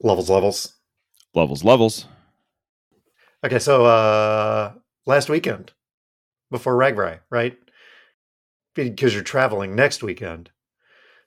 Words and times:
Levels, 0.00 0.30
levels. 0.30 0.74
Levels, 1.34 1.64
levels. 1.64 2.06
Okay, 3.44 3.58
so 3.58 3.84
uh 3.86 4.72
last 5.06 5.28
weekend 5.28 5.72
before 6.50 6.76
RAGBRAI, 6.76 7.20
right? 7.30 7.58
Because 8.74 9.14
you're 9.14 9.22
traveling 9.22 9.74
next 9.74 10.02
weekend. 10.02 10.50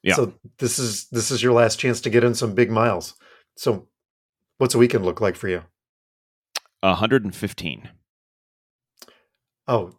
Yeah. 0.04 0.16
So 0.16 0.34
this 0.58 0.80
is 0.80 1.08
this 1.10 1.32
is 1.32 1.44
your 1.44 1.54
last 1.54 1.80
chance 1.80 2.02
to 2.02 2.10
get 2.10 2.24
in 2.24 2.34
some 2.34 2.54
big 2.54 2.72
miles. 2.72 3.14
So 3.56 3.88
what's 4.58 4.76
a 4.76 4.78
weekend 4.78 5.06
look 5.06 5.22
like 5.22 5.36
for 5.36 5.48
you? 5.48 5.64
115. 6.82 7.90
Oh, 9.68 9.92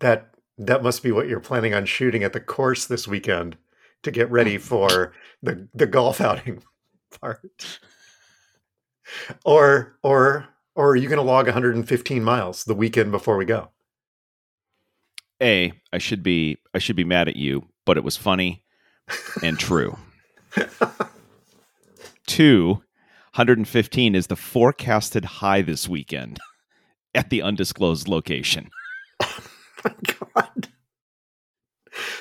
that 0.00 0.34
that 0.58 0.82
must 0.82 1.02
be 1.02 1.12
what 1.12 1.28
you're 1.28 1.40
planning 1.40 1.74
on 1.74 1.86
shooting 1.86 2.24
at 2.24 2.32
the 2.32 2.40
course 2.40 2.86
this 2.86 3.06
weekend 3.06 3.56
to 4.02 4.10
get 4.10 4.30
ready 4.30 4.58
for 4.70 5.12
the 5.42 5.68
the 5.74 5.86
golf 5.86 6.20
outing 6.20 6.62
part. 7.20 7.80
Or 9.44 9.98
or 10.02 10.48
or 10.74 10.90
are 10.90 10.96
you 10.96 11.08
going 11.08 11.18
to 11.18 11.22
log 11.22 11.46
115 11.46 12.24
miles 12.24 12.64
the 12.64 12.74
weekend 12.74 13.12
before 13.12 13.36
we 13.36 13.44
go? 13.44 13.70
A, 15.42 15.72
I 15.92 15.98
should 15.98 16.22
be 16.22 16.58
I 16.74 16.78
should 16.78 16.96
be 16.96 17.04
mad 17.04 17.28
at 17.28 17.36
you, 17.36 17.66
but 17.84 17.96
it 17.96 18.04
was 18.04 18.16
funny 18.16 18.64
and 19.42 19.58
true. 19.58 19.96
Two, 22.26 22.82
115 23.34 24.14
is 24.14 24.28
the 24.28 24.36
forecasted 24.36 25.24
high 25.24 25.62
this 25.62 25.88
weekend 25.88 26.38
at 27.14 27.30
the 27.30 27.42
undisclosed 27.42 28.08
location. 28.08 28.70
my 29.84 29.94
god. 30.30 30.68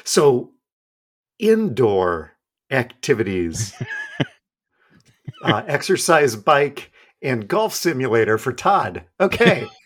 So 0.04 0.52
indoor 1.40 2.34
activities, 2.70 3.74
uh, 5.44 5.64
exercise 5.68 6.36
bike, 6.36 6.92
and 7.22 7.48
golf 7.48 7.74
simulator 7.74 8.38
for 8.38 8.54
Todd. 8.54 9.04
Okay. 9.20 9.68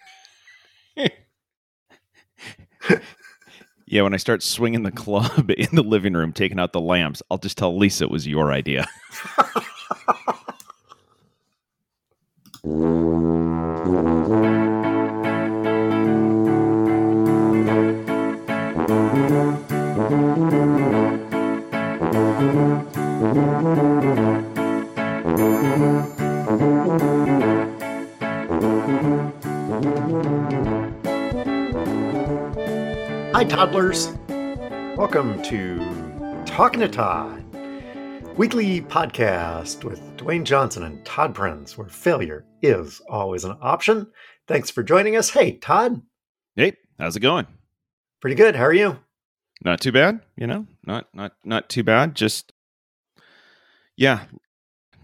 Yeah, 3.90 4.02
when 4.02 4.14
I 4.14 4.18
start 4.18 4.44
swinging 4.44 4.84
the 4.84 4.92
club 4.92 5.50
in 5.58 5.70
the 5.74 5.82
living 5.82 6.14
room, 6.14 6.34
taking 6.34 6.60
out 6.60 6.74
the 6.74 6.82
lamps, 6.82 7.24
I'll 7.32 7.38
just 7.38 7.58
tell 7.58 7.76
Lisa 7.76 8.04
it 8.04 8.12
was 8.12 8.28
your 8.28 8.52
idea. 8.52 8.86
Hi, 33.38 33.44
toddlers. 33.44 34.08
Welcome 34.98 35.44
to 35.44 36.44
Talking 36.48 36.80
to 36.80 36.88
Todd, 36.88 37.46
weekly 38.36 38.82
podcast 38.82 39.84
with 39.84 40.02
Dewayne 40.18 40.44
Johnson 40.44 40.82
and 40.82 41.06
Todd 41.06 41.36
Prince, 41.36 41.78
where 41.78 41.88
failure 41.88 42.48
is 42.64 43.00
always 43.08 43.44
an 43.44 43.56
option. 43.62 44.08
Thanks 44.48 44.72
for 44.72 44.82
joining 44.82 45.16
us. 45.16 45.30
Hey, 45.30 45.60
Todd. 45.60 46.02
Hey, 46.56 46.78
how's 46.98 47.16
it 47.16 47.20
going? 47.20 47.46
Pretty 48.22 48.36
good. 48.36 48.56
How 48.56 48.64
are 48.64 48.74
you? 48.74 48.98
Not 49.64 49.82
too 49.82 49.92
bad, 49.92 50.22
you 50.36 50.48
know. 50.48 50.66
Not 50.84 51.06
not 51.14 51.34
not 51.46 51.70
too 51.70 51.84
bad. 51.84 52.16
Just 52.16 52.54
yeah, 53.96 54.24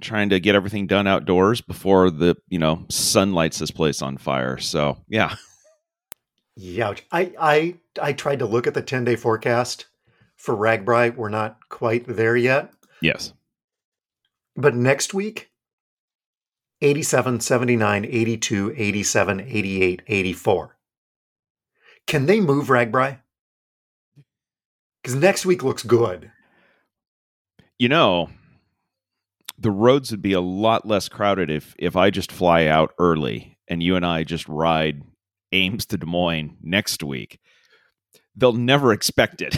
trying 0.01 0.29
to 0.29 0.39
get 0.39 0.55
everything 0.55 0.87
done 0.87 1.05
outdoors 1.05 1.61
before 1.61 2.09
the 2.09 2.35
you 2.47 2.57
know 2.57 2.87
sun 2.89 3.33
lights 3.33 3.59
this 3.59 3.69
place 3.69 4.01
on 4.01 4.17
fire. 4.17 4.57
So 4.57 4.97
yeah, 5.07 5.35
Yeah, 6.55 6.93
I 7.11 7.33
I 7.39 7.75
I 8.01 8.13
tried 8.13 8.39
to 8.39 8.45
look 8.45 8.67
at 8.67 8.73
the 8.73 8.83
10-day 8.83 9.15
forecast 9.15 9.87
for 10.35 10.55
RAGBRAI. 10.55 11.15
We're 11.15 11.29
not 11.29 11.57
quite 11.69 12.05
there 12.07 12.35
yet. 12.35 12.71
yes, 13.01 13.33
But 14.55 14.75
next 14.75 15.13
week 15.13 15.49
87, 16.81 17.39
79, 17.39 18.05
82, 18.05 18.73
87, 18.75 19.39
88, 19.41 20.01
84. 20.07 20.77
Can 22.05 22.25
they 22.25 22.39
move 22.41 22.67
RAGBRAI? 22.67 23.19
Cuz 25.03 25.15
next 25.15 25.45
week 25.45 25.63
looks 25.63 25.83
good. 25.83 26.31
you 27.79 27.89
know, 27.89 28.29
the 29.57 29.71
roads 29.71 30.11
would 30.11 30.21
be 30.21 30.33
a 30.33 30.41
lot 30.41 30.85
less 30.87 31.09
crowded 31.09 31.49
if 31.49 31.75
if 31.79 31.95
I 31.95 32.09
just 32.09 32.31
fly 32.31 32.67
out 32.67 32.93
early 32.99 33.57
and 33.67 33.81
you 33.81 33.95
and 33.95 34.05
I 34.05 34.23
just 34.23 34.47
ride 34.47 35.01
Ames 35.53 35.85
to 35.87 35.97
Des 35.97 36.05
Moines 36.05 36.57
next 36.61 37.03
week. 37.03 37.39
They'll 38.35 38.51
never 38.53 38.91
expect 38.91 39.41
it. 39.41 39.55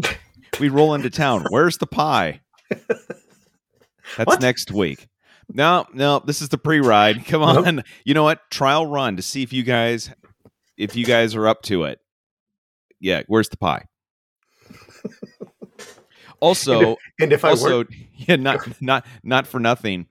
we 0.60 0.68
roll 0.70 0.94
into 0.94 1.10
town. 1.10 1.44
Where's 1.50 1.78
the 1.78 1.86
pie? 1.86 2.40
That's 2.70 4.26
What? 4.26 4.40
next 4.40 4.72
week. 4.72 5.08
No, 5.52 5.86
no, 5.92 6.20
this 6.24 6.42
is 6.42 6.48
the 6.48 6.58
pre-ride. 6.58 7.24
Come 7.26 7.42
Nope. 7.42 7.66
on. 7.66 7.84
You 8.04 8.14
know 8.14 8.24
what? 8.24 8.40
Trial 8.50 8.86
run 8.86 9.16
to 9.16 9.22
see 9.22 9.42
if 9.42 9.52
you 9.52 9.62
guys 9.62 10.10
if 10.76 10.96
you 10.96 11.04
guys 11.04 11.34
are 11.36 11.46
up 11.46 11.62
to 11.62 11.84
it. 11.84 12.00
Yeah, 13.00 13.22
where's 13.28 13.48
the 13.48 13.56
pie? 13.56 13.84
Also, 16.40 16.96
And 17.18 17.32
if 17.32 17.44
I 17.46 17.50
also 17.50 17.78
were 17.78 17.86
yeah 18.14 18.36
not 18.36 18.80
not 18.82 19.06
not 19.22 19.46
for 19.46 19.58
nothing 19.58 20.06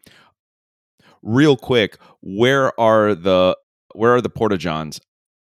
real 1.22 1.56
quick 1.56 1.98
where 2.22 2.78
are 2.80 3.14
the 3.14 3.56
where 3.94 4.16
are 4.16 4.22
the 4.22 4.30
porta 4.30 4.58
johns 4.58 5.00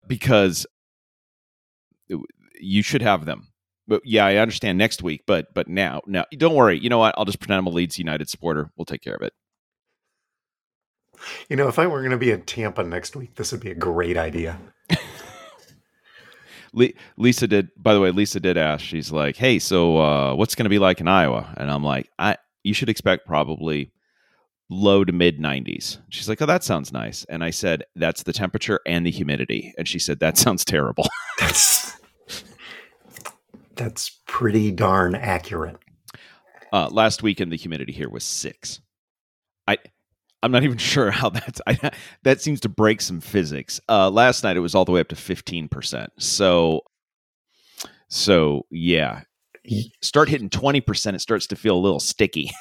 because 0.08 0.66
you 2.60 2.82
should 2.82 3.02
have 3.02 3.26
them. 3.26 3.48
But 3.88 4.02
yeah 4.04 4.26
i 4.26 4.38
understand 4.38 4.80
next 4.80 5.04
week 5.04 5.22
but 5.28 5.54
but 5.54 5.68
now 5.68 6.02
now 6.08 6.26
don't 6.38 6.56
worry. 6.56 6.80
You 6.80 6.90
know 6.90 6.98
what? 6.98 7.14
I'll 7.18 7.26
just 7.26 7.40
pretend 7.40 7.60
i'm 7.60 7.68
a 7.68 7.70
leeds 7.70 8.00
united 8.00 8.30
supporter. 8.30 8.72
We'll 8.76 8.86
take 8.86 9.02
care 9.02 9.16
of 9.16 9.22
it. 9.22 9.34
You 11.50 11.56
know, 11.56 11.68
if 11.68 11.80
I 11.80 11.88
were 11.88 12.00
going 12.00 12.12
to 12.12 12.18
be 12.18 12.32
in 12.32 12.42
Tampa 12.42 12.84
next 12.84 13.16
week, 13.16 13.36
this 13.36 13.52
would 13.52 13.62
be 13.62 13.72
a 13.72 13.76
great 13.76 14.18
idea. 14.18 14.60
Lisa 17.18 17.48
did 17.48 17.70
by 17.78 17.94
the 17.94 18.02
way 18.02 18.12
lisa 18.12 18.40
did 18.40 18.58
ask 18.58 18.84
she's 18.84 19.10
like 19.10 19.38
hey 19.38 19.60
so 19.60 19.98
uh 19.98 20.36
what's 20.36 20.56
going 20.56 20.66
to 20.66 20.70
be 20.70 20.80
like 20.80 21.00
in 21.00 21.08
iowa? 21.08 21.54
And 21.58 21.72
i'm 21.72 21.84
like 21.84 22.10
i 22.20 22.38
you 22.64 22.74
should 22.74 22.90
expect 22.90 23.26
probably 23.28 23.92
low 24.70 25.04
to 25.06 25.14
mid 25.14 25.40
90s 25.40 26.00
she's 26.10 26.28
like 26.28 26.42
oh 26.42 26.46
that 26.48 26.64
sounds 26.64 26.92
nice. 26.92 27.24
And 27.30 27.44
i 27.44 27.52
said 27.52 27.84
that's 27.96 28.24
the 28.24 28.34
temperature 28.34 28.80
and 28.88 29.06
the 29.06 29.12
humidity. 29.12 29.74
And 29.78 29.88
she 29.88 30.00
said 30.00 30.20
that 30.20 30.38
sounds 30.44 30.66
terrible. 30.66 31.08
That's 31.40 31.96
That's 33.76 34.22
pretty 34.26 34.72
darn 34.72 35.16
accurate. 35.16 35.78
uh 36.74 36.88
last 36.92 37.22
weekend 37.24 37.52
the 37.52 37.58
humidity 37.58 37.92
here 37.94 38.10
was 38.10 38.24
six. 38.24 38.80
I 39.68 39.78
i'm 40.42 40.52
not 40.52 40.64
even 40.64 40.78
sure 40.94 41.12
how 41.12 41.30
that's 41.30 41.62
I, 41.68 41.92
that 42.24 42.42
seems 42.42 42.60
to 42.62 42.70
break 42.70 43.02
some 43.02 43.22
physics. 43.22 43.80
Uh 43.90 44.10
last 44.10 44.44
night 44.44 44.58
it 44.58 44.62
was 44.62 44.74
all 44.76 44.86
the 44.86 44.92
way 44.92 45.00
up 45.02 45.10
to 45.10 45.16
15% 45.16 46.08
so 46.18 46.82
so 48.08 48.66
yeah. 48.72 49.22
Start 50.02 50.30
hitting 50.30 50.50
20% 50.50 51.14
it 51.16 51.22
starts 51.22 51.48
to 51.48 51.56
feel 51.56 51.76
a 51.76 51.80
little 51.86 52.00
sticky 52.00 52.52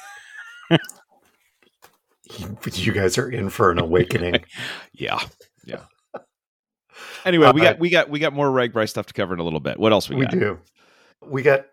You 2.73 2.91
guys 2.91 3.17
are 3.17 3.29
in 3.29 3.49
for 3.49 3.71
an 3.71 3.79
awakening. 3.79 4.43
Yeah, 4.93 5.19
yeah. 5.65 5.81
Anyway, 7.25 7.51
we 7.53 7.61
Uh, 7.61 7.63
got 7.71 7.79
we 7.79 7.89
got 7.89 8.09
we 8.09 8.19
got 8.19 8.33
more 8.33 8.49
reg 8.51 8.71
Bryce 8.73 8.89
stuff 8.91 9.05
to 9.07 9.13
cover 9.13 9.33
in 9.33 9.39
a 9.39 9.43
little 9.43 9.59
bit. 9.59 9.77
What 9.79 9.91
else 9.91 10.09
we, 10.09 10.15
we 10.15 10.25
got? 10.25 10.31
do. 10.31 10.59
We 11.25 11.41
got 11.41 11.65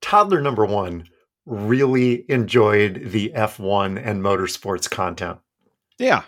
toddler 0.00 0.40
number 0.40 0.64
one 0.66 1.08
really 1.46 2.24
enjoyed 2.30 3.02
the 3.10 3.32
F1 3.34 4.00
and 4.04 4.22
motorsports 4.22 4.88
content. 4.90 5.38
Yeah. 5.98 6.22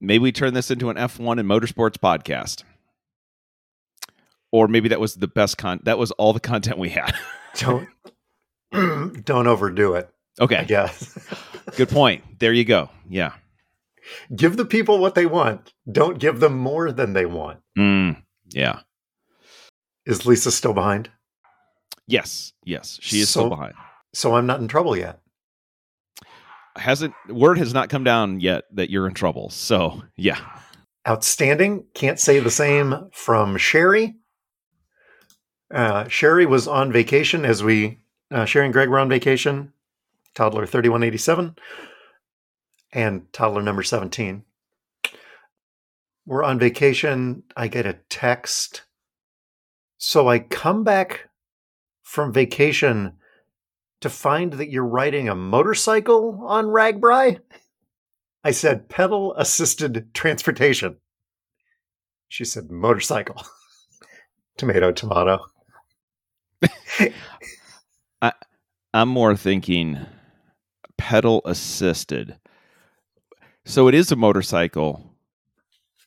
Maybe 0.00 0.18
we 0.20 0.32
turn 0.32 0.54
this 0.54 0.70
into 0.70 0.90
an 0.90 0.96
F1 0.96 1.40
and 1.40 1.48
motorsports 1.48 1.96
podcast. 1.96 2.62
Or 4.52 4.68
maybe 4.68 4.88
that 4.90 5.00
was 5.00 5.14
the 5.16 5.26
best 5.28 5.58
con 5.58 5.80
that 5.84 5.98
was 5.98 6.10
all 6.12 6.32
the 6.32 6.40
content 6.40 6.78
we 6.78 6.90
had. 6.90 7.14
Don't 7.56 7.88
don't 9.24 9.46
overdo 9.46 9.94
it. 9.94 10.10
Okay. 10.40 10.64
guess. 10.66 11.16
Good 11.76 11.88
point. 11.88 12.22
There 12.38 12.52
you 12.52 12.64
go. 12.64 12.90
Yeah. 13.08 13.32
give 14.34 14.56
the 14.56 14.64
people 14.66 14.98
what 14.98 15.14
they 15.14 15.26
want. 15.26 15.72
Don't 15.90 16.18
give 16.18 16.40
them 16.40 16.56
more 16.56 16.92
than 16.92 17.12
they 17.12 17.26
want. 17.26 17.60
Mm, 17.78 18.22
yeah. 18.52 18.80
Is 20.04 20.26
Lisa 20.26 20.50
still 20.52 20.72
behind? 20.74 21.10
Yes. 22.06 22.52
Yes. 22.64 22.98
She 23.02 23.20
is 23.20 23.28
still 23.30 23.44
So- 23.44 23.50
behind. 23.50 23.74
So 24.14 24.34
I'm 24.34 24.46
not 24.46 24.60
in 24.60 24.68
trouble 24.68 24.96
yet. 24.96 25.20
Hasn't 26.76 27.14
word 27.28 27.58
has 27.58 27.72
not 27.74 27.88
come 27.88 28.04
down 28.04 28.40
yet 28.40 28.64
that 28.72 28.90
you're 28.90 29.06
in 29.08 29.14
trouble. 29.14 29.50
So 29.50 30.02
yeah. 30.16 30.38
Outstanding. 31.08 31.84
Can't 31.94 32.18
say 32.20 32.38
the 32.40 32.50
same 32.50 33.08
from 33.12 33.56
Sherry. 33.56 34.16
Uh, 35.72 36.06
Sherry 36.08 36.46
was 36.46 36.68
on 36.68 36.92
vacation 36.92 37.44
as 37.44 37.62
we, 37.64 38.00
uh, 38.30 38.44
Sherry 38.44 38.66
and 38.66 38.72
Greg 38.72 38.88
were 38.88 38.98
on 38.98 39.08
vacation 39.08 39.72
toddler 40.36 40.66
3187 40.66 41.56
and 42.92 43.32
toddler 43.32 43.62
number 43.62 43.82
17. 43.82 44.44
We're 46.26 46.44
on 46.44 46.58
vacation. 46.58 47.42
I 47.56 47.66
get 47.68 47.86
a 47.86 47.98
text. 48.08 48.82
So 49.96 50.28
I 50.28 50.38
come 50.38 50.84
back 50.84 51.30
from 52.02 52.32
vacation 52.32 53.14
to 54.02 54.10
find 54.10 54.52
that 54.54 54.70
you're 54.70 54.86
riding 54.86 55.28
a 55.28 55.34
motorcycle 55.34 56.44
on 56.46 56.66
RAGBRAI. 56.66 57.40
I 58.44 58.50
said 58.50 58.88
pedal 58.88 59.34
assisted 59.36 60.12
transportation. 60.14 60.98
She 62.28 62.44
said 62.44 62.70
motorcycle. 62.70 63.42
tomato, 64.58 64.92
tomato. 64.92 65.46
I, 68.22 68.32
I'm 68.92 69.08
more 69.08 69.36
thinking 69.36 70.06
pedal 70.98 71.42
assisted. 71.44 72.38
So 73.64 73.88
it 73.88 73.94
is 73.94 74.12
a 74.12 74.16
motorcycle 74.16 75.16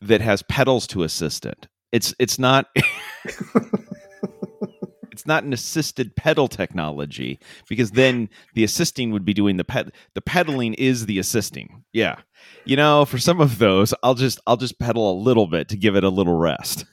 that 0.00 0.20
has 0.20 0.42
pedals 0.42 0.86
to 0.88 1.02
assist 1.02 1.44
it. 1.44 1.68
It's 1.92 2.14
it's 2.18 2.38
not 2.38 2.66
it's 5.12 5.26
not 5.26 5.44
an 5.44 5.52
assisted 5.52 6.16
pedal 6.16 6.48
technology 6.48 7.38
because 7.68 7.90
then 7.90 8.30
the 8.54 8.64
assisting 8.64 9.10
would 9.10 9.24
be 9.24 9.34
doing 9.34 9.56
the 9.58 9.64
ped 9.64 9.90
the 10.14 10.22
pedaling 10.22 10.74
is 10.74 11.06
the 11.06 11.18
assisting. 11.18 11.84
Yeah. 11.92 12.16
You 12.64 12.76
know, 12.76 13.04
for 13.04 13.18
some 13.18 13.40
of 13.40 13.58
those, 13.58 13.92
I'll 14.02 14.14
just 14.14 14.40
I'll 14.46 14.56
just 14.56 14.78
pedal 14.78 15.12
a 15.12 15.20
little 15.20 15.46
bit 15.46 15.68
to 15.68 15.76
give 15.76 15.96
it 15.96 16.04
a 16.04 16.08
little 16.08 16.38
rest. 16.38 16.86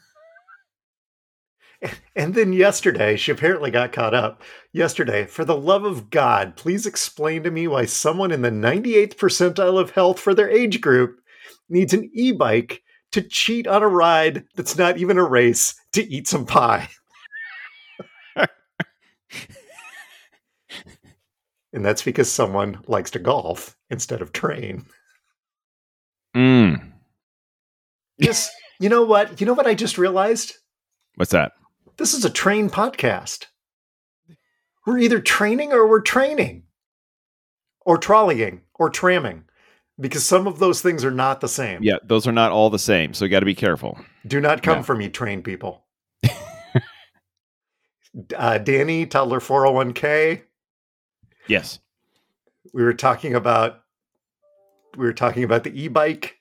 And 2.15 2.33
then 2.33 2.53
yesterday, 2.53 3.15
she 3.15 3.31
apparently 3.31 3.69
got 3.69 3.91
caught 3.91 4.15
up. 4.15 4.41
Yesterday, 4.73 5.25
for 5.25 5.45
the 5.45 5.55
love 5.55 5.83
of 5.83 6.09
God, 6.09 6.55
please 6.55 6.87
explain 6.87 7.43
to 7.43 7.51
me 7.51 7.67
why 7.67 7.85
someone 7.85 8.31
in 8.31 8.41
the 8.41 8.49
98th 8.49 9.15
percentile 9.15 9.79
of 9.79 9.91
health 9.91 10.19
for 10.19 10.33
their 10.33 10.49
age 10.49 10.81
group 10.81 11.19
needs 11.69 11.93
an 11.93 12.09
e 12.13 12.31
bike 12.31 12.81
to 13.11 13.21
cheat 13.21 13.67
on 13.67 13.83
a 13.83 13.87
ride 13.87 14.45
that's 14.55 14.77
not 14.77 14.97
even 14.97 15.19
a 15.19 15.23
race 15.23 15.75
to 15.93 16.03
eat 16.03 16.27
some 16.27 16.45
pie. 16.47 16.89
and 18.35 18.47
that's 21.85 22.01
because 22.01 22.31
someone 22.31 22.81
likes 22.87 23.11
to 23.11 23.19
golf 23.19 23.77
instead 23.89 24.21
of 24.21 24.33
train. 24.33 24.85
Mm. 26.35 26.91
Yes. 28.17 28.49
You 28.79 28.89
know 28.89 29.03
what? 29.03 29.39
You 29.39 29.45
know 29.47 29.53
what 29.53 29.67
I 29.67 29.75
just 29.75 29.97
realized? 29.97 30.55
What's 31.15 31.31
that? 31.31 31.51
This 31.97 32.13
is 32.13 32.23
a 32.25 32.29
train 32.29 32.69
podcast. 32.69 33.45
We're 34.85 34.99
either 34.99 35.19
training 35.19 35.73
or 35.73 35.87
we're 35.87 36.01
training, 36.01 36.63
or 37.81 37.97
trolleying, 37.97 38.61
or 38.75 38.89
tramming, 38.89 39.43
because 39.99 40.25
some 40.25 40.47
of 40.47 40.59
those 40.59 40.81
things 40.81 41.03
are 41.03 41.11
not 41.11 41.41
the 41.41 41.47
same. 41.47 41.83
Yeah, 41.83 41.97
those 42.03 42.27
are 42.27 42.31
not 42.31 42.51
all 42.51 42.69
the 42.69 42.79
same, 42.79 43.13
so 43.13 43.25
you 43.25 43.31
got 43.31 43.41
to 43.41 43.45
be 43.45 43.55
careful. 43.55 43.99
Do 44.25 44.39
not 44.39 44.63
come 44.63 44.77
Yeah. 44.77 44.83
for 44.83 44.95
me, 44.95 45.09
train 45.09 45.41
people. 45.41 45.85
uh, 48.35 48.57
Danny, 48.59 49.05
toddler 49.05 49.39
401k. 49.39 50.43
Yes. 51.47 51.79
We 52.73 52.83
were 52.83 52.93
talking 52.93 53.33
about 53.35 53.81
we 54.97 55.05
were 55.05 55.13
talking 55.13 55.43
about 55.43 55.63
the 55.63 55.83
e-bike, 55.83 56.37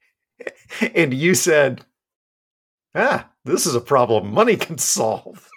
and 0.94 1.12
you 1.12 1.34
said, 1.34 1.84
"Ah, 2.94 3.28
this 3.46 3.66
is 3.66 3.74
a 3.74 3.80
problem 3.80 4.32
money 4.32 4.56
can 4.56 4.78
solve." 4.78 5.48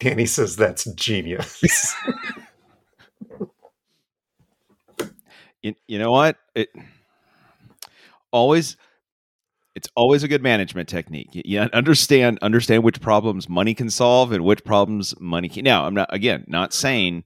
Danny 0.00 0.26
says 0.26 0.56
that's 0.56 0.84
genius. 0.92 1.94
You, 5.62 5.74
you 5.86 5.98
know 5.98 6.10
what? 6.10 6.36
It 6.54 6.70
always 8.32 8.76
it's 9.74 9.88
always 9.94 10.22
a 10.22 10.28
good 10.28 10.42
management 10.42 10.88
technique. 10.88 11.34
You, 11.34 11.42
you 11.44 11.60
understand 11.60 12.38
understand 12.42 12.82
which 12.82 13.00
problems 13.00 13.48
money 13.48 13.74
can 13.74 13.90
solve 13.90 14.32
and 14.32 14.44
which 14.44 14.64
problems 14.64 15.14
money 15.20 15.48
can. 15.48 15.64
Now, 15.64 15.84
I'm 15.84 15.94
not 15.94 16.12
again 16.12 16.44
not 16.48 16.72
saying 16.72 17.24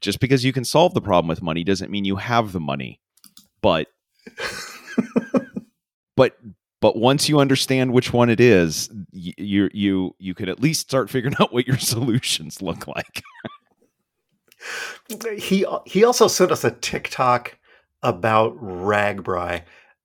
just 0.00 0.20
because 0.20 0.44
you 0.44 0.52
can 0.52 0.64
solve 0.64 0.94
the 0.94 1.00
problem 1.00 1.28
with 1.28 1.42
money 1.42 1.64
doesn't 1.64 1.90
mean 1.90 2.04
you 2.04 2.16
have 2.16 2.52
the 2.52 2.60
money, 2.60 3.00
but 3.62 3.88
but 6.16 6.36
but 6.80 6.96
once 6.96 7.28
you 7.28 7.40
understand 7.40 7.92
which 7.92 8.12
one 8.12 8.30
it 8.30 8.40
is, 8.40 8.90
you 9.12 9.32
you 9.36 9.70
you, 9.72 10.14
you 10.18 10.34
can 10.34 10.48
at 10.48 10.60
least 10.60 10.80
start 10.80 11.10
figuring 11.10 11.36
out 11.40 11.52
what 11.52 11.66
your 11.66 11.78
solutions 11.78 12.62
look 12.62 12.86
like. 12.86 13.22
he 15.36 15.66
he 15.86 16.04
also 16.04 16.28
sent 16.28 16.52
us 16.52 16.64
a 16.64 16.70
TikTok 16.70 17.58
about 18.02 18.56
RAGBRAI. 18.62 19.62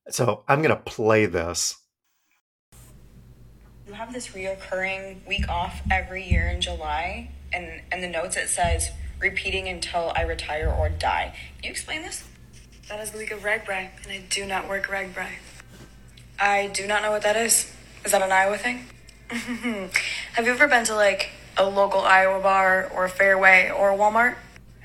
So 0.10 0.44
I'm 0.48 0.62
gonna 0.62 0.76
play 0.76 1.26
this. 1.26 1.78
You 3.88 3.94
have 3.94 4.14
this 4.14 4.30
reoccurring 4.30 5.28
week 5.28 5.48
off 5.50 5.82
every 5.92 6.28
year 6.28 6.48
in 6.48 6.62
July, 6.62 7.30
and 7.52 7.82
in 7.92 8.02
the 8.02 8.08
notes 8.08 8.36
it 8.36 8.48
says 8.48 8.90
repeating 9.20 9.68
until 9.68 10.12
I 10.16 10.24
retire 10.24 10.70
or 10.70 10.90
die. 10.90 11.36
Can 11.58 11.66
you 11.66 11.70
explain 11.70 12.02
this? 12.02 12.24
That 12.90 13.00
is 13.00 13.12
the 13.12 13.18
week 13.20 13.32
of 13.32 13.42
RAGBRAI, 13.42 13.90
and 14.04 14.12
I 14.12 14.24
do 14.30 14.46
not 14.46 14.68
work 14.68 14.88
Ragbri. 14.88 15.28
I 16.40 16.68
do 16.68 16.88
not 16.88 17.02
know 17.02 17.12
what 17.12 17.24
that 17.24 17.36
is. 17.36 17.72
Is 18.06 18.12
that 18.12 18.22
an 18.22 18.32
Iowa 18.32 18.58
thing? 18.58 18.86
Have 20.34 20.46
you 20.46 20.52
ever 20.52 20.68
been 20.68 20.86
to 20.86 20.96
like 20.96 21.30
a 21.58 21.66
local 21.66 22.02
Iowa 22.02 22.42
bar 22.42 22.90
or 22.94 23.06
a 23.06 23.10
Fareway 23.10 23.74
or 23.78 23.92
a 23.92 23.98
Walmart? 23.98 24.36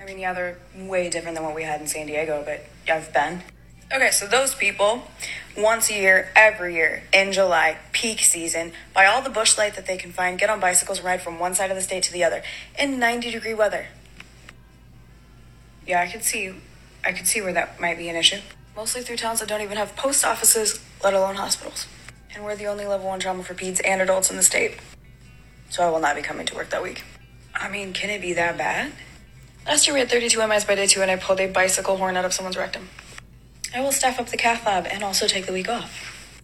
I 0.00 0.05
mean, 0.05 0.19
yeah, 0.19 0.33
they're 0.33 0.59
way 0.77 1.11
different 1.11 1.37
than 1.37 1.45
what 1.45 1.55
we 1.55 1.65
had 1.65 1.81
in 1.81 1.87
San 1.87 2.06
Diego, 2.06 2.43
but 2.45 2.65
I've 2.91 3.12
been. 3.12 3.43
Okay, 3.93 4.11
so 4.11 4.27
those 4.27 4.55
people, 4.55 5.05
once 5.56 5.91
a 5.91 5.95
year, 5.95 6.31
every 6.37 6.75
year, 6.75 7.05
in 7.12 7.33
July, 7.33 7.79
peak 7.93 8.21
season, 8.21 8.73
buy 8.94 9.06
all 9.06 9.23
the 9.23 9.31
Busch 9.31 9.56
Light 9.56 9.75
that 9.77 9.87
they 9.87 9.97
can 9.97 10.12
find, 10.12 10.39
get 10.39 10.51
on 10.51 10.61
bicycles, 10.61 11.03
ride 11.03 11.23
from 11.23 11.39
one 11.39 11.55
side 11.55 11.71
of 11.71 11.77
the 11.77 11.83
state 11.83 12.03
to 12.05 12.12
the 12.12 12.23
other 12.23 12.43
in 12.79 12.99
90 12.99 13.31
degree 13.31 13.55
weather. 13.55 13.87
Yeah, 15.87 16.03
I 16.03 16.06
could 16.06 16.23
see, 16.23 16.55
I 17.03 17.12
could 17.12 17.27
see 17.27 17.41
where 17.41 17.55
that 17.55 17.81
might 17.81 17.97
be 17.97 18.11
an 18.11 18.17
issue. 18.17 18.41
Mostly 18.77 19.01
through 19.01 19.17
towns 19.17 19.41
that 19.41 19.49
don't 19.49 19.62
even 19.62 19.79
have 19.79 19.97
post 19.97 20.23
offices, 20.25 20.85
let 21.03 21.15
alone 21.15 21.37
hospitals. 21.37 21.87
And 22.35 22.45
we're 22.45 22.56
the 22.56 22.67
only 22.67 22.87
level 22.87 23.06
one 23.06 23.21
trauma 23.21 23.43
for 23.43 23.55
peds 23.55 23.81
and 23.85 24.00
adults 24.00 24.31
in 24.31 24.37
the 24.37 24.43
state. 24.43 24.79
So 25.71 25.87
I 25.87 25.91
will 25.91 26.00
not 26.00 26.17
be 26.17 26.23
coming 26.23 26.47
to 26.47 26.55
work 26.55 26.71
that 26.71 26.83
week. 26.83 27.05
I 27.55 27.69
mean, 27.69 27.93
can 27.93 28.11
it 28.11 28.21
be 28.21 28.33
that 28.35 28.56
bad? 28.56 28.93
Last 29.67 29.87
year 29.87 29.95
we 29.95 30.00
had 30.00 30.11
32 30.11 30.47
MIs 30.47 30.65
by 30.65 30.77
day 30.77 30.87
two, 30.87 31.03
and 31.03 31.11
I 31.11 31.17
pulled 31.17 31.41
a 31.41 31.47
bicycle 31.47 31.97
horn 31.97 32.17
out 32.17 32.25
of 32.25 32.32
someone's 32.32 32.56
rectum. 32.56 32.89
I 33.75 33.81
will 33.81 33.93
staff 33.93 34.19
up 34.19 34.29
the 34.29 34.37
cath 34.37 34.65
lab 34.65 34.87
and 34.87 35.03
also 35.05 35.27
take 35.27 35.46
the 35.46 35.53
week 35.53 35.69
off. 35.69 36.41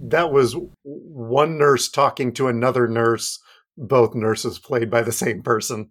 That 0.00 0.32
was 0.32 0.56
one 0.82 1.58
nurse 1.58 1.90
talking 1.90 2.32
to 2.34 2.48
another 2.48 2.88
nurse, 2.88 3.38
both 3.76 4.14
nurses 4.14 4.58
played 4.58 4.90
by 4.90 5.02
the 5.02 5.12
same 5.12 5.42
person, 5.42 5.90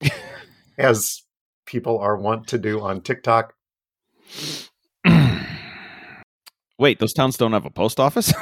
as 0.78 1.22
people 1.66 1.98
are 1.98 2.16
wont 2.16 2.46
to 2.48 2.58
do 2.58 2.80
on 2.80 3.00
TikTok. 3.00 3.54
Wait, 6.82 6.98
those 6.98 7.12
towns 7.12 7.36
don't 7.36 7.52
have 7.52 7.64
a 7.64 7.70
post 7.70 8.00
office? 8.00 8.34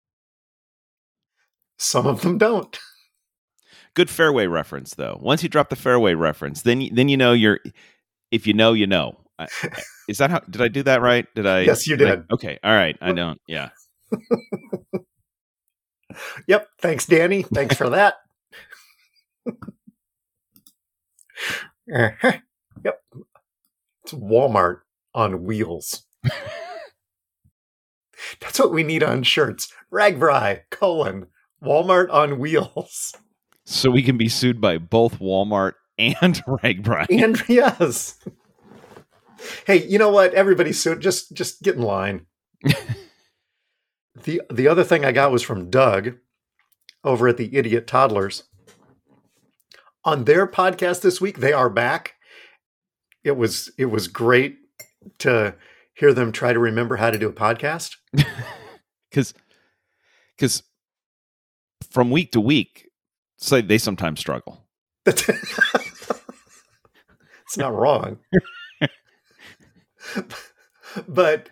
Some 1.78 2.04
of 2.04 2.20
them 2.22 2.36
don't. 2.36 2.76
Good 3.94 4.08
Fareway 4.08 4.50
reference 4.50 4.94
though. 4.94 5.20
Once 5.22 5.44
you 5.44 5.48
drop 5.48 5.68
the 5.68 5.76
Fareway 5.76 6.18
reference, 6.18 6.62
then 6.62 6.80
you, 6.80 6.90
then 6.92 7.08
you 7.08 7.16
know 7.16 7.32
you're 7.32 7.60
if 8.32 8.48
you 8.48 8.54
know 8.54 8.72
you 8.72 8.88
know. 8.88 9.20
I, 9.38 9.46
I- 9.62 9.82
is 10.08 10.18
that 10.18 10.30
how 10.32 10.40
did 10.40 10.62
I 10.62 10.66
do 10.68 10.82
that 10.82 11.00
right? 11.00 11.26
Did 11.36 11.46
I 11.46 11.60
Yes, 11.60 11.86
you 11.86 11.94
I- 11.94 11.98
did. 11.98 12.24
okay. 12.32 12.58
All 12.64 12.74
right. 12.74 12.96
I 13.00 13.12
don't. 13.12 13.40
Yeah. 13.46 13.68
Yep. 16.46 16.68
Thanks, 16.80 17.06
Danny. 17.06 17.42
Thanks 17.42 17.76
for 17.76 17.88
that. 17.90 18.14
Uh-huh. 21.92 22.32
Yep. 22.84 23.00
It's 24.04 24.12
Walmart 24.12 24.80
on 25.12 25.42
wheels. 25.44 26.04
That's 28.40 28.58
what 28.58 28.72
we 28.72 28.82
need 28.82 29.02
on 29.02 29.22
shirts. 29.22 29.72
RAGBRAI, 29.92 30.62
colon, 30.70 31.26
Walmart 31.62 32.12
on 32.12 32.38
wheels. 32.38 33.14
So 33.64 33.90
we 33.90 34.02
can 34.02 34.18
be 34.18 34.28
sued 34.28 34.60
by 34.60 34.78
both 34.78 35.18
Walmart 35.18 35.72
and 35.98 36.34
RAGBRAI. 36.46 37.06
And 37.08 37.42
yes. 37.48 38.18
Hey, 39.66 39.86
you 39.86 39.98
know 39.98 40.10
what? 40.10 40.34
Everybody 40.34 40.72
so 40.72 40.94
just 40.94 41.32
just 41.32 41.62
get 41.62 41.76
in 41.76 41.82
line. 41.82 42.26
the 44.22 44.42
the 44.50 44.68
other 44.68 44.84
thing 44.84 45.04
I 45.04 45.12
got 45.12 45.32
was 45.32 45.42
from 45.42 45.70
Doug 45.70 46.16
over 47.02 47.28
at 47.28 47.36
the 47.36 47.54
Idiot 47.54 47.86
Toddlers. 47.86 48.44
On 50.04 50.24
their 50.24 50.46
podcast 50.46 51.00
this 51.00 51.20
week, 51.20 51.38
they 51.38 51.52
are 51.52 51.70
back. 51.70 52.14
It 53.22 53.36
was 53.36 53.70
it 53.78 53.86
was 53.86 54.08
great 54.08 54.58
to 55.18 55.54
hear 55.94 56.12
them 56.12 56.32
try 56.32 56.52
to 56.52 56.58
remember 56.58 56.96
how 56.96 57.10
to 57.10 57.18
do 57.18 57.28
a 57.28 57.32
podcast. 57.32 57.96
Because 59.10 59.32
because 60.36 60.64
from 61.92 62.10
week 62.10 62.32
to 62.32 62.40
week, 62.40 62.90
so 63.36 63.60
they 63.60 63.78
sometimes 63.78 64.18
struggle. 64.18 64.66
it's 65.06 65.30
not 67.56 67.72
wrong. 67.72 68.18
but 71.08 71.50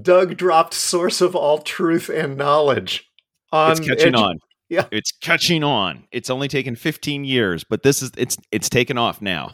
Doug 0.00 0.38
dropped 0.38 0.72
source 0.72 1.20
of 1.20 1.36
all 1.36 1.58
truth 1.58 2.08
and 2.08 2.38
knowledge 2.38 3.10
on 3.52 3.72
it's 3.72 3.80
catching 3.80 4.14
edu- 4.14 4.22
on. 4.22 4.38
Yeah. 4.70 4.86
It's 4.90 5.12
catching 5.12 5.62
on. 5.62 6.04
It's 6.10 6.30
only 6.30 6.48
taken 6.48 6.74
15 6.74 7.24
years, 7.24 7.64
but 7.64 7.82
this 7.82 8.02
is 8.02 8.12
it's 8.16 8.38
it's 8.50 8.70
taken 8.70 8.96
off 8.96 9.20
now. 9.20 9.52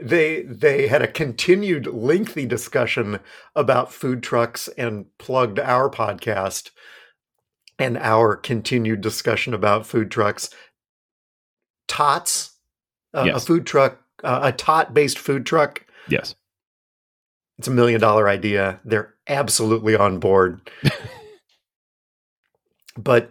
They 0.00 0.42
they 0.42 0.88
had 0.88 1.02
a 1.02 1.08
continued 1.08 1.86
lengthy 1.86 2.46
discussion 2.46 3.20
about 3.54 3.92
food 3.92 4.22
trucks 4.22 4.68
and 4.78 5.06
plugged 5.18 5.58
our 5.58 5.90
podcast 5.90 6.70
and 7.78 7.98
our 7.98 8.36
continued 8.36 9.00
discussion 9.00 9.54
about 9.54 9.86
food 9.86 10.10
trucks. 10.10 10.50
Tots, 11.88 12.56
uh, 13.14 13.24
Yes. 13.26 13.42
a 13.42 13.46
food 13.46 13.66
truck, 13.66 13.98
uh, 14.24 14.40
a 14.44 14.52
tot 14.52 14.94
based 14.94 15.18
food 15.18 15.44
truck. 15.44 15.84
Yes. 16.08 16.34
It's 17.58 17.68
a 17.68 17.72
million 17.72 18.00
dollar 18.00 18.28
idea. 18.28 18.80
They're 18.84 19.14
absolutely 19.28 19.94
on 19.94 20.18
board. 20.18 20.70
but 22.96 23.30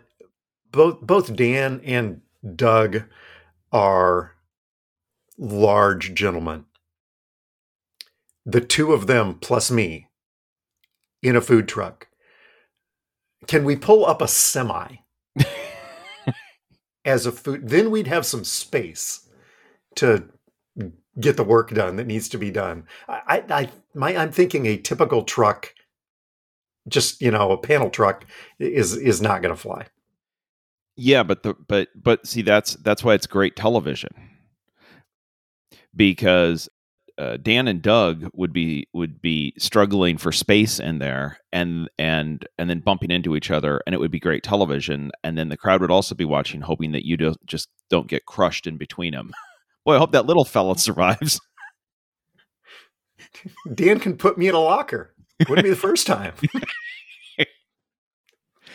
both 0.72 1.02
both 1.02 1.36
Dan 1.36 1.82
and 1.84 2.22
Doug 2.56 3.04
are 3.72 4.31
large 5.38 6.14
gentleman. 6.14 6.66
The 8.46 8.62
two 8.62 8.94
of 8.94 9.08
them 9.08 9.36
plus 9.36 9.70
me 9.72 10.08
in 11.22 11.36
a 11.36 11.42
food 11.42 11.68
truck. 11.68 12.08
Can 13.48 13.66
we 13.66 13.76
pull 13.76 14.06
up 14.06 14.22
a 14.22 14.28
semi 14.28 14.98
as 17.06 17.26
a 17.26 17.32
food? 17.32 17.70
Then 17.70 17.92
we'd 17.92 18.08
have 18.08 18.26
some 18.26 18.44
space 18.44 19.28
to 19.96 20.30
get 21.20 21.38
the 21.38 21.44
work 21.44 21.72
done 21.72 21.98
that 21.98 22.08
needs 22.08 22.30
to 22.30 22.38
be 22.38 22.52
done. 22.52 22.86
I, 23.08 23.44
I, 23.50 23.70
my, 23.94 24.16
I'm 24.16 24.32
thinking 24.32 24.66
a 24.66 24.78
typical 24.78 25.24
truck, 25.24 25.74
just 26.88 27.22
you 27.22 27.32
know, 27.32 27.52
a 27.52 27.58
panel 27.58 27.90
truck 27.90 28.26
is 28.60 28.96
is 28.96 29.22
not 29.22 29.42
going 29.42 29.54
to 29.54 29.62
fly. 29.62 29.88
Yeah, 30.96 31.24
but 31.24 31.44
the 31.44 31.54
but 31.54 31.90
but 31.96 32.28
see 32.28 32.42
that's 32.42 32.76
that's 32.76 33.04
why 33.04 33.14
it's 33.14 33.28
great 33.28 33.56
television. 33.56 34.31
Because 35.96 36.70
uh, 37.18 37.38
Dan 37.38 37.68
and 37.68 37.82
Doug 37.82 38.30
would 38.34 38.54
be 38.54 38.88
would 38.94 39.22
be 39.22 39.54
struggling 39.58 40.18
for 40.18 40.32
space 40.32 40.80
in 40.80 41.00
there 41.00 41.40
and 41.52 41.90
and 42.00 42.48
and 42.58 42.70
then 42.70 42.80
bumping 42.80 43.12
into 43.12 43.36
each 43.36 43.52
other 43.52 43.82
and 43.86 43.94
it 43.94 44.00
would 44.00 44.12
be 44.12 44.20
great 44.20 44.44
television 44.44 45.12
and 45.24 45.38
then 45.38 45.50
the 45.50 45.58
crowd 45.58 45.82
would 45.82 45.92
also 45.92 46.16
be 46.16 46.26
watching 46.26 46.62
hoping 46.62 46.94
that 46.94 47.06
you 47.06 47.18
don't 47.18 47.46
just 47.46 47.70
don't 47.90 48.08
get 48.08 48.26
crushed 48.26 48.66
in 48.66 48.78
between 48.78 49.14
them. 49.14 49.32
Boy, 49.86 49.96
I 49.96 50.00
hope 50.00 50.14
that 50.14 50.26
little 50.26 50.46
fella 50.46 50.78
survives. 50.78 51.40
Dan 53.74 54.00
can 54.00 54.18
put 54.18 54.38
me 54.38 54.48
in 54.48 54.56
a 54.56 54.60
locker. 54.60 55.14
Wouldn't 55.48 55.64
be 55.64 55.70
the 55.70 55.76
first 55.76 56.08
time. 56.08 56.34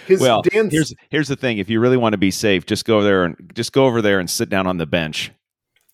His, 0.07 0.21
well, 0.21 0.43
Dan's, 0.43 0.73
here's 0.73 0.95
here's 1.11 1.29
the 1.29 1.37
thing: 1.37 1.59
if 1.59 1.69
you 1.69 1.81
really 1.81 1.97
want 1.97 2.13
to 2.13 2.19
be 2.19 2.31
safe, 2.31 2.65
just 2.65 2.85
go 2.85 3.03
there 3.03 3.25
and 3.25 3.51
just 3.55 3.73
go 3.73 3.87
over 3.87 4.01
there 4.01 4.21
and 4.21 4.31
sit 4.31 4.49
down 4.49 4.67
on 4.67 4.79
the 4.79 4.87
bench. 4.87 5.33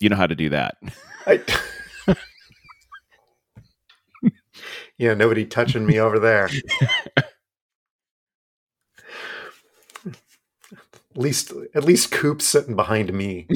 You 0.00 0.10
know 0.10 0.16
how 0.16 0.26
to 0.26 0.34
do 0.34 0.50
that. 0.50 0.76
I, 1.26 2.14
yeah, 4.98 5.14
nobody 5.14 5.44
touching 5.44 5.86
me 5.86 5.98
over 5.98 6.18
there. 6.18 6.48
At 10.04 11.18
least, 11.20 11.52
at 11.74 11.84
least 11.84 12.10
Coop's 12.10 12.46
sitting 12.46 12.74
behind 12.74 13.12
me. 13.12 13.46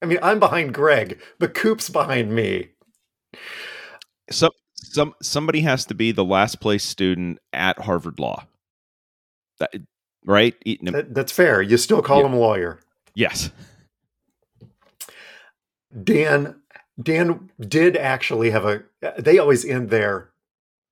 I 0.00 0.06
mean, 0.06 0.18
I'm 0.22 0.38
behind 0.38 0.72
Greg, 0.72 1.20
but 1.38 1.54
Coop's 1.54 1.90
behind 1.90 2.32
me. 2.34 2.70
Some 4.30 4.52
some 4.76 5.14
somebody 5.20 5.60
has 5.60 5.84
to 5.86 5.94
be 5.94 6.12
the 6.12 6.24
last 6.24 6.60
place 6.60 6.84
student 6.84 7.38
at 7.52 7.78
Harvard 7.80 8.18
Law. 8.18 8.46
That, 9.60 9.74
right? 10.24 10.54
That, 10.82 11.14
that's 11.14 11.32
fair. 11.32 11.60
You 11.60 11.76
still 11.76 12.00
call 12.00 12.20
Yeah. 12.20 12.26
him 12.26 12.32
a 12.34 12.38
lawyer. 12.38 12.80
Yes. 13.14 13.50
Dan 16.02 16.60
Dan 17.02 17.50
did 17.60 17.96
actually 17.96 18.50
have 18.50 18.64
a 18.64 18.82
they 19.18 19.38
always 19.38 19.64
end 19.64 19.90
their 19.90 20.30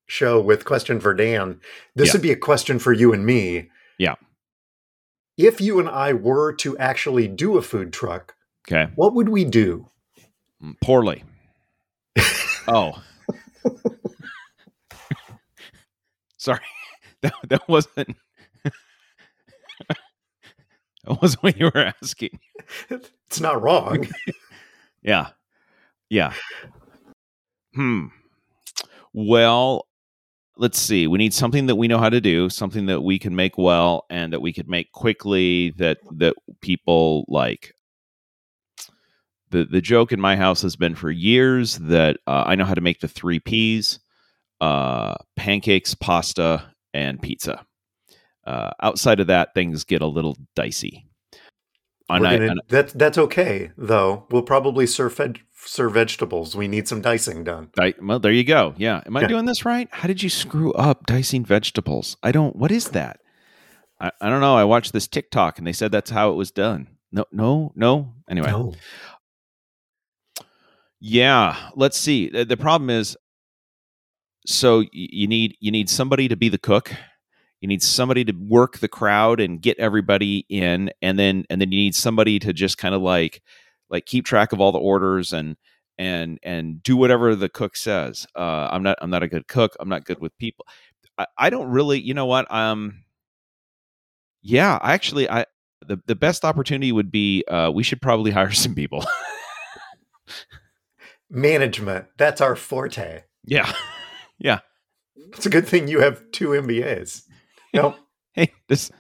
show 0.06 0.40
with 0.40 0.64
question 0.64 1.00
for 1.00 1.12
Dan. 1.14 1.60
This 1.94 2.08
Yeah. 2.08 2.12
would 2.14 2.22
be 2.22 2.30
a 2.32 2.36
question 2.36 2.78
for 2.78 2.92
you 2.92 3.12
and 3.12 3.26
me. 3.26 3.70
Yeah. 3.98 4.14
If 5.36 5.60
you 5.60 5.78
and 5.80 5.88
I 5.88 6.12
were 6.12 6.52
to 6.54 6.78
actually 6.78 7.28
do 7.28 7.56
a 7.58 7.62
food 7.62 7.92
truck, 7.92 8.34
Okay. 8.68 8.90
what 8.94 9.14
would 9.14 9.28
we 9.28 9.44
do? 9.44 9.88
Mm, 10.62 10.76
Poorly. 10.80 11.25
oh. 12.68 13.02
Sorry. 16.36 16.60
That 17.22 17.32
that 17.48 17.66
wasn't 17.68 18.14
that 21.06 21.20
wasn't 21.22 21.42
what 21.42 21.56
you 21.58 21.70
were 21.75 21.92
asking. 22.02 22.38
It's 22.90 23.40
not 23.40 23.60
wrong. 23.62 24.06
Yeah. 25.06 25.28
Yeah. 26.10 26.34
Hmm. 27.75 28.06
Well, 29.14 29.86
let's 30.56 30.78
see. 30.80 31.06
We 31.06 31.18
need 31.18 31.34
something 31.34 31.66
that 31.66 31.76
we 31.76 31.88
know 31.88 31.98
how 31.98 32.10
to 32.10 32.20
do, 32.20 32.50
something 32.50 32.86
that 32.86 33.02
we 33.02 33.18
can 33.18 33.36
make 33.36 33.58
well 33.58 34.06
and 34.10 34.32
that 34.32 34.40
we 34.40 34.52
could 34.52 34.68
make 34.68 34.92
quickly 34.92 35.70
that 35.78 35.98
that 36.12 36.34
people 36.60 37.25
like. 37.28 37.75
The 39.50 39.64
the 39.64 39.80
joke 39.80 40.12
in 40.12 40.20
my 40.20 40.36
house 40.36 40.62
has 40.62 40.76
been 40.76 40.94
for 40.96 41.10
years 41.10 41.76
that 41.78 42.18
uh, 42.26 42.44
I 42.46 42.56
know 42.56 42.64
how 42.64 42.75
to 42.75 42.80
make 42.80 43.00
the 43.00 43.08
three 43.08 43.38
P's: 43.38 44.00
uh, 44.60 45.14
pancakes, 45.36 45.94
pasta, 45.94 46.64
and 46.94 47.22
pizza. 47.22 47.64
Uh, 48.46 48.70
outside 48.82 49.20
of 49.20 49.28
that, 49.28 49.54
things 49.54 49.84
get 49.84 50.02
a 50.02 50.06
little 50.06 50.36
dicey. 50.56 51.05
I- 52.08 52.18
gonna- 52.20 52.46
and- 52.52 52.60
that, 52.68 52.90
that's 52.90 53.18
okay, 53.18 53.70
though. 53.76 54.26
We'll 54.30 54.42
probably 54.42 54.86
serve, 54.86 55.18
serve 55.54 55.92
vegetables. 55.94 56.54
We 56.54 56.68
need 56.68 56.86
some 56.86 57.00
dicing 57.00 57.42
done. 57.44 57.70
Di- 57.76 57.94
well, 58.00 58.18
there 58.20 58.32
you 58.32 58.44
go. 58.44 58.75
Yeah. 58.76 59.02
Am 59.06 59.16
I 59.16 59.22
Yeah. 59.22 59.26
doing 59.28 59.44
this 59.46 59.64
right? 59.64 59.88
How 59.90 60.06
did 60.06 60.22
you 60.22 60.28
screw 60.30 60.72
up 60.75 61.06
dicing 61.06 61.44
vegetables? 61.44 62.16
I 62.22 62.30
don't, 62.32 62.54
what 62.56 62.70
is 62.70 62.90
that? 62.90 63.20
I, 64.00 64.10
I 64.20 64.28
don't 64.28 64.40
know. 64.40 64.56
I 64.56 64.64
watched 64.64 64.92
this 64.92 65.08
TikTok 65.08 65.58
and 65.58 65.66
they 65.66 65.72
said 65.72 65.90
that's 65.90 66.10
how 66.10 66.30
it 66.30 66.34
was 66.34 66.50
done. 66.50 66.86
No, 67.10 67.25
no, 67.32 67.72
no. 67.75 68.12
Anyway. 68.30 68.50
No. 68.50 68.75
Yeah. 71.00 71.56
Let's 71.75 71.98
see. 71.98 72.28
The, 72.28 72.44
the 72.44 72.56
problem 72.56 72.90
is, 72.90 73.16
so 74.46 74.84
you 74.92 75.26
need, 75.26 75.56
you 75.60 75.70
need 75.72 75.90
somebody 75.90 76.28
to 76.28 76.36
be 76.36 76.48
the 76.48 76.58
cook. 76.58 76.92
You 77.60 77.68
need 77.68 77.82
somebody 77.82 78.25
to 78.25 78.32
work 78.32 78.78
the 78.78 78.88
crowd 78.88 79.40
and 79.40 79.60
get 79.60 79.78
everybody 79.78 80.44
in. 80.48 80.90
And 81.00 81.18
then, 81.18 81.44
and 81.48 81.60
then 81.60 81.72
you 81.72 81.78
need 81.78 81.94
somebody 81.94 82.38
to 82.40 82.52
just 82.52 82.78
kind 82.78 82.94
of 82.94 83.02
like, 83.02 83.42
like 83.88 84.06
keep 84.06 84.25
track 84.25 84.52
of 84.52 84.60
all 84.60 84.72
the 84.72 84.78
orders 84.78 85.32
and, 85.32 85.56
and 85.98 86.38
and 86.42 86.82
do 86.82 86.96
whatever 86.96 87.34
the 87.34 87.48
cook 87.48 87.76
says. 87.76 88.26
Uh, 88.36 88.68
I'm 88.70 88.82
not 88.82 88.98
I'm 89.00 89.10
not 89.10 89.22
a 89.22 89.28
good 89.28 89.48
cook. 89.48 89.76
I'm 89.80 89.88
not 89.88 90.04
good 90.04 90.20
with 90.20 90.36
people. 90.38 90.66
I, 91.18 91.26
I 91.38 91.50
don't 91.50 91.70
really. 91.70 92.00
You 92.00 92.14
know 92.14 92.26
what? 92.26 92.52
Um. 92.52 93.04
Yeah, 94.42 94.78
I 94.80 94.92
actually 94.92 95.28
I 95.28 95.46
the 95.86 95.98
the 96.06 96.14
best 96.14 96.44
opportunity 96.44 96.92
would 96.92 97.10
be 97.10 97.44
uh, 97.48 97.70
we 97.75 97.82
should 97.82 98.02
probably 98.02 98.30
hire 98.32 98.52
some 98.52 98.75
people. 98.75 99.04
Management. 101.30 102.06
That's 102.18 102.40
our 102.40 102.54
forte. 102.56 103.22
yeah, 103.44 103.72
yeah. 104.38 104.60
It's 105.32 105.46
a 105.46 105.50
good 105.50 105.66
thing 105.66 105.88
you 105.88 106.00
have 106.00 106.22
two 106.30 106.48
MBAs. 106.50 107.22
No, 107.76 107.95
Hey, 108.35 108.52
this 108.68 108.90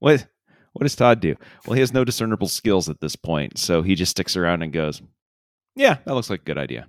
what 0.00 0.26
what 0.72 0.82
does 0.82 0.96
Todd 0.96 1.20
do? 1.20 1.36
Well, 1.64 1.74
he 1.74 1.80
has 1.80 1.94
no 1.94 2.04
discernible 2.04 2.48
skills 2.48 2.88
at 2.88 3.00
this 3.00 3.14
point, 3.14 3.58
so 3.58 3.82
he 3.82 3.94
just 3.94 4.10
sticks 4.10 4.36
around 4.36 4.62
and 4.62 4.72
goes, 4.72 5.00
"Yeah, 5.76 5.98
that 6.04 6.14
looks 6.14 6.30
like 6.30 6.40
a 6.40 6.44
good 6.44 6.58
idea." 6.58 6.88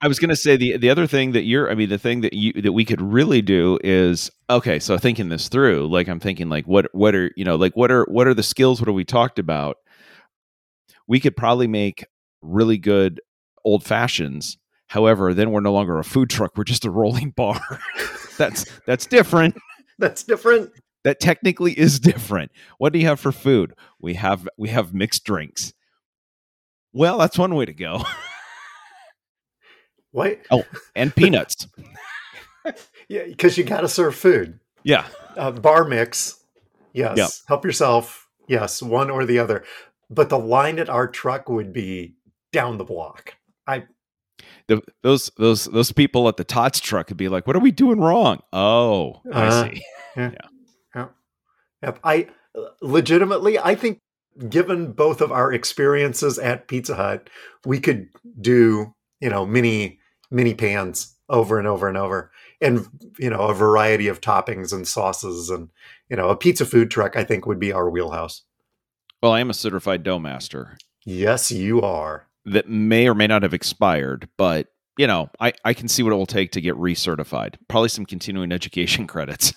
I 0.00 0.08
was 0.08 0.18
going 0.18 0.28
to 0.30 0.36
say 0.36 0.56
the 0.56 0.76
the 0.76 0.90
other 0.90 1.06
thing 1.06 1.32
that 1.32 1.44
you're 1.44 1.70
I 1.70 1.74
mean 1.74 1.88
the 1.88 1.98
thing 1.98 2.20
that 2.22 2.32
you 2.34 2.52
that 2.62 2.72
we 2.72 2.84
could 2.84 3.00
really 3.00 3.42
do 3.42 3.78
is 3.82 4.30
okay, 4.50 4.78
so 4.78 4.98
thinking 4.98 5.28
this 5.30 5.48
through, 5.48 5.88
like 5.88 6.08
I'm 6.08 6.20
thinking 6.20 6.48
like 6.48 6.66
what 6.66 6.94
what 6.94 7.14
are, 7.14 7.30
you 7.36 7.44
know, 7.44 7.56
like 7.56 7.74
what 7.74 7.90
are 7.90 8.04
what 8.04 8.26
are 8.26 8.34
the 8.34 8.42
skills 8.42 8.80
what 8.80 8.88
have 8.88 8.94
we 8.94 9.04
talked 9.04 9.38
about? 9.38 9.78
We 11.06 11.20
could 11.20 11.36
probably 11.36 11.66
make 11.66 12.06
really 12.42 12.78
good 12.78 13.20
old 13.64 13.84
fashions. 13.84 14.58
However, 14.94 15.34
then 15.34 15.50
we're 15.50 15.58
no 15.60 15.72
longer 15.72 15.98
a 15.98 16.04
food 16.04 16.30
truck, 16.30 16.56
we're 16.56 16.62
just 16.62 16.84
a 16.84 16.90
rolling 16.90 17.30
bar. 17.36 17.60
that's 18.38 18.64
that's 18.86 19.06
different. 19.06 19.56
that's 19.98 20.22
different. 20.22 20.70
That 21.02 21.18
technically 21.18 21.72
is 21.76 21.98
different. 21.98 22.52
What 22.78 22.92
do 22.92 23.00
you 23.00 23.06
have 23.06 23.18
for 23.18 23.32
food? 23.32 23.74
We 24.00 24.14
have 24.14 24.48
we 24.56 24.68
have 24.68 24.94
mixed 24.94 25.24
drinks. 25.24 25.74
Well, 26.92 27.18
that's 27.18 27.36
one 27.36 27.56
way 27.56 27.64
to 27.66 27.74
go. 27.74 28.02
What? 30.12 30.38
Oh, 30.50 30.62
and 30.94 31.12
peanuts. 31.12 31.66
Yeah, 33.08 33.24
because 33.26 33.58
you 33.58 33.64
got 33.64 33.80
to 33.80 33.88
serve 33.88 34.14
food. 34.14 34.60
Yeah. 34.84 35.06
Uh, 35.36 35.50
bar 35.50 35.84
mix. 35.84 36.38
Yes. 36.92 37.16
Yep. 37.18 37.30
Help 37.48 37.64
yourself. 37.64 38.28
Yes, 38.46 38.80
one 38.80 39.10
or 39.10 39.24
the 39.26 39.40
other. 39.40 39.64
but 40.08 40.28
the 40.28 40.38
line 40.38 40.78
at 40.78 40.88
our 40.88 41.08
truck 41.08 41.48
would 41.48 41.72
be 41.72 42.14
down 42.52 42.78
the 42.78 42.84
block. 42.84 43.34
I 43.66 43.86
The, 44.68 44.82
those 45.02 45.30
those 45.36 45.66
those 45.66 45.92
people 45.92 46.26
at 46.28 46.38
the 46.38 46.44
Tots 46.44 46.80
truck 46.80 47.08
could 47.08 47.16
be 47.18 47.28
like, 47.28 47.46
"What 47.46 47.54
are 47.54 47.60
we 47.60 47.70
doing 47.70 48.00
wrong?" 48.00 48.40
Oh, 48.52 49.20
I 49.32 49.46
Uh, 49.46 49.70
see. 49.70 49.82
Yep. 51.82 51.98
I 52.02 52.28
legitimately, 52.80 53.58
I 53.58 53.74
think, 53.74 53.98
given 54.48 54.92
both 54.92 55.20
of 55.20 55.30
our 55.30 55.52
experiences 55.52 56.38
at 56.38 56.66
Pizza 56.66 56.94
Hut, 56.94 57.28
we 57.66 57.78
could 57.78 58.08
do 58.40 58.94
you 59.20 59.28
know 59.28 59.44
mini 59.44 59.98
mini 60.30 60.54
pans 60.54 61.14
over 61.28 61.58
and 61.58 61.68
over 61.68 61.86
and 61.86 61.98
over, 61.98 62.30
and 62.62 62.86
you 63.18 63.28
know 63.28 63.40
a 63.40 63.54
variety 63.54 64.08
of 64.08 64.22
toppings 64.22 64.72
and 64.72 64.88
sauces, 64.88 65.50
and 65.50 65.68
you 66.08 66.16
know 66.16 66.30
a 66.30 66.36
pizza 66.36 66.64
food 66.64 66.90
truck. 66.90 67.16
I 67.16 67.24
think 67.24 67.44
would 67.44 67.60
be 67.60 67.72
our 67.72 67.90
wheelhouse. 67.90 68.44
Well, 69.22 69.32
I 69.32 69.40
am 69.40 69.50
a 69.50 69.54
certified 69.54 70.02
dough 70.02 70.18
master 70.18 70.76
Yes, 71.04 71.50
you 71.50 71.82
are. 71.82 72.28
That 72.46 72.68
may 72.68 73.08
or 73.08 73.14
may 73.14 73.26
not 73.26 73.42
have 73.42 73.54
expired, 73.54 74.28
but 74.36 74.68
you 74.98 75.06
know, 75.06 75.30
I 75.40 75.52
I 75.64 75.74
can 75.74 75.88
see 75.88 76.02
what 76.02 76.12
it 76.12 76.16
will 76.16 76.26
take 76.26 76.52
to 76.52 76.60
get 76.60 76.74
recertified. 76.76 77.54
Probably 77.68 77.88
some 77.88 78.06
continuing 78.06 78.52
education 78.52 79.06
credits. 79.08 79.52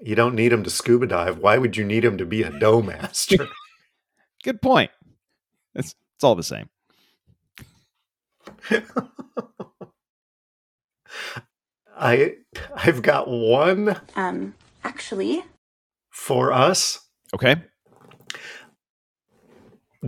You 0.00 0.14
don't 0.14 0.34
need 0.34 0.52
him 0.52 0.62
to 0.64 0.70
scuba 0.70 1.06
dive. 1.06 1.38
Why 1.38 1.58
would 1.58 1.76
you 1.76 1.84
need 1.84 2.04
him 2.04 2.16
to 2.18 2.24
be 2.24 2.42
a 2.42 2.50
dough 2.50 2.80
master? 2.86 3.48
Good 4.42 4.62
point. 4.62 4.90
It's 5.74 5.94
it's 6.14 6.24
all 6.24 6.34
the 6.34 6.42
same. 6.42 6.68
I 11.98 12.36
I've 12.74 13.02
got 13.02 13.28
one 13.28 14.00
Um, 14.16 14.54
actually, 14.84 15.44
for 16.10 16.52
us 16.52 17.06
Okay. 17.34 17.56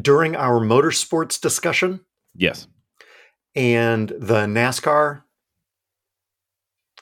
During 0.01 0.35
our 0.37 0.61
motorsports 0.61 1.41
discussion 1.41 2.01
Yes. 2.35 2.67
and 3.55 4.09
the 4.09 4.47
NASCAR 4.47 5.23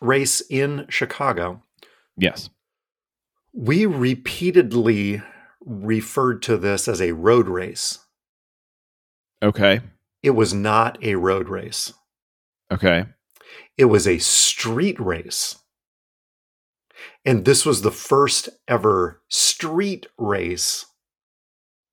race 0.00 0.40
in 0.50 0.86
Chicago. 0.88 1.62
Yes. 2.16 2.50
We 3.52 3.86
repeatedly 3.86 5.22
referred 5.64 6.42
to 6.42 6.56
this 6.56 6.88
as 6.88 7.00
a 7.00 7.12
road 7.12 7.48
race. 7.48 7.98
Okay. 9.42 9.80
It 10.22 10.30
was 10.30 10.52
not 10.52 11.02
a 11.02 11.14
road 11.16 11.48
race. 11.48 11.92
Okay. 12.72 13.06
It 13.76 13.86
was 13.86 14.06
a 14.06 14.18
street 14.18 14.98
race. 15.00 15.56
And 17.24 17.44
this 17.44 17.64
was 17.66 17.82
the 17.82 17.90
first 17.90 18.48
ever 18.68 19.22
street 19.28 20.06
race 20.18 20.86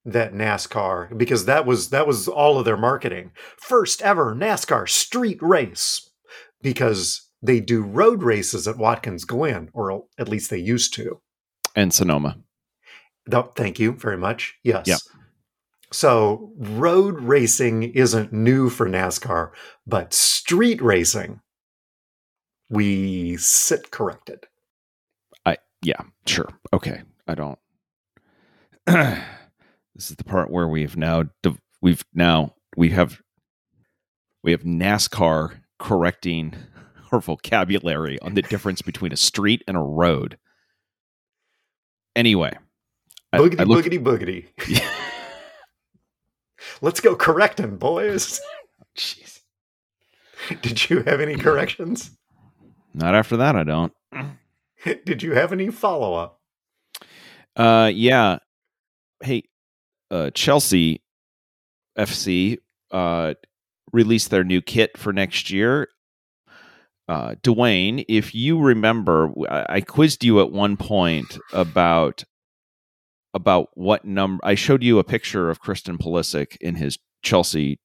that 0.07 0.33
NASCAR 0.33 1.15
because 1.17 1.45
that 1.45 1.65
was 1.65 1.89
that 1.89 2.07
was 2.07 2.27
all 2.27 2.57
of 2.57 2.65
their 2.65 2.77
marketing. 2.77 3.31
First 3.57 4.01
ever 4.01 4.33
NASCAR 4.33 4.89
street 4.89 5.37
race 5.41 6.09
because 6.61 7.29
they 7.41 7.59
do 7.59 7.83
road 7.83 8.23
races 8.23 8.67
at 8.67 8.77
Watkins 8.77 9.25
Glen 9.25 9.69
or 9.73 10.05
at 10.17 10.29
least 10.29 10.49
they 10.49 10.57
used 10.57 10.93
to. 10.95 11.19
And 11.75 11.93
Sonoma. 11.93 12.37
Th- 13.29 13.45
Thank 13.55 13.79
you 13.79 13.91
very 13.91 14.17
much. 14.17 14.55
Yes. 14.63 14.87
Yeah. 14.87 14.95
So 15.91 16.53
road 16.57 17.19
racing 17.19 17.83
isn't 17.83 18.31
new 18.31 18.69
for 18.69 18.87
NASCAR, 18.87 19.51
but 19.85 20.13
street 20.13 20.81
racing, 20.81 21.41
we 22.69 23.35
sit 23.37 23.91
corrected. 23.91 24.47
I 25.45 25.57
yeah, 25.81 26.01
sure. 26.25 26.49
Okay. 26.73 27.01
I 27.27 27.35
don't. 27.35 27.59
this 29.97 30.11
is 30.11 30.15
the 30.15 30.23
part 30.23 30.49
where 30.51 30.67
we've 30.67 30.95
now 30.95 31.23
we've 31.81 32.05
now 32.13 32.53
we 32.77 32.91
have 32.91 33.19
we 34.43 34.51
have 34.51 34.61
NASCAR 34.61 35.59
correcting 35.79 36.53
our 37.11 37.19
vocabulary 37.19 38.19
on 38.21 38.35
the 38.35 38.43
difference 38.43 38.81
between 38.83 39.11
a 39.11 39.17
street 39.17 39.63
and 39.67 39.75
a 39.75 39.81
road. 39.81 40.37
Anyway, 42.15 42.55
Boogity 43.33 43.59
I 43.59 43.63
looked- 43.63 43.89
boogity 43.89 43.99
boogity. 44.57 44.83
Let's 46.81 46.99
go 46.99 47.15
correcting, 47.15 47.77
boys. 47.77 48.39
Jeez. 48.97 49.41
Did 50.61 50.89
you 50.89 51.01
have 51.03 51.19
any 51.21 51.35
corrections? 51.35 52.11
Not 52.93 53.15
after 53.15 53.37
that, 53.37 53.55
I 53.55 53.63
don't. 53.63 53.93
Did 54.83 55.23
you 55.23 55.33
have 55.33 55.51
any 55.51 55.69
follow 55.71 56.13
up? 56.13 56.39
Uh, 57.55 57.91
yeah. 57.93 58.37
Hey, 59.23 59.43
uh, 60.11 60.29
Chelsea 60.31 61.01
FC 61.97 62.57
uh, 62.91 63.33
released 63.91 64.29
their 64.29 64.43
new 64.43 64.61
kit 64.61 64.97
for 64.97 65.11
next 65.13 65.49
year. 65.49 65.87
Uh, 67.07 67.35
Dewayne, 67.41 68.03
if 68.09 68.35
you 68.35 68.59
remember, 68.59 69.31
I, 69.49 69.79
quizzed 69.81 70.23
you 70.25 70.41
at 70.41 70.51
one 70.51 70.75
point 70.75 71.37
about 71.53 72.23
about 73.33 73.69
what 73.75 74.03
number. 74.03 74.43
I 74.43 74.55
showed 74.55 74.83
you 74.83 74.99
a 74.99 75.03
picture 75.05 75.49
of 75.49 75.59
Christian 75.61 75.97
Pulisic 75.97 76.57
in 76.59 76.75
his 76.75 76.97
Chelsea 77.23 77.79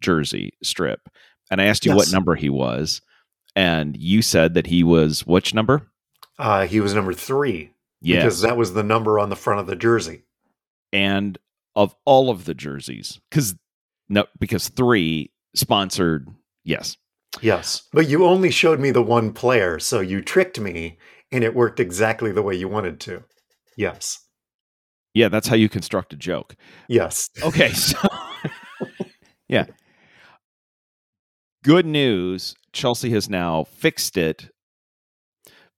jersey 0.00 0.52
strip, 0.62 1.08
and 1.50 1.60
I 1.60 1.64
asked 1.64 1.84
you 1.84 1.94
what 1.96 2.12
number 2.12 2.36
he 2.36 2.48
was, 2.50 3.00
and 3.56 3.96
you 3.96 4.22
said 4.22 4.54
that 4.54 4.68
he 4.68 4.84
was 4.84 5.26
which 5.26 5.54
number? 5.54 5.88
Uh, 6.38 6.66
he 6.66 6.80
was 6.80 6.94
number 6.94 7.12
three 7.14 7.70
Yes. 8.00 8.22
because 8.22 8.40
that 8.42 8.56
was 8.56 8.74
the 8.74 8.82
number 8.82 9.18
on 9.18 9.28
the 9.28 9.36
front 9.36 9.60
of 9.60 9.66
the 9.66 9.76
jersey. 9.76 10.22
and 10.92 11.36
of 11.76 11.94
all 12.04 12.30
of 12.30 12.44
the 12.44 12.54
jerseys 12.54 13.20
because 13.30 13.54
no 14.08 14.26
because 14.38 14.68
three 14.68 15.30
sponsored 15.54 16.28
yes 16.64 16.96
Yes. 17.40 17.84
But 17.94 18.08
you 18.10 18.26
only 18.26 18.50
showed 18.50 18.78
me 18.78 18.90
the 18.90 19.00
one 19.02 19.32
player, 19.32 19.78
so 19.78 20.00
you 20.00 20.20
tricked 20.20 20.60
me 20.60 20.98
and 21.30 21.42
it 21.42 21.54
worked 21.54 21.80
exactly 21.80 22.30
the 22.30 22.42
way 22.42 22.54
you 22.54 22.68
wanted 22.68 23.00
to. 23.00 23.24
Yes. 23.74 24.18
yeah 25.14 25.28
that's 25.28 25.48
how 25.48 25.56
you 25.56 25.68
construct 25.70 26.12
a 26.12 26.16
joke 26.16 26.54
Yes. 26.88 27.30
okay 27.42 27.72
so 27.72 27.96
yeah 29.48 29.64
good 31.64 31.86
news 31.86 32.54
chelsea 32.72 33.10
has 33.10 33.30
now 33.30 33.64
fixed 33.64 34.16
it 34.18 34.50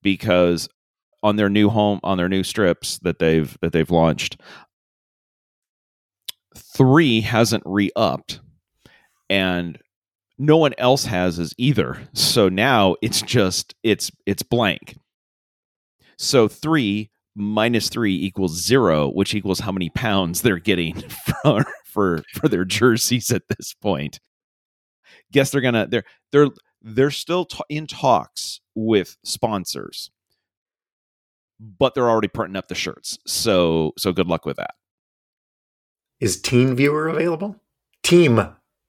because 0.03 0.69
on 1.23 1.37
their 1.37 1.49
new 1.49 1.69
home 1.69 2.01
on 2.03 2.17
their 2.19 2.29
new 2.29 2.43
strips 2.43 2.99
that 3.03 3.19
they've 3.21 3.57
that 3.61 3.73
they've 3.73 3.91
launched 3.91 4.41
three 6.75 7.21
hasn't 7.21 7.63
re-upped 7.67 8.41
and 9.31 9.79
no 10.39 10.57
one 10.57 10.75
else 10.79 11.05
has 11.05 11.39
as 11.39 11.55
either. 11.59 11.99
So 12.13 12.49
now 12.49 12.97
it's 13.03 13.23
just 13.23 13.75
it's 13.83 14.11
it's 14.27 14.43
blank. 14.43 14.97
So 16.19 16.49
three 16.49 17.11
minus 17.37 17.89
three 17.89 18.15
equals 18.15 18.61
zero 18.61 19.09
which 19.09 19.35
equals 19.35 19.61
how 19.61 19.73
many 19.73 19.91
pounds 19.91 20.43
they're 20.43 20.59
getting 20.59 20.95
for 21.43 21.65
for 21.85 22.23
for 22.35 22.49
their 22.49 22.65
jerseys 22.65 23.31
at 23.31 23.43
this 23.49 23.75
point. 23.75 24.21
Guess 25.33 25.51
they're 25.51 25.61
gonna 25.61 25.87
they're 25.87 26.05
they're 26.33 26.49
they're 26.83 27.11
still 27.11 27.45
ta- 27.47 27.65
in 27.69 27.87
talks 27.87 28.61
with 28.75 29.17
sponsors 29.25 30.11
but 31.61 31.95
they're 31.95 32.11
already 32.11 32.29
printing 32.29 32.57
up 32.57 32.69
the 32.69 32.75
shirts. 32.75 33.17
So 33.27 33.93
so 33.97 34.13
good 34.13 34.27
luck 34.27 34.45
with 34.45 34.57
that 34.57 34.75
Is 36.21 36.41
Teen 36.41 36.75
Viewer 36.75 37.09
available? 37.09 37.61
Team. 38.03 38.41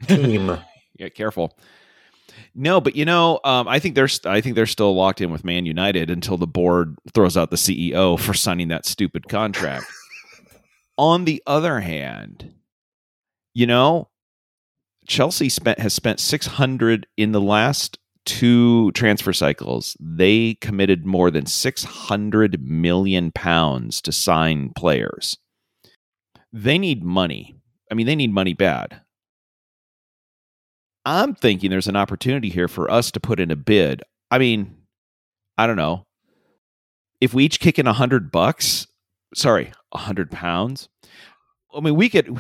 Team. 0.08 0.58
yeah 0.98 1.10
careful 1.10 1.58
no 2.54 2.82
but 2.82 2.96
you 2.96 3.06
know 3.06 3.40
um, 3.44 3.68
i 3.68 3.80
think 3.80 3.96
they're 3.96 4.08
st- 4.08 4.32
i 4.32 4.42
think 4.42 4.56
they're 4.56 4.66
still 4.66 4.96
locked 4.96 5.22
in 5.22 5.32
with 5.32 5.44
man 5.44 5.66
united 5.66 6.10
until 6.10 6.38
the 6.38 6.48
board 6.48 6.98
throws 7.14 7.38
out 7.38 7.50
the 7.50 7.56
ceo 7.56 8.20
for 8.20 8.34
signing 8.34 8.70
that 8.70 8.86
stupid 8.86 9.28
contract 9.28 9.86
on 10.98 11.26
the 11.26 11.42
other 11.46 11.80
hand 11.80 12.54
you 13.54 13.68
know 13.68 14.10
chelsea 15.08 15.50
spent 15.50 15.80
has 15.80 15.94
spent 15.94 16.20
600 16.20 17.08
in 17.18 17.32
the 17.32 17.42
last 17.42 18.00
two 18.26 18.92
transfer 18.94 19.34
cycles 19.34 19.96
they 20.00 20.56
committed 20.56 21.06
more 21.06 21.30
than 21.30 21.46
600 21.46 22.62
million 22.62 23.32
pounds 23.32 24.02
to 24.02 24.12
sign 24.12 24.72
players 24.76 25.38
they 26.56 26.78
need 26.78 27.04
money 27.04 27.56
i 27.92 27.94
mean 27.94 28.08
they 28.08 28.16
need 28.16 28.34
money 28.34 28.54
bad 28.54 29.02
I'm 31.06 31.36
thinking 31.36 31.70
there's 31.70 31.88
an 31.88 31.96
opportunity 31.96 32.50
here 32.50 32.68
for 32.68 32.90
us 32.90 33.12
to 33.12 33.20
put 33.20 33.40
in 33.40 33.52
a 33.52 33.56
bid. 33.56 34.02
I 34.32 34.40
mean, 34.40 34.76
I 35.58 35.68
don't 35.68 35.76
know. 35.76 36.06
If 37.22 37.34
we 37.34 37.46
each 37.46 37.60
kick 37.60 37.78
in 37.78 37.86
a 37.88 37.94
hundred 37.94 38.32
bucks, 38.32 38.88
sorry, 39.36 39.72
a 39.94 40.00
hundred 40.00 40.32
pounds. 40.32 40.90
I 41.74 41.80
mean, 41.80 41.96
we 41.96 42.10
could 42.10 42.38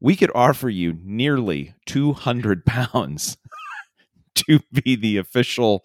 we 0.00 0.16
could 0.16 0.30
offer 0.34 0.70
you 0.70 0.98
nearly 1.02 1.74
two 1.84 2.14
hundred 2.14 2.64
pounds 2.64 3.36
to 4.36 4.60
be 4.72 4.96
the 4.96 5.18
official 5.18 5.84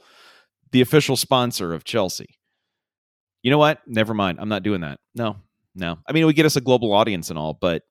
the 0.71 0.81
official 0.81 1.17
sponsor 1.17 1.73
of 1.73 1.83
Chelsea. 1.83 2.37
You 3.43 3.51
know 3.51 3.57
what? 3.57 3.81
Never 3.85 4.13
mind. 4.13 4.39
I'm 4.39 4.49
not 4.49 4.63
doing 4.63 4.81
that. 4.81 4.99
No, 5.13 5.37
no. 5.75 5.97
I 6.07 6.11
mean, 6.11 6.23
it 6.23 6.25
would 6.25 6.35
get 6.35 6.45
us 6.45 6.55
a 6.55 6.61
global 6.61 6.93
audience 6.93 7.29
and 7.29 7.39
all, 7.39 7.57
but 7.59 7.83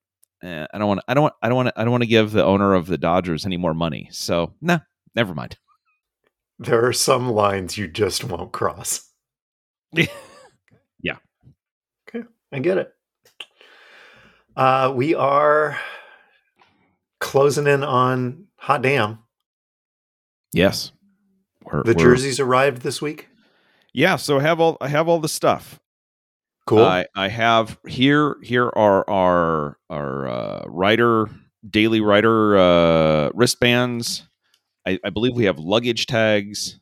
eh, 0.43 0.67
I 0.73 0.79
don't 0.79 0.89
want. 0.89 1.01
I 1.09 1.15
don't 1.15 1.23
want. 1.23 1.35
I 1.43 1.49
don't 1.49 1.57
want. 1.57 1.73
I 1.77 1.83
don't 1.83 1.91
want 1.91 2.03
to 2.03 2.09
give 2.09 2.33
the 2.33 2.45
owner 2.45 2.75
of 2.75 2.87
the 2.87 2.99
Dodgers 2.99 3.47
any 3.47 3.57
more 3.57 3.75
money. 3.75 4.09
So 4.13 4.55
nah, 4.61 4.81
never 5.15 5.35
mind. 5.35 5.57
There 6.59 6.87
are 6.87 6.93
some 6.93 7.31
lines 7.31 7.79
you 7.79 7.89
just 7.89 8.25
won't 8.25 8.53
cross. 8.53 9.09
yeah. 9.93 10.09
Okay, 12.09 12.27
I 12.53 12.59
get 12.59 12.79
it. 12.79 12.93
Uh, 14.57 14.93
we 14.95 15.15
are 15.15 15.79
closing 17.19 17.67
in 17.67 17.83
on 17.83 18.47
hot 18.57 18.83
damn. 18.83 19.21
Yes. 20.53 20.93
We're, 21.65 21.83
the 21.83 21.95
we're, 21.95 22.05
jerseys 22.05 22.41
arrived 22.41 22.83
this 22.83 23.01
week. 23.01 23.29
Yeah, 23.93 24.17
so 24.17 24.39
I 24.39 24.43
have 24.43 24.61
all 24.61 24.77
I 24.81 24.89
have 24.89 25.09
all 25.09 25.21
the 25.21 25.29
stuff. 25.29 25.81
Cool. 26.67 26.85
I, 26.85 27.07
I 27.17 27.29
have 27.29 27.79
here 27.89 28.37
here 28.43 28.67
are 28.67 29.09
our 29.09 29.77
our 29.89 30.29
uh, 30.29 30.65
writer 30.67 31.29
daily 31.69 32.01
writer 32.01 32.57
uh, 32.57 33.31
wristbands. 33.35 34.27
I, 34.87 34.99
I 35.05 35.11
believe 35.11 35.35
we 35.35 35.45
have 35.45 35.59
luggage 35.59 36.07
tags. 36.07 36.79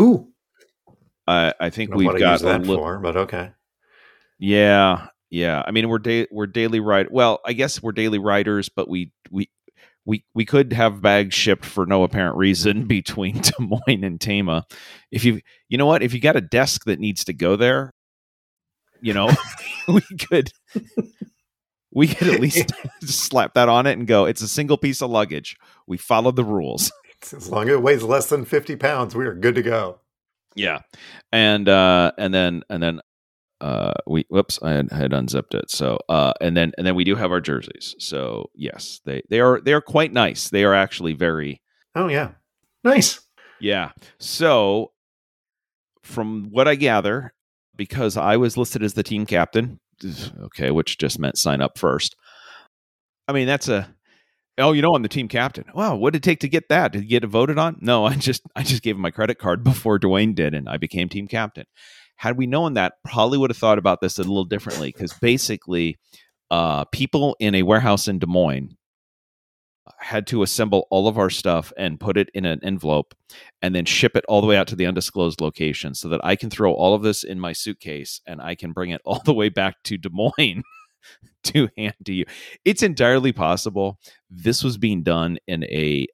Ooh. 0.00 0.28
I 1.26 1.54
I 1.60 1.70
think 1.70 1.94
we've 1.94 2.18
got 2.18 2.40
that 2.40 2.66
li- 2.66 2.76
for, 2.76 2.98
but 2.98 3.16
okay. 3.16 3.52
Yeah, 4.38 5.06
yeah. 5.30 5.62
I 5.64 5.70
mean, 5.70 5.88
we're 5.88 5.98
da- 5.98 6.26
we're 6.30 6.46
daily 6.46 6.80
write. 6.80 7.12
Well, 7.12 7.40
I 7.46 7.52
guess 7.52 7.82
we're 7.82 7.92
daily 7.92 8.18
writers, 8.18 8.68
but 8.68 8.88
we 8.88 9.12
we 9.30 9.48
we 10.04 10.24
we 10.34 10.44
could 10.44 10.72
have 10.72 11.00
bags 11.00 11.34
shipped 11.34 11.64
for 11.64 11.86
no 11.86 12.02
apparent 12.02 12.36
reason 12.36 12.86
between 12.88 13.40
Des 13.40 13.52
Moines 13.60 14.04
and 14.04 14.20
Tama. 14.20 14.66
If 15.10 15.24
you 15.24 15.40
you 15.68 15.78
know 15.78 15.86
what, 15.86 16.02
if 16.02 16.12
you 16.12 16.20
got 16.20 16.36
a 16.36 16.40
desk 16.40 16.84
that 16.84 16.98
needs 16.98 17.24
to 17.24 17.32
go 17.32 17.56
there, 17.56 17.94
you 19.02 19.12
know, 19.12 19.30
we 19.88 20.00
could 20.00 20.52
we 21.92 22.08
could 22.08 22.28
at 22.28 22.40
least 22.40 22.72
slap 23.02 23.54
that 23.54 23.68
on 23.68 23.86
it 23.86 23.98
and 23.98 24.06
go. 24.06 24.24
It's 24.24 24.42
a 24.42 24.48
single 24.48 24.78
piece 24.78 25.02
of 25.02 25.10
luggage. 25.10 25.56
We 25.86 25.98
followed 25.98 26.36
the 26.36 26.44
rules. 26.44 26.90
As 27.32 27.50
long 27.50 27.68
as 27.68 27.74
it 27.74 27.82
weighs 27.82 28.02
less 28.02 28.28
than 28.28 28.44
fifty 28.44 28.76
pounds, 28.76 29.14
we 29.14 29.26
are 29.26 29.34
good 29.34 29.56
to 29.56 29.62
go. 29.62 30.00
Yeah, 30.54 30.80
and 31.30 31.68
uh, 31.68 32.12
and 32.18 32.32
then 32.32 32.62
and 32.70 32.82
then 32.82 33.00
uh, 33.60 33.94
we 34.06 34.24
whoops, 34.28 34.58
I 34.62 34.72
had, 34.72 34.88
I 34.92 34.96
had 34.96 35.12
unzipped 35.12 35.54
it. 35.54 35.70
So 35.70 35.98
uh, 36.08 36.32
and 36.40 36.56
then 36.56 36.72
and 36.76 36.86
then 36.86 36.94
we 36.94 37.04
do 37.04 37.14
have 37.14 37.30
our 37.30 37.40
jerseys. 37.40 37.94
So 37.98 38.50
yes, 38.54 39.00
they 39.04 39.22
they 39.30 39.40
are 39.40 39.60
they 39.60 39.72
are 39.72 39.80
quite 39.80 40.12
nice. 40.12 40.48
They 40.48 40.64
are 40.64 40.74
actually 40.74 41.12
very. 41.12 41.62
Oh 41.94 42.08
yeah, 42.08 42.32
nice. 42.82 43.20
Yeah. 43.60 43.92
So 44.18 44.92
from 46.02 46.48
what 46.50 46.66
I 46.66 46.74
gather, 46.74 47.32
because 47.76 48.16
I 48.16 48.36
was 48.36 48.56
listed 48.56 48.82
as 48.82 48.94
the 48.94 49.02
team 49.02 49.26
captain, 49.26 49.80
okay, 50.42 50.70
which 50.70 50.98
just 50.98 51.18
meant 51.18 51.38
sign 51.38 51.60
up 51.60 51.78
first. 51.78 52.16
I 53.28 53.32
mean, 53.32 53.46
that's 53.46 53.68
a 53.68 53.94
oh, 54.58 54.72
you 54.72 54.82
know, 54.82 54.94
I'm 54.94 55.02
the 55.02 55.08
team 55.08 55.28
captain. 55.28 55.64
Wow, 55.74 55.96
what 55.96 56.12
did 56.12 56.18
it 56.18 56.22
take 56.22 56.40
to 56.40 56.48
get 56.48 56.68
that? 56.68 56.92
Did 56.92 57.02
you 57.02 57.08
get 57.08 57.24
it 57.24 57.28
voted 57.28 57.58
on? 57.58 57.78
No, 57.80 58.04
I 58.04 58.14
just 58.14 58.42
I 58.56 58.62
just 58.62 58.82
gave 58.82 58.96
him 58.96 59.02
my 59.02 59.10
credit 59.10 59.38
card 59.38 59.64
before 59.64 59.98
Dewayne 59.98 60.34
did, 60.34 60.54
and 60.54 60.68
I 60.68 60.76
became 60.76 61.08
team 61.08 61.28
captain. 61.28 61.66
Had 62.16 62.36
we 62.36 62.46
known 62.46 62.74
that, 62.74 62.94
probably 63.04 63.38
would 63.38 63.50
have 63.50 63.56
thought 63.56 63.78
about 63.78 64.00
this 64.00 64.18
a 64.18 64.22
little 64.22 64.44
differently 64.44 64.92
because 64.92 65.12
basically, 65.14 65.98
uh, 66.50 66.84
people 66.86 67.36
in 67.40 67.54
a 67.54 67.62
warehouse 67.62 68.06
in 68.06 68.18
Des 68.18 68.26
Moines 68.26 68.76
had 69.98 70.26
to 70.28 70.42
assemble 70.42 70.86
all 70.90 71.08
of 71.08 71.18
our 71.18 71.30
stuff 71.30 71.72
and 71.76 71.98
put 71.98 72.16
it 72.16 72.30
in 72.34 72.44
an 72.44 72.60
envelope 72.62 73.14
and 73.60 73.74
then 73.74 73.84
ship 73.84 74.16
it 74.16 74.24
all 74.28 74.40
the 74.40 74.46
way 74.46 74.56
out 74.56 74.68
to 74.68 74.76
the 74.76 74.86
undisclosed 74.86 75.40
location 75.40 75.94
so 75.94 76.08
that 76.08 76.24
I 76.24 76.36
can 76.36 76.50
throw 76.50 76.72
all 76.72 76.94
of 76.94 77.02
this 77.02 77.24
in 77.24 77.40
my 77.40 77.52
suitcase 77.52 78.20
and 78.26 78.40
I 78.40 78.54
can 78.54 78.72
bring 78.72 78.90
it 78.90 79.00
all 79.04 79.20
the 79.24 79.34
way 79.34 79.48
back 79.48 79.82
to 79.84 79.98
Des 79.98 80.10
Moines 80.12 80.62
to 81.44 81.68
hand 81.76 81.94
to 82.04 82.12
you. 82.12 82.24
It's 82.64 82.82
entirely 82.82 83.32
possible 83.32 83.98
this 84.30 84.62
was 84.62 84.78
being 84.78 85.02
done 85.02 85.38
in 85.46 85.64
a 85.64 86.06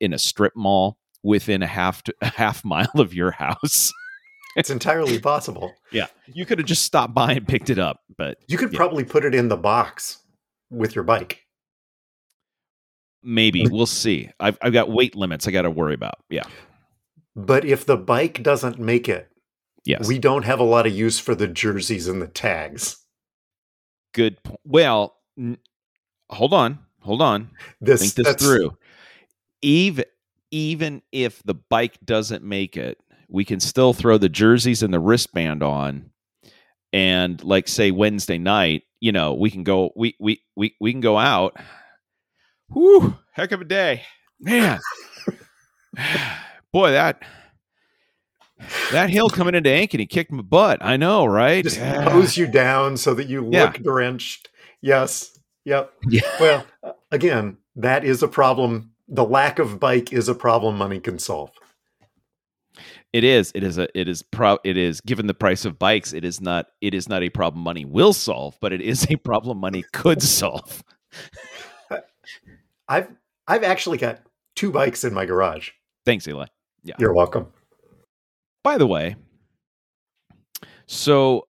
in 0.00 0.14
a 0.14 0.18
strip 0.18 0.56
mall 0.56 0.96
within 1.22 1.62
a 1.62 1.66
half 1.66 2.02
to, 2.04 2.14
a 2.22 2.30
half 2.30 2.64
mile 2.64 2.88
of 2.94 3.12
your 3.12 3.32
house. 3.32 3.92
it's 4.56 4.70
entirely 4.70 5.18
possible. 5.18 5.74
Yeah. 5.92 6.06
You 6.26 6.46
could 6.46 6.58
have 6.58 6.66
just 6.66 6.84
stopped 6.84 7.14
by 7.14 7.32
and 7.32 7.46
picked 7.46 7.68
it 7.68 7.78
up, 7.78 8.00
but 8.16 8.38
you 8.48 8.56
could 8.56 8.72
yeah. 8.72 8.78
probably 8.78 9.04
put 9.04 9.26
it 9.26 9.34
in 9.34 9.48
the 9.48 9.58
box 9.58 10.22
with 10.70 10.94
your 10.94 11.04
bike. 11.04 11.46
Maybe 13.22 13.66
we'll 13.68 13.86
see. 13.86 14.30
I've 14.40 14.58
I've 14.62 14.72
got 14.72 14.90
weight 14.90 15.14
limits 15.14 15.46
I 15.46 15.50
got 15.50 15.62
to 15.62 15.70
worry 15.70 15.94
about. 15.94 16.18
Yeah. 16.28 16.44
But 17.36 17.64
if 17.64 17.86
the 17.86 17.96
bike 17.96 18.42
doesn't 18.42 18.78
make 18.78 19.08
it, 19.08 19.30
yes, 19.84 20.06
we 20.06 20.18
don't 20.18 20.44
have 20.44 20.58
a 20.58 20.64
lot 20.64 20.86
of 20.86 20.92
use 20.92 21.18
for 21.18 21.34
the 21.34 21.48
jerseys 21.48 22.08
and 22.08 22.20
the 22.20 22.26
tags. 22.26 22.96
Good. 24.12 24.42
Po- 24.42 24.58
well, 24.64 25.16
n- 25.38 25.58
hold 26.30 26.52
on, 26.52 26.78
hold 27.00 27.22
on. 27.22 27.50
This, 27.80 28.00
Think 28.00 28.26
this 28.26 28.36
through. 28.36 28.76
Even 29.62 30.04
even 30.50 31.02
if 31.12 31.42
the 31.44 31.54
bike 31.54 31.98
doesn't 32.04 32.42
make 32.42 32.76
it, 32.76 32.98
we 33.28 33.44
can 33.44 33.60
still 33.60 33.92
throw 33.92 34.18
the 34.18 34.28
jerseys 34.28 34.82
and 34.82 34.92
the 34.92 34.98
wristband 34.98 35.62
on 35.62 36.10
and 36.92 37.42
like 37.44 37.68
say 37.68 37.90
wednesday 37.90 38.38
night 38.38 38.82
you 39.00 39.12
know 39.12 39.32
we 39.34 39.50
can 39.50 39.62
go 39.62 39.90
we 39.94 40.16
we 40.18 40.40
we, 40.56 40.74
we 40.80 40.92
can 40.92 41.00
go 41.00 41.16
out 41.16 41.56
whoo 42.70 43.16
heck 43.32 43.52
of 43.52 43.60
a 43.60 43.64
day 43.64 44.02
man 44.40 44.80
boy 46.72 46.90
that 46.90 47.22
that 48.92 49.10
hill 49.10 49.28
coming 49.28 49.54
into 49.54 49.70
ankeny 49.70 50.08
kicked 50.08 50.32
my 50.32 50.42
butt 50.42 50.78
i 50.82 50.96
know 50.96 51.24
right 51.24 51.64
just 51.64 51.78
hose 51.78 52.36
you 52.36 52.46
down 52.46 52.96
so 52.96 53.14
that 53.14 53.28
you 53.28 53.40
look 53.42 53.52
yeah. 53.52 53.82
drenched 53.82 54.48
yes 54.80 55.38
yep 55.64 55.92
yeah. 56.08 56.20
well 56.38 56.66
again 57.10 57.56
that 57.76 58.04
is 58.04 58.22
a 58.22 58.28
problem 58.28 58.92
the 59.08 59.24
lack 59.24 59.58
of 59.58 59.80
bike 59.80 60.12
is 60.12 60.28
a 60.28 60.34
problem 60.34 60.76
money 60.76 61.00
can 61.00 61.18
solve 61.18 61.50
it 63.12 63.24
is. 63.24 63.50
It 63.54 63.64
is 63.64 63.76
a. 63.76 63.88
It 63.98 64.08
is 64.08 64.22
pro. 64.22 64.58
It 64.62 64.76
is 64.76 65.00
given 65.00 65.26
the 65.26 65.34
price 65.34 65.64
of 65.64 65.78
bikes. 65.78 66.12
It 66.12 66.24
is 66.24 66.40
not. 66.40 66.66
It 66.80 66.94
is 66.94 67.08
not 67.08 67.22
a 67.22 67.28
problem 67.28 67.62
money 67.62 67.84
will 67.84 68.12
solve, 68.12 68.56
but 68.60 68.72
it 68.72 68.80
is 68.80 69.06
a 69.10 69.16
problem 69.16 69.58
money 69.58 69.84
could 69.92 70.22
solve. 70.22 70.84
I've 72.90 73.08
I've 73.46 73.62
actually 73.62 73.96
got 73.96 74.20
two 74.56 74.70
bikes 74.70 75.04
in 75.04 75.14
my 75.14 75.24
garage. 75.24 75.70
Thanks, 76.04 76.28
Eli. 76.28 76.46
Yeah, 76.82 76.96
you're 76.98 77.14
welcome. 77.14 77.46
By 78.62 78.76
the 78.76 78.86
way, 78.86 79.16
so 80.86 81.46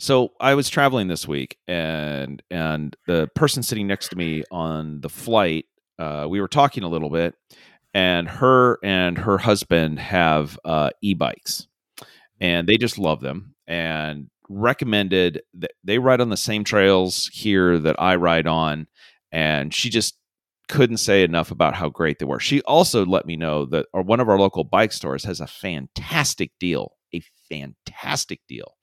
so 0.00 0.30
I 0.40 0.54
was 0.54 0.68
traveling 0.68 1.06
this 1.06 1.28
week, 1.28 1.58
and 1.68 2.42
and 2.50 2.96
the 3.06 3.28
person 3.36 3.62
sitting 3.62 3.86
next 3.86 4.08
to 4.08 4.16
me 4.16 4.42
on 4.50 5.00
the 5.02 5.08
flight, 5.08 5.66
uh, 5.98 6.26
we 6.28 6.40
were 6.40 6.48
talking 6.48 6.82
a 6.82 6.88
little 6.88 7.10
bit, 7.10 7.34
and 7.94 8.28
her 8.28 8.78
and 8.82 9.18
her 9.18 9.38
husband 9.38 9.98
have 10.00 10.58
uh, 10.64 10.90
e-bikes 11.02 11.68
and 12.40 12.68
they 12.68 12.76
just 12.76 12.98
love 12.98 13.20
them 13.20 13.54
and 13.66 14.28
recommended 14.48 15.42
that 15.54 15.72
they 15.84 15.98
ride 15.98 16.20
on 16.20 16.30
the 16.30 16.36
same 16.36 16.64
trails 16.64 17.28
here 17.32 17.78
that 17.78 18.00
I 18.00 18.16
ride 18.16 18.46
on 18.46 18.86
and 19.32 19.72
she 19.74 19.90
just 19.90 20.16
couldn't 20.68 20.98
say 20.98 21.22
enough 21.22 21.50
about 21.50 21.74
how 21.74 21.88
great 21.88 22.18
they 22.18 22.26
were. 22.26 22.40
She 22.40 22.60
also 22.62 23.04
let 23.04 23.26
me 23.26 23.36
know 23.36 23.64
that 23.66 23.86
one 23.92 24.20
of 24.20 24.28
our 24.28 24.38
local 24.38 24.64
bike 24.64 24.92
stores 24.92 25.24
has 25.24 25.40
a 25.40 25.46
fantastic 25.46 26.52
deal, 26.60 26.92
a 27.14 27.22
fantastic 27.48 28.40
deal 28.46 28.74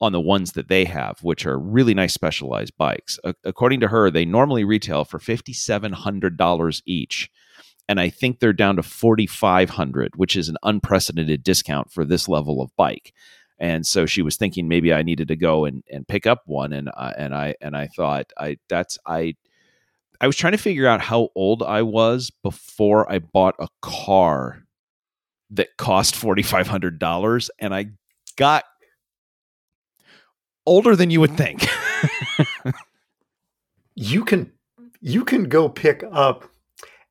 on 0.00 0.12
the 0.12 0.20
ones 0.20 0.52
that 0.52 0.68
they 0.68 0.84
have, 0.84 1.18
which 1.22 1.44
are 1.44 1.58
really 1.58 1.94
nice 1.94 2.14
specialized 2.14 2.74
bikes. 2.78 3.18
according 3.44 3.80
to 3.80 3.88
her, 3.88 4.10
they 4.10 4.24
normally 4.24 4.64
retail 4.64 5.04
for 5.04 5.18
$5,700 5.18 6.82
each 6.86 7.30
and 7.88 8.00
I 8.00 8.08
think 8.08 8.40
they're 8.40 8.52
down 8.52 8.76
to 8.76 8.82
4500 8.82 10.16
which 10.16 10.36
is 10.36 10.48
an 10.48 10.56
unprecedented 10.62 11.42
discount 11.42 11.92
for 11.92 12.04
this 12.04 12.28
level 12.28 12.62
of 12.62 12.74
bike 12.76 13.12
and 13.58 13.86
so 13.86 14.04
she 14.06 14.22
was 14.22 14.36
thinking 14.36 14.66
maybe 14.68 14.92
I 14.92 15.02
needed 15.02 15.28
to 15.28 15.36
go 15.36 15.64
and, 15.64 15.84
and 15.90 16.08
pick 16.08 16.26
up 16.26 16.42
one 16.46 16.72
and 16.72 16.90
uh, 16.96 17.12
and 17.16 17.34
I 17.34 17.54
and 17.60 17.76
I 17.76 17.86
thought 17.86 18.32
I 18.38 18.56
that's 18.68 18.98
I 19.06 19.34
I 20.24 20.26
was 20.26 20.36
trying 20.36 20.52
to 20.52 20.58
figure 20.58 20.86
out 20.86 21.02
how 21.02 21.28
old 21.34 21.62
I 21.62 21.82
was 21.82 22.30
before 22.42 23.12
I 23.12 23.18
bought 23.18 23.56
a 23.58 23.68
car 23.82 24.64
that 25.50 25.76
cost 25.76 26.14
$4500 26.14 27.50
and 27.58 27.74
I 27.74 27.90
got 28.38 28.64
older 30.64 30.96
than 30.96 31.10
you 31.10 31.20
would 31.20 31.36
think 31.36 31.66
you 33.94 34.24
can 34.24 34.50
you 35.02 35.26
can 35.26 35.44
go 35.44 35.68
pick 35.68 36.02
up 36.10 36.48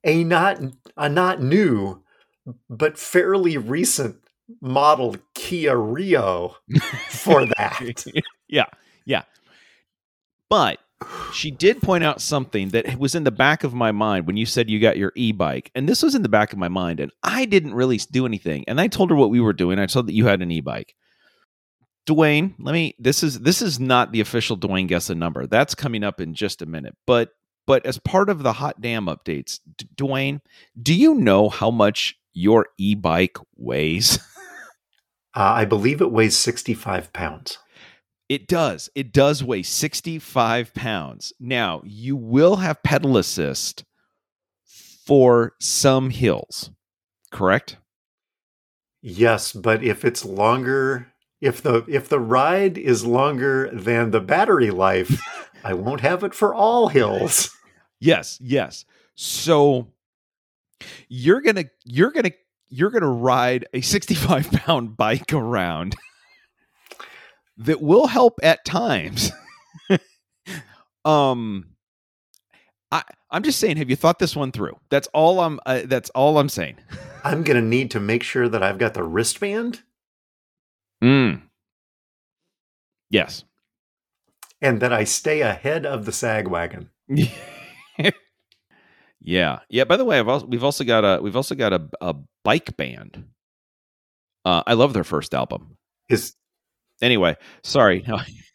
a 0.04 0.24
not 0.24 0.60
a 0.98 1.08
not 1.08 1.40
new 1.40 2.02
but 2.68 2.98
fairly 2.98 3.60
recent 3.60 4.16
model 4.60 5.18
Kia 5.36 5.78
Rio 5.78 6.56
for 7.10 7.46
that. 7.46 8.06
yeah. 8.48 8.66
Yeah. 9.06 9.22
But 10.50 10.80
she 11.34 11.52
did 11.52 11.82
point 11.82 12.04
out 12.04 12.22
something 12.22 12.70
that 12.70 12.98
was 12.98 13.16
in 13.16 13.24
the 13.24 13.32
back 13.32 13.64
of 13.64 13.74
my 13.74 13.92
mind 13.92 14.28
when 14.28 14.38
you 14.38 14.46
said 14.46 14.70
you 14.70 14.80
got 14.80 14.98
your 14.98 15.12
e-bike 15.16 15.72
and 15.76 15.88
this 15.88 16.04
was 16.04 16.16
in 16.16 16.24
the 16.24 16.30
back 16.30 16.54
of 16.54 16.60
my 16.60 16.68
mind 16.68 17.00
and 17.00 17.12
i 17.24 17.46
didn't 17.46 17.74
really 17.74 17.98
do 18.12 18.26
anything 18.26 18.64
and 18.68 18.80
i 18.80 18.88
told 18.88 19.10
her 19.10 19.16
what 19.16 19.30
we 19.30 19.40
were 19.40 19.54
doing 19.54 19.80
i 19.80 19.86
told 19.86 20.08
that 20.08 20.14
you 20.14 20.26
had 20.26 20.42
an 20.42 20.52
e-bike 20.52 20.96
Dewayne, 22.06 22.54
let 22.60 22.74
me 22.74 22.96
this 23.00 23.24
is 23.24 23.40
this 23.40 23.62
is 23.62 23.80
not 23.80 24.12
the 24.12 24.20
official 24.20 24.58
Dewayne 24.58 24.88
guess 24.88 25.10
a 25.10 25.16
number. 25.16 25.48
That's 25.48 25.74
coming 25.74 26.04
up 26.04 26.20
in 26.20 26.34
just 26.34 26.62
a 26.62 26.66
minute. 26.66 26.98
But 27.08 27.30
but 27.66 27.86
as 27.86 27.98
part 27.98 28.30
of 28.30 28.44
the 28.44 28.54
hot 28.54 28.82
damn 28.82 29.06
updates, 29.06 29.62
D- 29.78 29.88
Dewayne, 29.96 30.42
do 30.82 30.94
you 30.94 31.16
know 31.16 31.48
how 31.48 31.72
much 31.72 32.20
your 32.34 32.68
e-bike 32.78 33.38
weighs? 33.56 34.20
Uh, 35.36 35.52
I 35.56 35.66
believe 35.66 36.00
it 36.00 36.12
weighs 36.12 36.38
65 36.38 37.12
pounds. 37.12 37.58
It 38.34 38.48
does. 38.48 38.90
It 38.96 39.14
does 39.14 39.44
weigh 39.44 39.62
65 39.62 40.74
pounds. 40.74 41.34
Now, 41.40 41.84
you 41.86 42.16
will 42.16 42.56
have 42.56 42.82
pedal 42.82 43.16
assist 43.16 43.86
for 44.66 45.54
some 45.60 46.10
hills, 46.10 46.72
correct? 47.30 47.78
Yes, 49.04 49.52
but 49.52 49.84
if 49.84 50.04
it's 50.04 50.26
longer, 50.26 51.14
if 51.42 51.62
the 51.62 51.86
if 51.88 52.10
the 52.10 52.20
ride 52.20 52.76
is 52.76 53.06
longer 53.06 53.70
than 53.72 54.10
the 54.10 54.20
battery 54.20 54.72
life, 54.72 55.24
I 55.64 55.76
won't 55.76 56.02
have 56.02 56.24
it 56.24 56.34
for 56.34 56.56
all 56.56 56.88
hills. 56.88 57.56
Yes, 58.00 58.40
yes. 58.42 58.84
So 59.14 59.90
you're 61.08 61.42
going 61.42 61.58
to 61.58 61.70
you're 61.86 62.10
going 62.10 62.32
to 62.32 62.34
you're 62.68 62.90
going 62.90 63.04
to 63.04 63.08
ride 63.08 63.68
a 63.76 63.82
65 63.82 64.52
pound 64.54 64.98
bike 64.98 65.32
around 65.32 65.96
that 67.58 67.82
will 67.82 68.08
help 68.08 68.40
at 68.44 68.66
times. 68.66 69.32
um, 71.06 71.66
I 72.92 73.04
I'm 73.32 73.44
just 73.44 73.60
saying, 73.60 73.78
have 73.78 73.90
you 73.90 73.96
thought 73.96 74.20
this 74.20 74.36
one 74.36 74.52
through? 74.52 74.78
That's 74.90 75.08
all 75.14 75.40
I'm. 75.40 75.60
Uh, 75.66 75.82
that's 75.86 76.10
all 76.12 76.38
I'm 76.38 76.50
saying. 76.50 76.78
I'm 77.24 77.44
going 77.44 77.60
to 77.62 77.68
need 77.68 77.92
to 77.92 78.00
make 78.00 78.22
sure 78.24 78.50
that 78.50 78.62
I've 78.64 78.78
got 78.78 78.94
the 78.94 79.04
wristband 79.04 79.82
Mm. 81.04 81.42
Yes. 83.10 83.44
and 84.62 84.80
that 84.82 84.94
I 84.94 85.04
stay 85.04 85.42
ahead 85.42 85.86
of 85.86 86.06
the 86.06 86.14
sag 86.14 86.48
wagon. 86.48 86.90
yeah. 89.22 89.60
Yeah. 89.70 89.84
By 89.84 89.98
the 89.98 90.06
way, 90.06 90.18
I've 90.20 90.28
also, 90.30 90.46
we've 90.46 90.64
also 90.64 90.84
got 90.86 91.04
a 91.04 91.22
we've 91.22 91.36
also 91.36 91.56
got 91.56 91.74
a, 91.74 91.90
a 92.02 92.16
bike 92.44 92.78
band. 92.78 93.26
Uh, 94.46 94.64
I 94.66 94.74
love 94.74 94.94
their 94.94 95.04
first 95.04 95.34
album. 95.34 95.78
Is 96.10 96.36
Anyway, 97.02 97.36
sorry, 97.64 98.06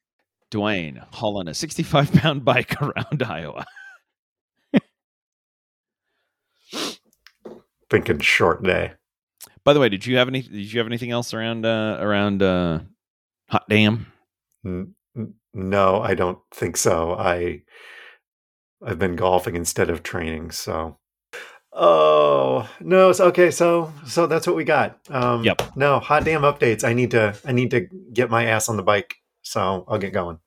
Dewayne 0.51 1.05
hauling 1.12 1.48
a 1.48 1.55
65 1.55 2.12
pound 2.12 2.44
bike 2.44 2.81
around 2.83 3.22
Iowa. 3.22 3.64
thinking 7.90 8.18
short 8.20 8.62
day. 8.62 8.92
By 9.64 9.72
the 9.72 9.81
way, 9.81 9.88
did 9.88 10.07
you 10.07 10.16
have 10.16 10.29
any? 10.29 10.42
Did 10.42 10.72
you 10.72 10.79
have 10.79 10.87
anything 10.87 11.11
else 11.11 11.35
around 11.35 11.66
uh, 11.66 11.98
around 12.01 12.42
uh, 12.42 12.81
Hot 13.51 13.64
Damn? 13.68 14.07
No, 15.55 16.01
I 16.03 16.14
don't 16.14 16.38
think 16.53 16.77
so. 16.77 17.14
I 17.14 17.62
I've 18.85 18.98
been 18.98 19.16
golfing 19.16 19.57
instead 19.57 19.90
of 19.90 20.03
training, 20.03 20.51
so 20.53 20.98
Oh 21.80 22.68
no! 22.80 23.12
So, 23.12 23.26
okay, 23.26 23.52
so 23.52 23.92
so 24.04 24.26
that's 24.26 24.48
what 24.48 24.56
we 24.56 24.64
got. 24.64 24.98
Um, 25.10 25.44
Yep. 25.44 25.76
No, 25.76 26.00
hot 26.00 26.24
damn 26.24 26.42
updates. 26.42 26.82
I 26.82 26.92
need 26.92 27.12
to 27.12 27.36
I 27.44 27.52
need 27.52 27.70
to 27.70 27.86
get 28.12 28.30
my 28.30 28.46
ass 28.46 28.68
on 28.68 28.76
the 28.76 28.82
bike, 28.82 29.14
so 29.42 29.84
I'll 29.86 29.98
get 29.98 30.12
going. 30.12 30.40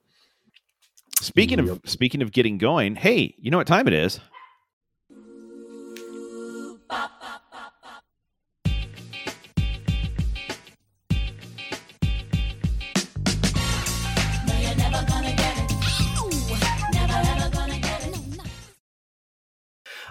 Speaking 1.22 1.60
of 1.60 1.80
speaking 1.86 2.22
of 2.22 2.34
getting 2.34 2.58
going, 2.58 2.96
hey, 2.96 3.34
you 3.40 3.50
know 3.50 3.58
what 3.58 3.68
time 3.68 3.88
it 3.88 3.94
is? 3.94 4.20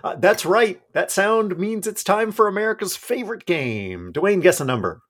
Uh, 0.03 0.17
that's 0.17 0.47
right. 0.47 0.81
That 0.93 1.11
sound 1.11 1.59
means 1.59 1.87
it's 1.87 2.03
time 2.05 2.33
for 2.33 2.49
America's 2.49 2.97
favorite 2.97 3.45
game. 3.47 4.13
Dewayne, 4.13 4.43
guess 4.43 4.61
a 4.61 4.65
number. 4.65 5.01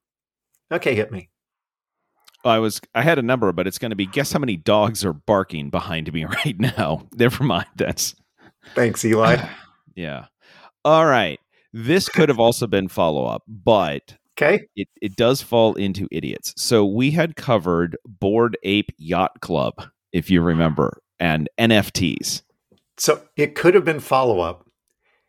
Okay, 0.73 0.95
hit 0.95 1.11
me. 1.13 1.29
I 2.45 2.59
was 2.59 2.81
I 2.95 3.03
had 3.03 3.19
a 3.19 3.23
number, 3.23 3.53
but 3.53 3.67
it's 3.67 3.79
going 3.79 3.91
to 3.91 3.97
be 3.97 4.07
guess 4.07 4.33
how 4.33 4.39
many 4.39 4.57
dogs 4.57 5.05
are 5.05 5.13
barking 5.13 5.71
behind 5.71 6.13
me 6.13 6.25
right 6.45 6.59
now. 6.59 7.07
Never 7.15 7.45
mind. 7.45 7.67
That's 7.77 8.15
Thanks, 8.75 9.05
Eli. 9.05 9.37
yeah. 9.95 10.27
All 10.85 11.07
right. 11.07 11.39
This 11.73 12.09
could 12.09 12.29
have 12.29 12.41
also 12.41 12.67
been 12.67 12.89
follow 12.89 13.27
up, 13.27 13.43
but 13.47 14.17
Okay. 14.41 14.65
it, 14.75 14.89
it 15.03 15.17
does 15.17 15.43
fall 15.43 15.75
into 15.75 16.09
idiots. 16.11 16.55
So 16.57 16.85
we 16.85 17.11
had 17.11 17.37
covered 17.37 17.97
Bored 18.07 18.57
Ape 18.63 18.91
Yacht 18.97 19.41
Club, 19.43 19.75
if 20.13 20.31
you 20.31 20.41
remember, 20.41 21.01
and 21.21 21.49
NFTs. 21.59 22.43
So 22.97 23.23
it 23.37 23.55
could 23.55 23.75
have 23.75 23.85
been 23.85 24.01
follow 24.01 24.41
up. 24.41 24.67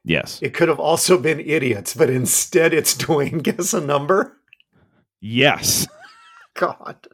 Yes. 0.04 0.40
It 0.42 0.54
could 0.54 0.68
have 0.68 0.80
also 0.80 1.18
been 1.20 1.40
idiots, 1.40 1.94
but 1.94 2.10
instead 2.10 2.74
it's 2.74 2.96
Dewayne 2.98 3.44
guess 3.44 3.74
a 3.74 3.82
number. 3.82 4.38
Yes. 5.20 5.88
God. 6.56 7.08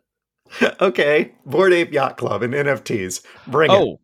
Okay. 0.79 1.33
Bored 1.45 1.73
Ape 1.73 1.91
Yacht 1.91 2.17
Club 2.17 2.43
and 2.43 2.53
NFTs. 2.53 3.23
Bring 3.47 3.71
it. 3.71 3.75
Oh. 3.75 3.99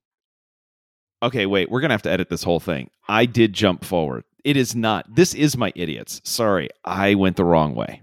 Okay, 1.22 1.46
wait. 1.46 1.72
We're 1.72 1.80
going 1.80 1.90
to 1.90 1.94
have 1.94 2.02
to 2.02 2.12
edit 2.12 2.30
this 2.30 2.44
whole 2.44 2.60
thing. 2.60 2.90
I 3.08 3.26
did 3.26 3.54
jump 3.54 3.86
forward. 3.86 4.26
It 4.44 4.58
is 4.58 4.76
not. 4.76 5.06
This 5.16 5.34
is 5.34 5.56
my 5.56 5.72
idiots. 5.74 6.20
Sorry. 6.26 6.70
I 6.84 7.16
went 7.16 7.38
the 7.38 7.46
wrong 7.46 7.76
way. 7.76 8.02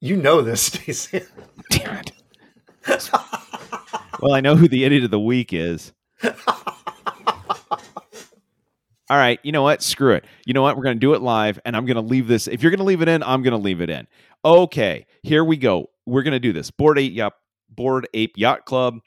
You 0.00 0.16
know 0.16 0.42
this, 0.42 0.62
Stacey. 0.66 1.22
Damn 1.70 1.98
it. 1.98 2.12
Well, 4.20 4.32
I 4.32 4.40
know 4.40 4.56
who 4.56 4.68
the 4.68 4.84
idiot 4.84 5.04
of 5.04 5.10
the 5.10 5.20
week 5.20 5.52
is. 5.52 5.92
All 9.10 9.16
right, 9.16 9.40
you 9.42 9.52
know 9.52 9.62
what? 9.62 9.82
Screw 9.82 10.12
it. 10.14 10.24
You 10.44 10.52
know 10.52 10.62
what? 10.62 10.76
We're 10.76 10.82
going 10.82 10.96
to 10.96 11.00
do 11.00 11.14
it 11.14 11.22
live, 11.22 11.58
and 11.64 11.76
I'm 11.76 11.86
going 11.86 11.96
to 11.96 12.02
leave 12.02 12.28
this. 12.28 12.46
If 12.46 12.62
you're 12.62 12.70
going 12.70 12.78
to 12.78 12.84
leave 12.84 13.00
it 13.00 13.08
in, 13.08 13.22
I'm 13.22 13.42
going 13.42 13.52
to 13.52 13.58
leave 13.58 13.80
it 13.80 13.88
in. 13.88 14.06
Okay, 14.44 15.06
here 15.22 15.44
we 15.44 15.56
go. 15.56 15.90
We're 16.06 16.22
going 16.22 16.32
to 16.32 16.40
do 16.40 16.52
this. 16.52 16.70
Bored 16.70 16.98
Ape 16.98 17.14
Yacht, 17.14 17.34
Bored 17.70 18.08
Ape 18.12 18.36
Yacht 18.36 18.66
Club. 18.66 18.98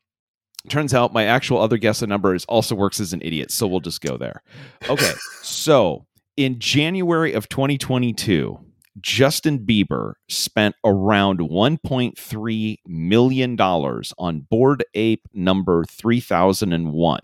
Turns 0.69 0.93
out 0.93 1.13
my 1.13 1.25
actual 1.25 1.59
other 1.59 1.77
guess 1.77 2.01
number 2.01 2.35
is 2.35 2.45
also 2.45 2.75
works 2.75 2.99
as 2.99 3.13
an 3.13 3.21
idiot, 3.23 3.51
so 3.51 3.67
we'll 3.67 3.79
just 3.79 4.01
go 4.01 4.17
there. 4.17 4.41
Okay, 4.89 5.11
so 5.41 6.05
in 6.35 6.59
January 6.59 7.33
of 7.33 7.47
2022, 7.49 8.59
Justin 8.99 9.59
Bieber 9.59 10.13
spent 10.29 10.75
around 10.83 11.39
1.3 11.39 12.75
million 12.85 13.55
dollars 13.55 14.13
on 14.17 14.41
Bored 14.49 14.83
Ape 14.93 15.27
number 15.33 15.85
3001. 15.85 17.21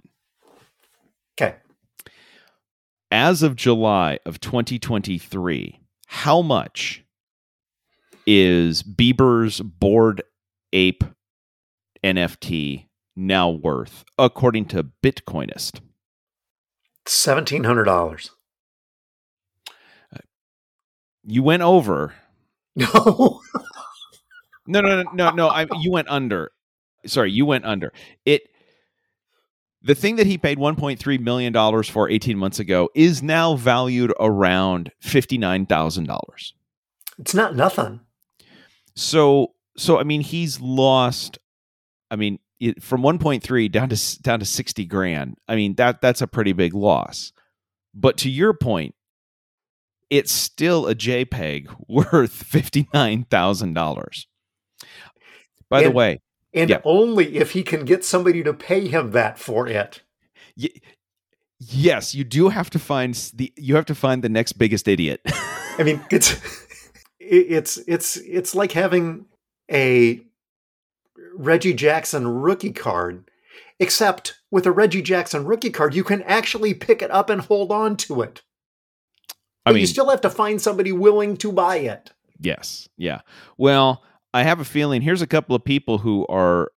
Okay. 1.39 1.55
As 3.11 3.41
of 3.41 3.55
July 3.55 4.19
of 4.25 4.39
2023, 4.39 5.79
how 6.07 6.41
much 6.41 7.03
is 8.25 8.83
Bieber's 8.83 9.61
Bored 9.61 10.21
Ape 10.73 11.03
NFT 12.03 12.87
now 13.15 13.49
worth, 13.49 14.03
according 14.17 14.65
to 14.65 14.83
Bitcoinist? 15.01 15.79
$1,700. 17.05 18.29
You 21.23 21.43
went 21.43 21.63
over. 21.63 22.13
No. 22.75 23.41
No, 24.67 24.81
no, 24.81 25.01
no, 25.01 25.09
no, 25.13 25.31
no. 25.31 25.47
I, 25.47 25.65
you 25.79 25.91
went 25.91 26.09
under. 26.09 26.51
Sorry, 27.05 27.31
you 27.31 27.45
went 27.45 27.65
under. 27.65 27.93
It. 28.25 28.49
The 29.87 29.95
thing 29.95 30.17
that 30.17 30.27
he 30.27 30.37
paid 30.37 30.57
1.3 30.57 31.19
million 31.21 31.53
dollars 31.53 31.87
for 31.87 32.09
18 32.09 32.37
months 32.37 32.59
ago 32.59 32.89
is 32.93 33.23
now 33.23 33.55
valued 33.55 34.13
around 34.19 34.91
$59,000. 35.01 36.51
it's 37.17 37.33
not 37.33 37.55
nothing. 37.55 38.01
So, 38.97 39.53
so 39.77 39.97
I 39.97 40.03
mean, 40.03 40.19
he's 40.19 40.59
lost. 40.59 41.39
I 42.11 42.17
mean, 42.17 42.39
it, 42.59 42.83
from 42.83 43.01
1.3 43.01 43.71
down 43.71 43.87
to 43.87 44.21
down 44.21 44.39
to 44.39 44.45
60 44.45 44.83
grand. 44.83 45.37
I 45.47 45.55
mean, 45.55 45.75
that 45.75 46.01
that's 46.01 46.21
a 46.21 46.27
pretty 46.27 46.51
big 46.51 46.73
loss. 46.73 47.31
But 47.93 48.17
to 48.17 48.29
your 48.29 48.53
point, 48.53 48.93
it's 50.09 50.33
still 50.33 50.87
a 50.87 50.95
JPEG 50.95 51.73
worth 51.87 52.43
$59,000. 52.51 54.25
By 55.69 55.83
the 55.83 55.91
way, 55.91 56.19
And 56.53 56.69
Yeah. 56.69 56.81
only 56.83 57.37
if 57.37 57.51
he 57.51 57.63
can 57.63 57.85
get 57.85 58.03
somebody 58.05 58.43
to 58.43 58.53
pay 58.53 58.87
him 58.87 59.11
that 59.11 59.37
for 59.37 59.67
it. 59.67 60.01
y- 60.57 60.69
yes, 61.59 62.15
you 62.15 62.23
do 62.23 62.49
have 62.49 62.69
to 62.71 62.79
find 62.79 63.13
the 63.35 63.51
you 63.57 63.75
have 63.75 63.85
to 63.85 63.95
find 63.95 64.23
the 64.23 64.29
next 64.29 64.53
biggest 64.53 64.87
idiot. 64.87 65.21
I 65.77 65.83
mean, 65.83 66.01
it's 66.11 66.35
it's 67.19 67.77
it's 67.87 68.17
it's 68.17 68.55
like 68.55 68.71
having 68.71 69.25
a 69.71 70.21
Reggie 71.35 71.73
Jackson 71.73 72.27
rookie 72.27 72.71
card, 72.71 73.29
except 73.79 74.35
with 74.51 74.65
a 74.65 74.71
Reggie 74.71 75.01
Jackson 75.01 75.45
rookie 75.45 75.69
card, 75.69 75.93
you 75.93 76.03
can 76.03 76.21
actually 76.23 76.73
pick 76.73 77.01
it 77.01 77.11
up 77.11 77.29
and 77.29 77.41
hold 77.41 77.71
on 77.71 77.97
to 77.97 78.21
it. 78.21 78.41
I 79.65 79.71
But 79.71 79.73
mean, 79.75 79.81
you 79.81 79.87
still 79.87 80.09
have 80.09 80.21
to 80.21 80.29
find 80.29 80.61
somebody 80.61 80.91
willing 80.93 81.35
to 81.37 81.51
buy 81.51 81.77
it. 81.77 82.11
Yes. 82.39 82.87
Yeah. 82.97 83.21
Well, 83.57 84.03
I 84.37 84.43
have 84.43 84.59
a 84.59 84.65
feeling 84.65 85.01
here's 85.01 85.23
a 85.23 85.27
couple 85.27 85.55
of 85.55 85.65
people 85.65 85.97
who 85.97 86.23
are 86.27 86.71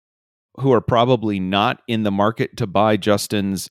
who 0.60 0.72
are 0.74 0.82
probably 0.82 1.40
not 1.40 1.82
in 1.88 2.04
the 2.04 2.12
market 2.12 2.56
to 2.58 2.68
buy 2.68 2.98
Justin's 2.98 3.68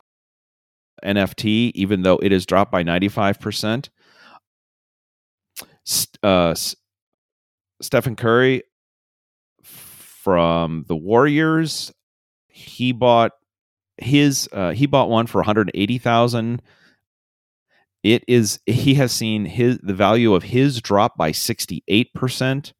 NFT, 1.05 1.71
even 1.73 2.03
though 2.03 2.17
it 2.17 2.33
has 2.33 2.47
dropped 2.47 2.73
by 2.73 2.83
95%. 2.83 3.89
Uh, 6.21 6.55
Stephen 7.81 8.17
Curry 8.17 8.65
from 9.63 10.85
the 10.89 10.97
Warriors, 10.97 11.93
he 12.49 12.91
bought 12.91 13.31
his 13.99 14.49
uh, 14.51 14.73
he 14.73 14.87
bought 14.87 15.09
one 15.09 15.29
for 15.29 15.39
180,000 15.39 16.61
it 18.03 18.25
is 18.27 18.59
he 18.67 18.95
has 18.95 19.13
seen 19.13 19.45
his 19.45 19.79
the 19.79 19.95
value 19.95 20.35
of 20.35 20.43
his 20.43 20.81
drop 20.81 21.17
by 21.17 21.31
68%. 21.31 22.73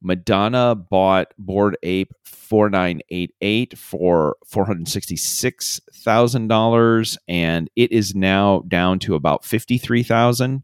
Madonna 0.00 0.74
bought 0.74 1.34
Bored 1.38 1.76
Ape 1.82 2.12
4988 2.24 3.76
for 3.76 4.36
$466,000 4.46 7.16
and 7.26 7.68
it 7.74 7.92
is 7.92 8.14
now 8.14 8.62
down 8.68 9.00
to 9.00 9.14
about 9.14 9.44
53,000. 9.44 10.62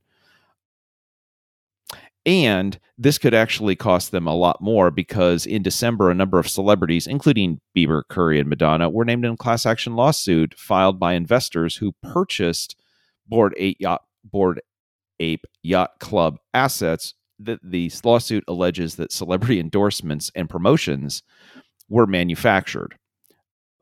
And 2.26 2.78
this 2.96 3.18
could 3.18 3.34
actually 3.34 3.76
cost 3.76 4.10
them 4.10 4.26
a 4.26 4.34
lot 4.34 4.62
more 4.62 4.90
because 4.90 5.44
in 5.46 5.62
December, 5.62 6.10
a 6.10 6.14
number 6.14 6.38
of 6.38 6.48
celebrities, 6.48 7.06
including 7.06 7.60
Bieber, 7.76 8.00
Curry, 8.08 8.40
and 8.40 8.48
Madonna, 8.48 8.88
were 8.88 9.04
named 9.04 9.26
in 9.26 9.32
a 9.32 9.36
class 9.36 9.66
action 9.66 9.94
lawsuit 9.94 10.54
filed 10.56 10.98
by 10.98 11.12
investors 11.12 11.76
who 11.76 11.92
purchased 12.02 12.76
Bored 13.26 13.52
Ape 13.58 13.76
Yacht, 13.80 14.04
Bored 14.24 14.62
Ape 15.20 15.44
Yacht 15.62 15.98
Club 15.98 16.38
assets. 16.54 17.12
The, 17.38 17.58
the 17.62 17.90
lawsuit 18.04 18.44
alleges 18.48 18.96
that 18.96 19.12
celebrity 19.12 19.60
endorsements 19.60 20.30
and 20.34 20.48
promotions 20.48 21.22
were 21.88 22.06
manufactured. 22.06 22.96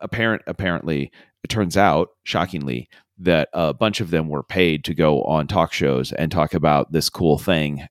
Apparent, 0.01 0.43
apparently, 0.47 1.12
it 1.45 1.49
turns 1.49 1.77
out, 1.77 2.11
shockingly, 2.25 2.88
that 3.19 3.49
a 3.53 3.73
bunch 3.73 4.01
of 4.01 4.11
them 4.11 4.29
were 4.29 4.43
paid 4.43 4.85
to 4.85 4.95
go 4.95 5.23
on 5.23 5.47
talk 5.47 5.73
shows 5.73 6.12
and 6.12 6.33
talk 6.33 6.55
about 6.55 6.93
this 6.93 7.09
cool 7.09 7.38
thing 7.38 7.87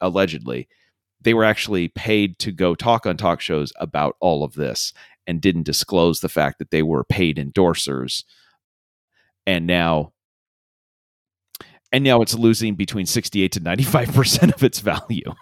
allegedly, 0.00 0.68
they 1.20 1.34
were 1.34 1.44
actually 1.44 1.88
paid 1.88 2.38
to 2.40 2.52
go 2.52 2.74
talk 2.74 3.06
on 3.06 3.16
talk 3.16 3.40
shows 3.40 3.72
about 3.78 4.16
all 4.20 4.44
of 4.44 4.54
this 4.54 4.92
and 5.26 5.40
didn't 5.40 5.64
disclose 5.64 6.20
the 6.20 6.28
fact 6.28 6.58
that 6.58 6.70
they 6.70 6.82
were 6.82 7.04
paid 7.04 7.36
endorsers. 7.36 8.24
And 9.46 9.66
now 9.66 10.12
and 11.92 12.04
now 12.04 12.20
it's 12.22 12.34
losing 12.34 12.74
between 12.74 13.06
68 13.06 13.52
to 13.52 13.60
95% 13.60 14.54
of 14.54 14.62
its 14.62 14.80
value. 14.80 15.34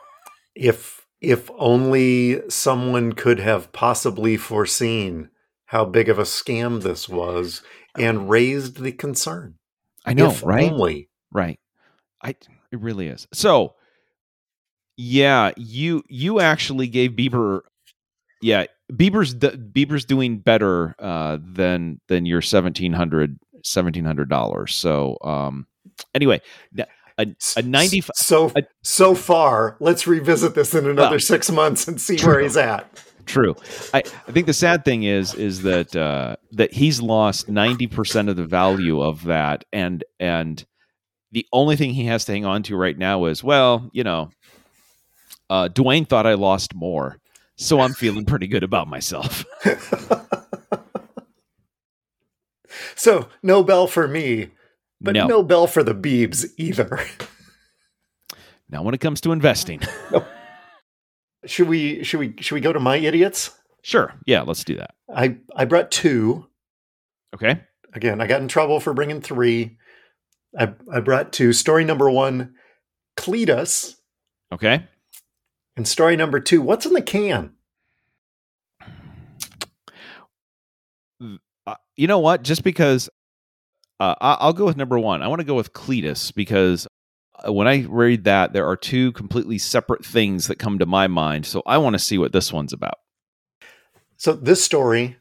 If 0.55 1.07
if 1.21 1.51
only 1.59 2.49
someone 2.51 3.13
could 3.15 3.39
have 3.39 3.73
possibly 3.73 4.37
foreseen 4.37 5.31
how 5.67 5.85
big 5.85 6.09
of 6.09 6.19
a 6.19 6.23
scam 6.23 6.83
this 6.83 7.09
was 7.09 7.63
and 7.99 8.29
raised 8.29 8.81
the 8.81 8.93
concern. 8.93 9.55
I 10.05 10.15
know, 10.15 10.29
if 10.29 10.45
right? 10.45 10.71
Only. 10.71 11.09
Right. 11.33 11.59
I 12.23 12.31
it 12.31 12.81
really 12.81 13.09
is. 13.09 13.27
So, 13.33 13.75
yeah, 14.97 15.53
you 15.57 16.03
you 16.09 16.41
actually 16.41 16.89
gave 16.89 17.13
Bieber, 17.13 17.63
yeah, 18.43 18.67
Bieber's 18.93 19.35
Bieber's 19.35 20.05
doing 20.05 20.39
better 20.39 20.95
uh, 20.99 21.39
than 21.43 22.01
than 22.09 22.27
your 22.27 22.43
seventeen 22.43 22.93
hundred 22.93 23.39
seventeen 23.65 24.05
hundred 24.05 24.29
dollars. 24.29 24.75
So 24.75 25.17
um, 25.23 25.67
anyway, 26.15 26.41
a, 27.19 27.27
a 27.57 27.63
ninety 27.63 28.03
so 28.15 28.53
a, 28.57 28.63
so 28.83 29.15
far. 29.15 29.77
Let's 29.81 30.07
revisit 30.07 30.55
this 30.55 30.75
in 30.75 30.87
another 30.87 31.13
well, 31.13 31.21
six 31.21 31.51
months 31.51 31.87
and 31.89 32.01
see 32.01 32.17
true. 32.17 32.33
where 32.35 32.41
he's 32.41 32.57
at. 32.57 32.89
True. 33.27 33.57
I, 33.95 34.03
I 34.29 34.33
think 34.33 34.47
the 34.47 34.53
sad 34.53 34.85
thing 34.85 35.05
is 35.05 35.35
is 35.35 35.63
that 35.63 35.95
uh, 35.97 36.37
that 36.53 36.73
he's 36.73 37.01
lost 37.01 37.49
ninety 37.49 37.87
percent 37.87 38.29
of 38.29 38.37
the 38.37 38.45
value 38.45 39.01
of 39.01 39.25
that, 39.25 39.65
and 39.73 40.05
and 40.21 40.65
the 41.33 41.47
only 41.53 41.77
thing 41.77 41.95
he 41.95 42.05
has 42.07 42.25
to 42.27 42.33
hang 42.33 42.45
on 42.45 42.63
to 42.65 42.77
right 42.77 42.97
now 42.97 43.25
is 43.27 43.43
well, 43.43 43.91
you 43.93 44.05
know, 44.05 44.31
uh, 45.49 45.69
Dewayne 45.69 46.09
thought 46.09 46.27
I 46.27 46.35
lost 46.35 46.75
more, 46.75 47.19
so 47.57 47.81
I'm 47.81 47.95
feeling 47.95 48.25
pretty 48.25 48.47
good 48.47 48.63
about 48.63 48.89
myself. 48.89 49.45
so 52.95 53.29
no 53.43 53.63
bell 53.63 53.87
for 53.87 54.07
me, 54.07 54.51
but 55.05 55.15
no, 55.15 55.27
no 55.27 55.43
bell 55.43 55.67
for 55.67 55.83
the 55.83 55.95
Beebs 55.95 56.47
either. 56.57 57.01
Now, 58.71 58.83
when 58.83 58.95
it 58.95 58.99
comes 58.99 59.21
to 59.21 59.31
investing, 59.31 59.83
should 61.47 61.69
we 61.69 62.03
should 62.03 62.19
we 62.19 62.35
should 62.41 62.55
we 62.55 62.61
go 62.61 62.73
to 62.73 62.81
my 62.81 62.97
idiots? 62.97 63.51
Sure. 63.83 64.15
Yeah, 64.27 64.41
let's 64.41 64.65
do 64.65 64.77
that. 64.77 64.95
I 65.15 65.37
I 65.55 65.67
brought 65.67 65.91
two. 65.91 66.47
Okay. 67.35 67.61
Again, 67.93 68.21
I 68.21 68.27
got 68.27 68.41
in 68.41 68.49
trouble 68.49 68.81
for 68.81 68.95
bringing 68.95 69.21
three. 69.21 69.77
I 70.59 70.73
I 70.91 71.01
brought 71.01 71.33
two. 71.33 71.53
Story 71.53 71.85
number 71.85 72.11
one, 72.11 72.55
Cletus. 73.17 73.95
Okay. 74.51 74.89
And 75.77 75.87
story 75.87 76.17
number 76.17 76.41
two, 76.41 76.63
what's 76.63 76.87
in 76.87 76.95
the 76.95 77.03
can? 77.03 77.53
Uh, 81.67 81.75
you 81.97 82.07
know 82.07 82.19
what? 82.19 82.43
Just 82.43 82.65
because 82.65 83.09
uh, 84.01 84.15
I'll 84.21 84.53
go 84.53 84.65
with 84.65 84.77
number 84.77 84.99
one. 84.99 85.23
I 85.23 85.29
want 85.29 85.41
to 85.41 85.47
go 85.47 85.55
with 85.55 85.73
Cletus 85.73 86.35
because 86.35 86.87
uh, 87.47 87.53
when 87.53 87.69
I 87.69 87.85
read 87.89 88.25
that, 88.25 88.53
there 88.53 88.67
are 88.67 88.77
two 88.77 89.13
completely 89.13 89.59
separate 89.59 90.05
things 90.05 90.49
that 90.49 90.59
come 90.59 90.79
to 90.79 90.87
my 90.87 91.07
mind. 91.07 91.47
So 91.47 91.63
I 91.67 91.79
want 91.79 91.95
to 91.95 91.99
see 91.99 92.19
what 92.19 92.33
this 92.33 92.53
one's 92.53 92.73
about. 92.73 92.99
So 94.17 94.33
this 94.33 94.65
story 94.65 95.17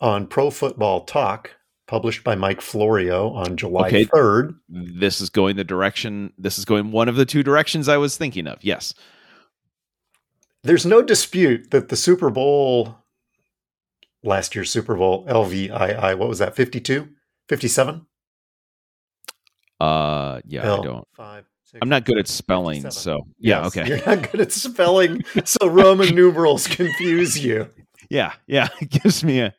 on 0.00 0.26
Pro 0.26 0.50
Football 0.50 1.04
Talk, 1.04 1.56
published 1.86 2.22
by 2.22 2.34
Mike 2.34 2.60
Florio 2.60 3.30
on 3.30 3.56
July 3.56 3.88
okay. 3.88 4.04
3rd. 4.04 4.56
This 4.68 5.20
is 5.20 5.30
going 5.30 5.56
the 5.56 5.64
direction, 5.64 6.32
this 6.38 6.58
is 6.58 6.64
going 6.64 6.92
one 6.92 7.08
of 7.08 7.16
the 7.16 7.26
two 7.26 7.42
directions 7.42 7.88
I 7.88 7.96
was 7.96 8.16
thinking 8.16 8.46
of. 8.46 8.58
Yes 8.62 8.94
there's 10.62 10.86
no 10.86 11.02
dispute 11.02 11.70
that 11.70 11.88
the 11.88 11.96
Super 11.96 12.30
Bowl, 12.30 12.96
last 14.22 14.54
year's 14.54 14.70
Super 14.70 14.94
Bowl, 14.94 15.24
LVII, 15.26 16.18
what 16.18 16.28
was 16.28 16.38
that, 16.38 16.54
52? 16.54 17.08
57? 17.50 18.06
Uh, 19.80 20.40
yeah, 20.46 20.62
I 20.62 20.82
don't. 20.84 21.08
Five, 21.16 21.46
six, 21.64 21.80
I'm 21.82 21.88
not 21.88 22.04
good 22.04 22.16
at 22.16 22.28
spelling, 22.28 22.88
so 22.92 23.26
yeah, 23.40 23.64
yes, 23.64 23.76
okay. 23.76 23.88
You're 23.88 24.06
not 24.06 24.30
good 24.30 24.40
at 24.40 24.52
spelling, 24.52 25.24
so 25.44 25.66
Roman 25.66 26.14
numerals 26.14 26.66
confuse 26.68 27.38
you. 27.38 27.68
Yeah, 28.08 28.32
yeah, 28.48 28.66
it 28.80 28.90
gives 28.90 29.22
me 29.22 29.38
a. 29.38 29.54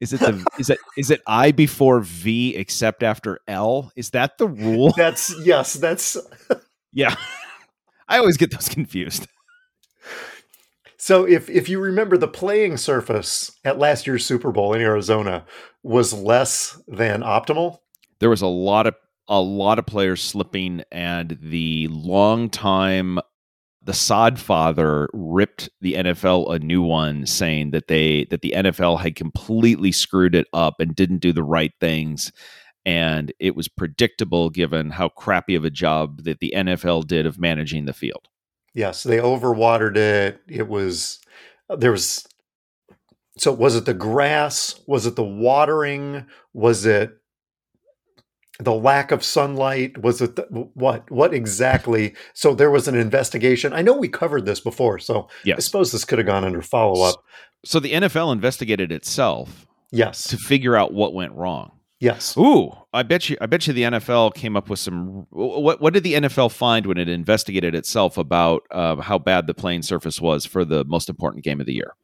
Is 0.00 0.12
it 0.12 0.18
the 0.18 0.44
is 0.58 0.68
it 0.68 0.78
is 0.96 1.12
it 1.12 1.20
I 1.28 1.52
before 1.52 2.00
V 2.00 2.56
except 2.56 3.04
after 3.04 3.38
L? 3.46 3.92
Is 3.94 4.10
that 4.10 4.36
the 4.36 4.48
rule? 4.48 4.92
That's 4.96 5.32
yes, 5.44 5.74
that's 5.74 6.16
yeah. 6.92 7.14
I 8.08 8.18
always 8.18 8.36
get 8.36 8.50
those 8.50 8.68
confused. 8.68 9.28
So 11.08 11.24
if 11.24 11.48
if 11.48 11.70
you 11.70 11.80
remember 11.80 12.18
the 12.18 12.28
playing 12.28 12.76
surface 12.76 13.50
at 13.64 13.78
last 13.78 14.06
year's 14.06 14.26
Super 14.26 14.52
Bowl 14.52 14.74
in 14.74 14.82
Arizona 14.82 15.46
was 15.82 16.12
less 16.12 16.78
than 16.86 17.22
optimal. 17.22 17.78
There 18.20 18.28
was 18.28 18.42
a 18.42 18.46
lot 18.46 18.86
of 18.86 18.94
a 19.26 19.40
lot 19.40 19.78
of 19.78 19.86
players 19.86 20.20
slipping 20.22 20.82
and 20.92 21.38
the 21.40 21.88
long 21.88 22.50
time 22.50 23.20
the 23.82 23.94
sod 23.94 24.38
father 24.38 25.08
ripped 25.14 25.70
the 25.80 25.94
NFL 25.94 26.54
a 26.54 26.58
new 26.58 26.82
one 26.82 27.24
saying 27.24 27.70
that 27.70 27.88
they 27.88 28.26
that 28.26 28.42
the 28.42 28.52
NFL 28.54 29.00
had 29.00 29.16
completely 29.16 29.92
screwed 29.92 30.34
it 30.34 30.46
up 30.52 30.74
and 30.78 30.94
didn't 30.94 31.22
do 31.22 31.32
the 31.32 31.42
right 31.42 31.72
things 31.80 32.32
and 32.84 33.32
it 33.40 33.56
was 33.56 33.66
predictable 33.66 34.50
given 34.50 34.90
how 34.90 35.08
crappy 35.08 35.54
of 35.54 35.64
a 35.64 35.70
job 35.70 36.24
that 36.24 36.40
the 36.40 36.52
NFL 36.54 37.06
did 37.06 37.24
of 37.24 37.40
managing 37.40 37.86
the 37.86 37.94
field. 37.94 38.28
Yes, 38.78 39.02
they 39.02 39.16
overwatered 39.16 39.96
it. 39.96 40.40
It 40.46 40.68
was 40.68 41.18
uh, 41.68 41.74
there 41.74 41.90
was 41.90 42.28
so 43.36 43.50
was 43.50 43.74
it 43.74 43.86
the 43.86 43.92
grass? 43.92 44.78
Was 44.86 45.04
it 45.04 45.16
the 45.16 45.24
watering? 45.24 46.26
Was 46.52 46.86
it 46.86 47.10
the 48.60 48.72
lack 48.72 49.10
of 49.10 49.24
sunlight? 49.24 49.98
Was 50.00 50.20
it 50.20 50.36
the, 50.36 50.42
what? 50.74 51.10
What 51.10 51.34
exactly? 51.34 52.14
So 52.34 52.54
there 52.54 52.70
was 52.70 52.86
an 52.86 52.94
investigation. 52.94 53.72
I 53.72 53.82
know 53.82 53.94
we 53.94 54.08
covered 54.08 54.46
this 54.46 54.60
before, 54.60 55.00
so 55.00 55.28
yes. 55.42 55.56
I 55.56 55.60
suppose 55.60 55.90
this 55.90 56.04
could 56.04 56.18
have 56.20 56.26
gone 56.28 56.44
under 56.44 56.62
follow 56.62 57.02
up. 57.02 57.24
So 57.64 57.80
the 57.80 57.94
NFL 57.94 58.32
investigated 58.32 58.92
itself. 58.92 59.66
Yes, 59.90 60.28
to 60.28 60.36
figure 60.36 60.76
out 60.76 60.92
what 60.92 61.14
went 61.14 61.32
wrong. 61.32 61.77
Yes. 62.00 62.36
Ooh, 62.36 62.72
I 62.92 63.02
bet 63.02 63.28
you. 63.28 63.36
I 63.40 63.46
bet 63.46 63.66
you 63.66 63.72
the 63.72 63.82
NFL 63.82 64.34
came 64.34 64.56
up 64.56 64.70
with 64.70 64.78
some. 64.78 65.26
What 65.30 65.80
What 65.80 65.92
did 65.92 66.04
the 66.04 66.14
NFL 66.14 66.52
find 66.52 66.86
when 66.86 66.96
it 66.96 67.08
investigated 67.08 67.74
itself 67.74 68.16
about 68.16 68.62
uh, 68.70 68.96
how 68.96 69.18
bad 69.18 69.46
the 69.46 69.54
playing 69.54 69.82
surface 69.82 70.20
was 70.20 70.46
for 70.46 70.64
the 70.64 70.84
most 70.84 71.08
important 71.08 71.42
game 71.44 71.60
of 71.60 71.66
the 71.66 71.74
year? 71.74 71.94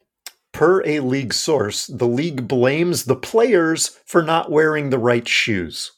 Per 0.53 0.85
a 0.85 1.01
league 1.01 1.33
source, 1.33 1.87
the 1.87 2.09
league 2.09 2.49
blames 2.49 3.05
the 3.05 3.17
players 3.17 3.89
for 4.07 4.23
not 4.23 4.51
wearing 4.51 4.91
the 4.91 4.99
right 4.99 5.27
shoes. 5.29 5.93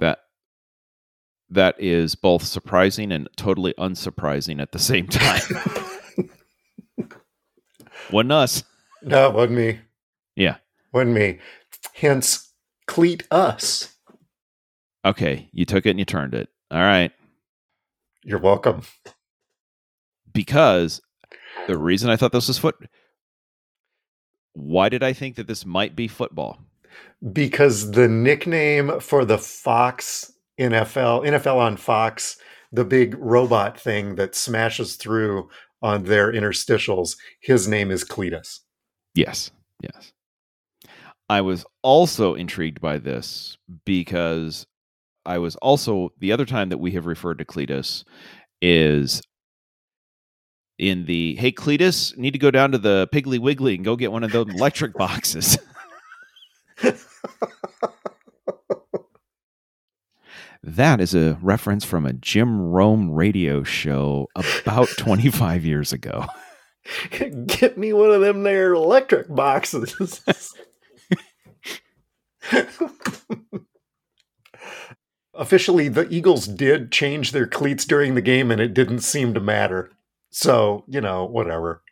That 0.00 0.20
that 1.50 1.76
is 1.78 2.16
both 2.16 2.42
surprising 2.44 3.12
and 3.12 3.28
totally 3.36 3.74
unsurprising 3.78 4.60
at 4.60 4.72
the 4.72 4.78
same 4.80 5.06
time. 5.06 5.42
Wasn't 8.10 8.32
us. 8.32 8.64
No, 9.02 9.30
wasn't 9.30 9.52
me. 9.52 9.80
Yeah. 10.36 10.56
Wasn't 10.92 11.14
me. 11.14 11.38
Hence, 11.94 12.51
cleat 12.86 13.26
us. 13.30 13.94
Okay. 15.04 15.48
You 15.52 15.64
took 15.64 15.86
it 15.86 15.90
and 15.90 15.98
you 15.98 16.04
turned 16.04 16.34
it. 16.34 16.48
All 16.70 16.80
right. 16.80 17.12
You're 18.24 18.38
welcome. 18.38 18.82
Because 20.32 21.00
the 21.66 21.76
reason 21.76 22.10
I 22.10 22.16
thought 22.16 22.32
this 22.32 22.48
was 22.48 22.58
foot. 22.58 22.76
Why 24.54 24.88
did 24.88 25.02
I 25.02 25.12
think 25.12 25.36
that 25.36 25.46
this 25.46 25.64
might 25.64 25.96
be 25.96 26.08
football? 26.08 26.58
Because 27.32 27.92
the 27.92 28.08
nickname 28.08 29.00
for 29.00 29.24
the 29.24 29.38
Fox 29.38 30.32
NFL, 30.60 31.26
NFL 31.26 31.56
on 31.56 31.76
Fox, 31.76 32.36
the 32.70 32.84
big 32.84 33.16
robot 33.18 33.78
thing 33.78 34.16
that 34.16 34.34
smashes 34.34 34.96
through 34.96 35.48
on 35.82 36.04
their 36.04 36.32
interstitials, 36.32 37.16
his 37.40 37.66
name 37.66 37.90
is 37.90 38.04
Cletus. 38.04 38.60
Yes. 39.14 39.50
Yes. 39.82 40.12
I 41.28 41.40
was 41.40 41.64
also 41.82 42.34
intrigued 42.34 42.80
by 42.80 42.98
this 42.98 43.56
because 43.84 44.66
I 45.24 45.38
was 45.38 45.56
also 45.56 46.12
the 46.18 46.32
other 46.32 46.44
time 46.44 46.68
that 46.70 46.78
we 46.78 46.92
have 46.92 47.06
referred 47.06 47.38
to 47.38 47.44
Cletus 47.44 48.04
is 48.60 49.22
in 50.78 51.04
the 51.06 51.36
hey 51.36 51.52
Cletus 51.52 52.16
need 52.16 52.32
to 52.32 52.38
go 52.38 52.50
down 52.50 52.72
to 52.72 52.78
the 52.78 53.08
Piggly 53.12 53.38
Wiggly 53.38 53.76
and 53.76 53.84
go 53.84 53.96
get 53.96 54.12
one 54.12 54.24
of 54.24 54.32
those 54.32 54.48
electric 54.54 54.94
boxes. 54.94 55.58
that 60.62 61.00
is 61.00 61.14
a 61.14 61.38
reference 61.40 61.84
from 61.84 62.06
a 62.06 62.12
Jim 62.12 62.60
Rome 62.60 63.10
radio 63.10 63.62
show 63.62 64.28
about 64.36 64.88
25 64.98 65.64
years 65.64 65.92
ago. 65.92 66.26
Get 67.10 67.78
me 67.78 67.92
one 67.92 68.10
of 68.10 68.20
them 68.20 68.42
there 68.42 68.72
electric 68.72 69.32
boxes. 69.32 70.24
Officially, 75.34 75.88
the 75.88 76.08
Eagles 76.08 76.46
did 76.46 76.92
change 76.92 77.32
their 77.32 77.46
cleats 77.46 77.84
during 77.84 78.14
the 78.14 78.20
game 78.20 78.50
and 78.50 78.60
it 78.60 78.74
didn't 78.74 79.00
seem 79.00 79.34
to 79.34 79.40
matter. 79.40 79.90
So, 80.30 80.84
you 80.86 81.00
know, 81.00 81.24
whatever. 81.24 81.82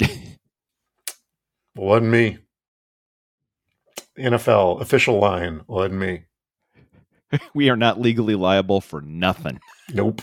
wasn't 1.76 2.10
me. 2.10 2.38
NFL 4.18 4.80
official 4.80 5.18
line 5.18 5.62
wasn't 5.66 6.00
me. 6.00 6.24
we 7.54 7.68
are 7.68 7.76
not 7.76 8.00
legally 8.00 8.34
liable 8.34 8.80
for 8.80 9.00
nothing. 9.02 9.60
Nope. 9.92 10.22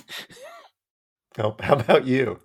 Nope. 1.38 1.62
How 1.62 1.76
about 1.76 2.06
you? 2.06 2.40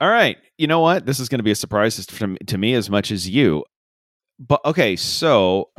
All 0.00 0.10
right. 0.10 0.38
You 0.56 0.66
know 0.66 0.80
what? 0.80 1.06
This 1.06 1.18
is 1.18 1.28
going 1.28 1.40
to 1.40 1.44
be 1.44 1.50
a 1.50 1.56
surprise 1.56 2.04
to, 2.06 2.36
to 2.46 2.58
me 2.58 2.74
as 2.74 2.88
much 2.88 3.10
as 3.10 3.28
you. 3.28 3.64
But 4.38 4.60
okay, 4.64 4.96
so 4.96 5.70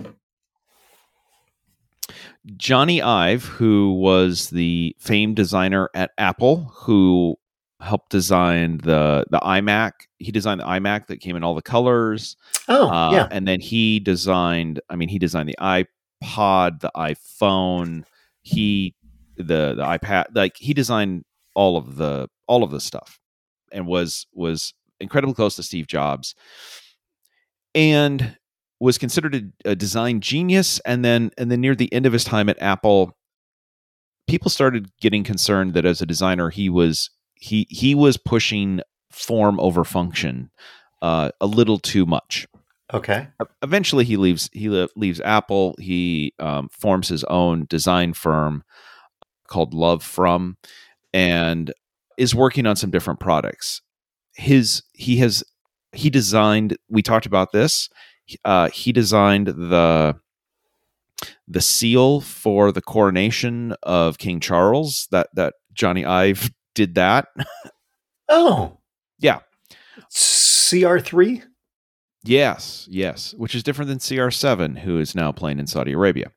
Jony 2.56 3.02
Ive, 3.02 3.44
who 3.46 3.94
was 3.94 4.50
the 4.50 4.96
famed 5.00 5.36
designer 5.36 5.90
at 5.94 6.12
Apple, 6.18 6.72
who 6.76 7.38
helped 7.82 8.10
design 8.10 8.80
the 8.80 9.26
the 9.30 9.40
iMac. 9.40 9.92
He 10.18 10.32
designed 10.32 10.60
the 10.60 10.66
iMac 10.66 11.08
that 11.08 11.22
came 11.22 11.36
in 11.36 11.44
all 11.44 11.56
the 11.56 11.62
colors. 11.62 12.36
Oh, 12.68 12.90
uh, 12.90 13.12
yeah. 13.12 13.28
And 13.32 13.48
then 13.48 13.60
he 13.60 14.00
designed. 14.00 14.82
I 14.90 14.96
mean, 14.96 15.10
he 15.10 15.20
designed 15.20 15.50
the 15.50 15.58
iPod, 15.60 16.82
the 16.82 16.92
iPhone. 16.96 18.04
He 18.42 18.96
the 19.38 19.76
the 19.76 19.84
iPad. 19.84 20.26
Like 20.34 20.58
he 20.58 20.74
designed 20.74 21.24
all 21.56 21.78
of 21.78 21.96
the 21.96 22.30
all 22.48 22.64
of 22.64 22.72
the 22.72 22.82
stuff, 22.82 23.20
and 23.72 23.86
was 23.88 24.28
was 24.34 24.74
incredibly 25.00 25.36
close 25.36 25.56
to 25.56 25.64
Steve 25.64 25.88
Jobs, 25.88 26.36
and 27.74 28.38
was 28.80 28.98
considered 28.98 29.36
a, 29.66 29.72
a 29.72 29.76
design 29.76 30.22
genius. 30.22 30.80
And 30.86 31.04
then 31.04 31.32
and 31.38 31.52
then 31.52 31.62
near 31.62 31.76
the 31.76 31.92
end 31.94 32.06
of 32.06 32.14
his 32.14 32.24
time 32.24 32.50
at 32.50 32.62
Apple, 32.62 33.18
people 34.28 34.50
started 34.50 34.90
getting 35.02 35.24
concerned 35.24 35.74
that 35.74 35.86
as 35.86 36.02
a 36.02 36.06
designer 36.06 36.50
he 36.50 36.70
was 36.70 37.10
he 37.36 37.68
he 37.70 37.96
was 37.96 38.18
pushing 38.18 38.82
form 39.12 39.60
over 39.60 39.84
function 39.84 40.52
uh, 41.02 41.32
a 41.42 41.46
little 41.46 41.80
too 41.80 42.06
much. 42.06 42.48
Okay. 42.94 43.28
Eventually, 43.62 44.04
he 44.04 44.18
leaves. 44.18 44.50
He 44.52 44.68
leaves 44.96 45.22
Apple. 45.22 45.76
He 45.78 46.34
um, 46.40 46.70
forms 46.70 47.08
his 47.08 47.24
own 47.26 47.66
design 47.70 48.14
firm 48.14 48.64
called 49.48 49.74
Love 49.74 50.04
From, 50.04 50.58
and 51.14 51.72
is 52.18 52.34
working 52.34 52.66
on 52.66 52.76
some 52.76 52.90
different 52.90 53.20
products. 53.20 53.82
His 54.34 54.82
he 54.94 55.18
has 55.18 55.44
he 55.92 56.10
designed. 56.10 56.78
We 56.90 57.04
talked 57.04 57.28
about 57.28 57.52
this. 57.52 57.90
Uh, 58.46 58.70
he 58.70 58.92
designed 58.92 59.48
the 59.48 60.16
the 61.48 61.62
seal 61.62 62.22
for 62.22 62.72
the 62.72 62.82
coronation 62.82 63.74
of 63.84 64.18
King 64.18 64.40
Charles. 64.40 65.08
That 65.12 65.30
that 65.34 65.56
Jony 65.74 66.06
Ive 66.06 66.52
did 66.76 66.96
that. 66.96 67.28
Oh, 68.30 68.78
yeah. 69.20 69.40
CR3? 70.12 71.44
Yes, 72.24 72.88
yes, 72.90 73.34
which 73.38 73.56
is 73.56 73.64
different 73.64 73.90
than 73.90 73.98
CR7, 73.98 74.80
who 74.80 75.00
is 75.00 75.16
now 75.16 75.32
playing 75.32 75.60
in 75.60 75.68
Saudi 75.68 75.94
Arabia. 75.94 76.32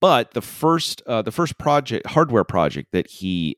But 0.00 0.32
the 0.32 0.42
first, 0.42 1.00
uh, 1.06 1.22
the 1.22 1.30
first 1.32 1.56
project, 1.58 2.06
hardware 2.06 2.44
project 2.44 2.88
that 2.92 3.08
he 3.08 3.56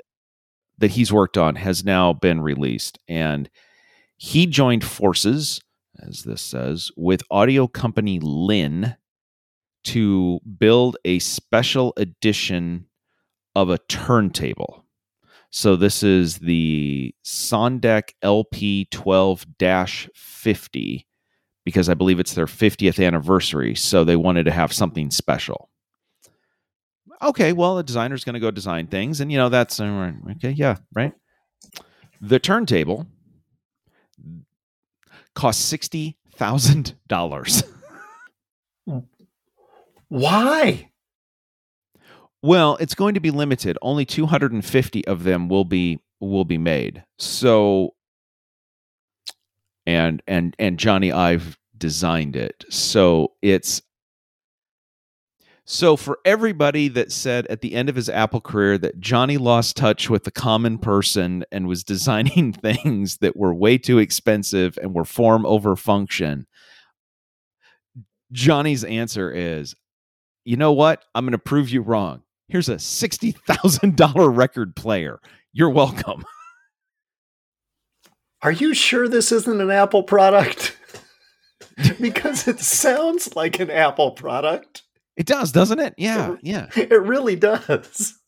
that 0.78 0.90
he's 0.92 1.12
worked 1.12 1.38
on 1.38 1.56
has 1.56 1.84
now 1.84 2.12
been 2.12 2.40
released, 2.40 2.98
and 3.08 3.48
he 4.16 4.46
joined 4.46 4.84
forces, 4.84 5.60
as 6.06 6.22
this 6.22 6.42
says, 6.42 6.90
with 6.96 7.22
audio 7.30 7.66
company 7.66 8.18
Linn 8.20 8.96
to 9.84 10.40
build 10.58 10.96
a 11.04 11.18
special 11.20 11.92
edition 11.96 12.86
of 13.54 13.70
a 13.70 13.78
turntable. 13.78 14.84
So 15.50 15.76
this 15.76 16.02
is 16.02 16.38
the 16.38 17.14
Sondek 17.24 18.10
LP 18.20 18.88
12 18.90 19.46
50 20.14 21.06
because 21.64 21.88
I 21.88 21.94
believe 21.94 22.20
it's 22.20 22.34
their 22.34 22.46
50th 22.46 23.04
anniversary. 23.04 23.74
So 23.74 24.04
they 24.04 24.16
wanted 24.16 24.44
to 24.44 24.52
have 24.52 24.72
something 24.72 25.10
special. 25.10 25.70
Okay, 27.22 27.52
well, 27.52 27.78
a 27.78 27.82
designer's 27.82 28.24
going 28.24 28.34
to 28.34 28.40
go 28.40 28.50
design 28.50 28.88
things. 28.88 29.20
And, 29.20 29.32
you 29.32 29.38
know, 29.38 29.48
that's 29.48 29.80
okay. 29.80 30.50
Yeah, 30.50 30.76
right. 30.94 31.12
The 32.20 32.38
turntable 32.38 33.06
cost 35.36 35.72
$60,000. 35.72 37.62
Why? 40.08 40.90
Well, 42.42 42.76
it's 42.80 42.94
going 42.94 43.14
to 43.14 43.20
be 43.20 43.30
limited. 43.30 43.78
Only 43.82 44.04
250 44.04 45.06
of 45.06 45.22
them 45.22 45.48
will 45.48 45.64
be 45.64 46.00
will 46.20 46.44
be 46.44 46.58
made. 46.58 47.04
So 47.18 47.94
and 49.86 50.22
and 50.26 50.54
and 50.58 50.78
Jony 50.78 51.12
Ive 51.12 51.58
designed 51.76 52.36
it. 52.36 52.64
So 52.70 53.32
it's 53.42 53.82
so 55.68 55.96
for 55.96 56.20
everybody 56.24 56.86
that 56.86 57.10
said 57.10 57.44
at 57.48 57.60
the 57.60 57.74
end 57.74 57.88
of 57.88 57.96
his 57.96 58.08
Apple 58.08 58.40
career 58.40 58.78
that 58.78 59.00
Jony 59.00 59.38
lost 59.38 59.76
touch 59.76 60.08
with 60.08 60.22
the 60.22 60.30
common 60.30 60.78
person 60.78 61.44
and 61.50 61.66
was 61.66 61.82
designing 61.82 62.52
things 62.52 63.18
that 63.18 63.36
were 63.36 63.52
way 63.52 63.76
too 63.76 63.98
expensive 63.98 64.78
and 64.80 64.94
were 64.94 65.04
form 65.04 65.44
over 65.44 65.74
function, 65.74 66.46
Jony's 68.32 68.84
answer 68.84 69.32
is, 69.32 69.74
you 70.44 70.56
know 70.56 70.72
what? 70.72 71.04
I'm 71.16 71.24
going 71.24 71.32
to 71.32 71.38
prove 71.38 71.70
you 71.70 71.82
wrong. 71.82 72.22
Here's 72.48 72.68
a 72.68 72.76
$60,000 72.76 74.36
record 74.36 74.76
player. 74.76 75.18
You're 75.52 75.70
welcome. 75.70 76.24
Are 78.42 78.52
you 78.52 78.72
sure 78.72 79.08
this 79.08 79.32
isn't 79.32 79.60
an 79.60 79.72
Apple 79.72 80.04
product? 80.04 80.78
because 82.00 82.46
it 82.46 82.60
sounds 82.60 83.34
like 83.34 83.58
an 83.58 83.70
Apple 83.70 84.12
product. 84.12 84.82
It 85.16 85.26
does, 85.26 85.52
doesn't 85.52 85.78
it? 85.78 85.94
Yeah, 85.96 86.36
yeah. 86.42 86.68
It 86.76 86.90
really 86.90 87.36
does. 87.36 88.18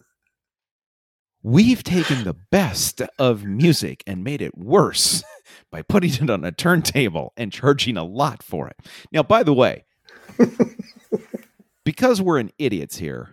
We've 1.43 1.84
taken 1.84 2.24
the 2.24 2.36
best 2.51 3.01
of 3.18 3.45
music 3.45 4.03
and 4.07 4.24
made 4.24 4.43
it 4.43 4.57
worse 4.59 5.22
by 5.70 5.82
putting 5.82 6.12
it 6.12 6.30
on 6.30 6.45
a 6.45 6.53
turntable 6.53 7.32
and 7.36 7.53
charging 7.53 7.97
a 7.97 8.05
lot 8.05 8.43
for 8.43 8.68
it. 8.68 8.76
Now, 9.12 9.22
by 9.22 9.43
the 9.43 9.55
way, 9.55 9.84
because 11.84 12.20
we're 12.20 12.39
an 12.39 12.51
idiots 12.59 12.97
here, 12.97 13.30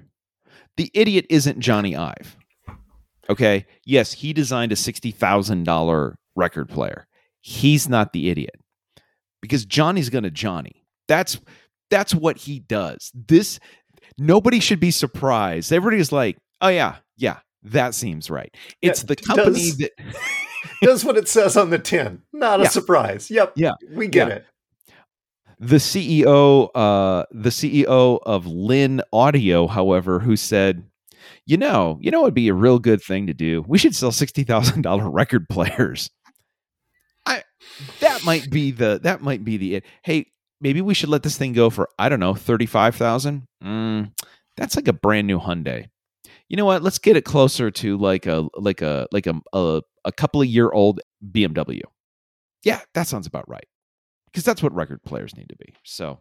the 0.78 0.92
idiot 0.94 1.26
isn't 1.30 1.60
Jony 1.60 1.98
Ive. 1.98 2.38
Okay. 3.30 3.66
Yes, 3.86 4.14
he 4.14 4.34
designed 4.34 4.72
a 4.72 4.76
$60,000 4.76 6.16
record 6.36 6.70
player. 6.70 7.08
He's 7.42 7.90
not 7.90 8.14
the 8.14 8.30
idiot 8.30 8.56
because 9.42 9.66
Jony's 9.66 10.10
going 10.10 10.24
to 10.24 10.32
Johnny. 10.32 10.86
That's 11.08 11.40
that's 11.90 12.14
what 12.16 12.38
he 12.38 12.60
does. 12.60 13.12
This 13.14 13.60
nobody 14.18 14.60
should 14.60 14.80
be 14.80 14.92
surprised. 14.92 15.72
Everybody's 15.74 16.12
like, 16.12 16.38
Oh 16.62 16.70
yeah, 16.70 16.98
yeah, 17.18 17.40
that 17.64 17.94
seems 17.96 18.30
right. 18.30 18.50
Yeah, 18.82 18.92
It's 18.92 19.04
the 19.04 19.16
company 19.16 19.54
does. 19.72 19.78
that 19.78 19.92
Does 20.82 21.06
what 21.06 21.16
it 21.18 21.28
says 21.28 21.56
on 21.58 21.70
the 21.70 21.80
tin. 21.80 22.22
Not 22.34 22.60
a 22.60 22.64
Yeah. 22.64 22.70
surprise. 22.70 23.30
Yep. 23.32 23.54
Yeah. 23.56 23.72
We 23.94 24.08
get 24.08 24.28
Yeah. 24.28 24.34
it. 24.36 24.46
the 25.60 25.78
CEO, 25.78 26.70
uh, 26.76 27.26
the 27.32 27.50
CEO 27.50 28.20
of 28.26 28.46
Linn 28.46 29.02
Audio, 29.14 29.68
however, 29.68 30.20
who 30.20 30.36
said, 30.36 30.84
"You 31.46 31.56
know, 31.58 31.98
you 32.02 32.12
know, 32.12 32.24
it'd 32.24 32.34
be 32.34 32.50
a 32.50 32.54
real 32.54 32.78
good 32.78 33.02
thing 33.02 33.28
to 33.28 33.34
do. 33.34 33.64
We 33.68 33.78
should 33.78 33.96
sell 33.96 34.12
sixty 34.12 34.44
thousand 34.44 34.82
dollar 34.82 35.10
record 35.10 35.48
players." 35.50 36.10
I 37.26 37.44
that 38.02 38.24
might 38.26 38.50
be 38.50 38.72
the 38.72 39.00
that 39.04 39.22
might 39.22 39.46
be 39.46 39.56
the 39.58 39.76
it. 39.76 39.86
Hey, 40.04 40.28
maybe 40.62 40.82
we 40.82 40.94
should 40.94 41.10
let 41.10 41.24
this 41.24 41.38
thing 41.38 41.54
go 41.54 41.70
for 41.70 41.90
I 42.00 42.10
don't 42.10 42.20
know 42.20 42.34
thirty 42.34 42.66
five 42.66 42.96
thousand. 42.96 43.48
Mm, 43.64 44.12
that's 44.58 44.76
like 44.76 44.88
a 44.88 44.94
brand 44.94 45.28
new 45.28 45.40
Hyundai. 45.40 45.88
You 46.50 46.58
know 46.58 46.66
what? 46.66 46.84
Let's 46.84 47.00
get 47.00 47.18
it 47.18 47.26
closer 47.26 47.72
to 47.72 47.98
like 47.98 48.26
a 48.26 48.48
like 48.56 48.82
a 48.82 49.08
like 49.12 49.28
a 49.28 49.36
a, 49.54 49.82
a 50.06 50.12
couple 50.12 50.42
of 50.42 50.48
year 50.48 50.70
old 50.72 51.02
BMW. 51.32 51.82
Yeah, 52.64 52.82
that 52.94 53.08
sounds 53.08 53.28
about 53.28 53.48
right 53.50 53.68
because 54.36 54.44
that's 54.44 54.62
what 54.62 54.74
record 54.74 55.02
players 55.04 55.36
need 55.38 55.50
to 55.50 55.56
be. 55.56 55.74
So, 55.84 56.20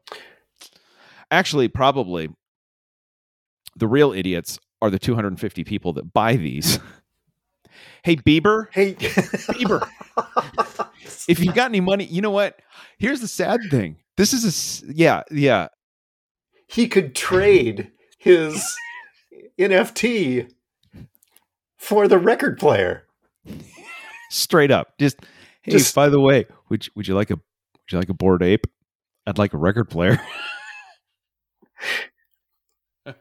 actually, 1.30 1.68
probably 1.68 2.28
the 3.76 3.88
real 3.88 4.12
idiots 4.12 4.58
are 4.80 4.90
the 4.90 4.98
250 5.00 5.64
people 5.64 5.94
that 5.94 6.12
buy 6.12 6.36
these. 6.36 6.78
hey, 8.04 8.16
Bieber, 8.16 8.66
Hey, 8.70 8.94
Bieber, 8.94 9.88
if 11.28 11.40
you've 11.40 11.54
got 11.54 11.70
any 11.70 11.80
money, 11.80 12.04
you 12.04 12.22
know 12.22 12.30
what? 12.30 12.60
Here's 12.98 13.20
the 13.20 13.26
sad 13.28 13.60
thing. 13.70 13.96
This 14.16 14.32
is 14.32 14.82
a 14.88 14.92
yeah, 14.94 15.22
yeah. 15.30 15.68
he 16.68 16.88
could 16.88 17.14
trade 17.16 17.90
his 18.18 18.76
NFT 19.58 20.50
for 21.78 22.06
the 22.08 22.18
record 22.18 22.58
player. 22.58 23.06
Straight 24.30 24.70
up, 24.70 24.96
just 24.98 25.16
hey. 25.62 25.72
Just- 25.72 25.94
by 25.94 26.08
the 26.08 26.20
way, 26.20 26.46
would 26.68 26.86
you, 26.86 26.92
would 26.96 27.08
you 27.08 27.14
like 27.14 27.30
a 27.30 27.34
would 27.36 27.92
you 27.92 27.98
like 27.98 28.08
a 28.08 28.14
bored 28.14 28.42
ape? 28.42 28.66
I'd 29.26 29.38
like 29.38 29.52
a 29.54 29.58
record 29.58 29.88
player. 29.90 30.20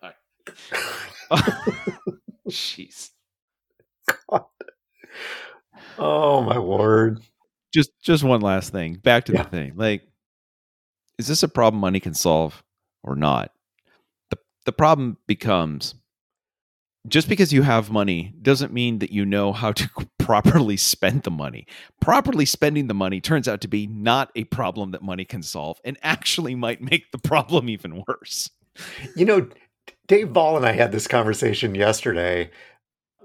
Jeez. 2.50 3.10
God. 4.30 4.44
Oh 5.98 6.42
my 6.42 6.58
word. 6.60 7.22
just 7.74 7.92
just 8.04 8.24
one 8.24 8.42
last 8.42 8.72
thing 8.72 8.96
back 8.96 9.26
to 9.26 9.34
Yeah. 9.34 9.44
the 9.44 9.50
thing 9.50 9.74
like 9.76 10.04
is 11.18 11.28
this 11.28 11.44
a 11.44 11.48
problem 11.48 11.80
money 11.80 12.00
can 12.00 12.14
solve 12.14 12.64
or 13.04 13.16
not? 13.16 13.52
The 14.30 14.38
the 14.66 14.72
problem 14.72 15.18
becomes 15.28 15.96
just 17.08 17.28
because 17.28 17.52
you 17.52 17.64
have 17.64 17.92
money 17.92 18.34
doesn't 18.42 18.72
mean 18.72 19.00
that 19.00 19.12
you 19.12 19.26
know 19.26 19.52
how 19.52 19.72
to 19.74 19.90
properly 20.18 20.78
spend 20.78 21.24
the 21.24 21.32
money. 21.32 21.68
Properly 22.00 22.46
spending 22.46 22.88
the 22.88 22.94
money 22.94 23.20
turns 23.20 23.48
out 23.48 23.62
to 23.62 23.68
be 23.68 23.88
not 23.88 24.32
a 24.36 24.46
problem 24.46 24.92
that 24.92 25.02
money 25.02 25.26
can 25.26 25.44
solve 25.44 25.80
and 25.84 25.98
actually 26.02 26.56
might 26.56 26.82
make 26.82 27.12
the 27.12 27.18
problem 27.18 27.70
even 27.70 28.04
worse. 28.08 28.50
You 29.16 29.26
know, 29.26 29.50
Dave 30.08 30.34
Ball 30.34 30.58
and 30.58 30.66
I 30.66 30.72
had 30.72 30.92
this 30.92 31.08
conversation 31.08 31.76
yesterday, 31.76 32.52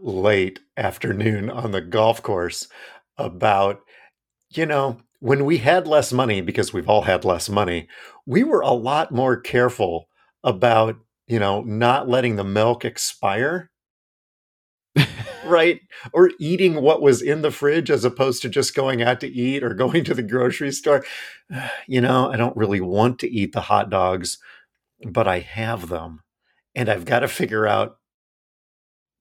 late 0.00 0.60
afternoon 0.76 1.48
on 1.50 1.70
the 1.70 1.80
golf 1.80 2.22
course, 2.22 2.68
about, 3.16 3.80
you 4.50 4.66
know, 4.66 4.98
when 5.20 5.44
we 5.44 5.58
had 5.58 5.86
less 5.86 6.12
money, 6.12 6.40
because 6.40 6.72
we've 6.72 6.88
all 6.88 7.02
had 7.02 7.24
less 7.24 7.48
money, 7.48 7.88
we 8.26 8.44
were 8.44 8.60
a 8.60 8.72
lot 8.72 9.10
more 9.12 9.36
careful 9.40 10.08
about, 10.44 10.96
you 11.26 11.38
know, 11.38 11.62
not 11.62 12.08
letting 12.08 12.36
the 12.36 12.44
milk 12.44 12.84
expire. 12.84 13.70
right? 15.44 15.80
Or 16.12 16.30
eating 16.38 16.82
what 16.82 17.02
was 17.02 17.22
in 17.22 17.42
the 17.42 17.50
fridge 17.50 17.90
as 17.90 18.04
opposed 18.04 18.42
to 18.42 18.48
just 18.48 18.74
going 18.74 19.02
out 19.02 19.20
to 19.20 19.28
eat 19.28 19.62
or 19.62 19.74
going 19.74 20.04
to 20.04 20.14
the 20.14 20.22
grocery 20.22 20.72
store. 20.72 21.04
You 21.86 22.02
know, 22.02 22.30
I 22.30 22.36
don't 22.36 22.56
really 22.58 22.82
want 22.82 23.18
to 23.20 23.30
eat 23.30 23.52
the 23.52 23.62
hot 23.62 23.88
dogs, 23.88 24.36
but 25.10 25.26
I 25.26 25.38
have 25.40 25.88
them. 25.88 26.20
And 26.74 26.90
I've 26.90 27.06
got 27.06 27.20
to 27.20 27.28
figure 27.28 27.66
out 27.66 27.96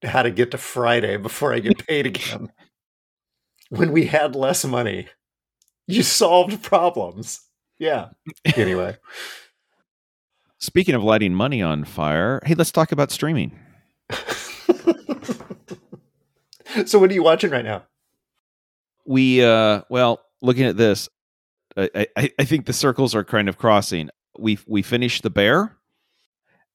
how 0.04 0.24
to 0.24 0.32
get 0.32 0.52
to 0.52 0.58
Friday 0.58 1.18
before 1.18 1.54
I 1.54 1.60
get 1.60 1.88
paid 1.88 2.06
again. 2.06 2.52
when 3.70 3.92
we 3.92 4.06
had 4.06 4.36
less 4.36 4.66
money, 4.66 5.08
you 5.88 6.04
solved 6.04 6.62
problems. 6.62 7.42
Yeah. 7.80 8.10
Anyway. 8.56 8.98
speaking 10.60 10.96
of 10.96 11.04
lighting 11.04 11.36
money 11.36 11.62
on 11.62 11.86
fire 11.86 12.42
hey 12.44 12.56
let's 12.56 12.72
talk 12.72 12.92
about 12.92 13.12
streaming 13.12 13.52
so 16.86 16.98
what 16.98 17.12
are 17.12 17.14
you 17.14 17.22
watching 17.22 17.52
right 17.52 17.64
now? 17.64 17.84
we 19.06 19.44
uh 19.44 19.82
well 19.90 20.20
looking 20.42 20.66
at 20.66 20.76
this 20.76 21.10
I, 21.78 22.08
I 22.18 22.32
i 22.40 22.44
think 22.44 22.66
the 22.66 22.74
circles 22.74 23.14
are 23.14 23.24
kind 23.24 23.48
of 23.48 23.60
crossing 23.60 24.10
we 24.40 24.58
we 24.66 24.82
finished 24.82 25.22
the 25.22 25.30
bear 25.30 25.78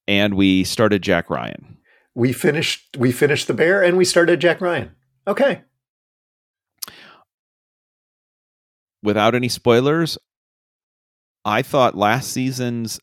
and 0.06 0.34
we 0.34 0.62
started 0.62 1.02
jack 1.02 1.28
ryan 1.28 1.78
We 2.14 2.32
finished 2.32 2.96
we 2.96 3.10
finished 3.10 3.48
the 3.48 3.54
bear 3.54 3.82
and 3.82 3.96
we 3.96 4.04
started 4.04 4.40
Jack 4.40 4.60
Ryan. 4.60 4.92
Okay. 5.26 5.62
Without 9.03 9.34
any 9.34 9.48
spoilers 9.48 10.16
i 11.44 11.61
thought 11.62 11.96
last 11.96 12.30
season's 12.32 13.00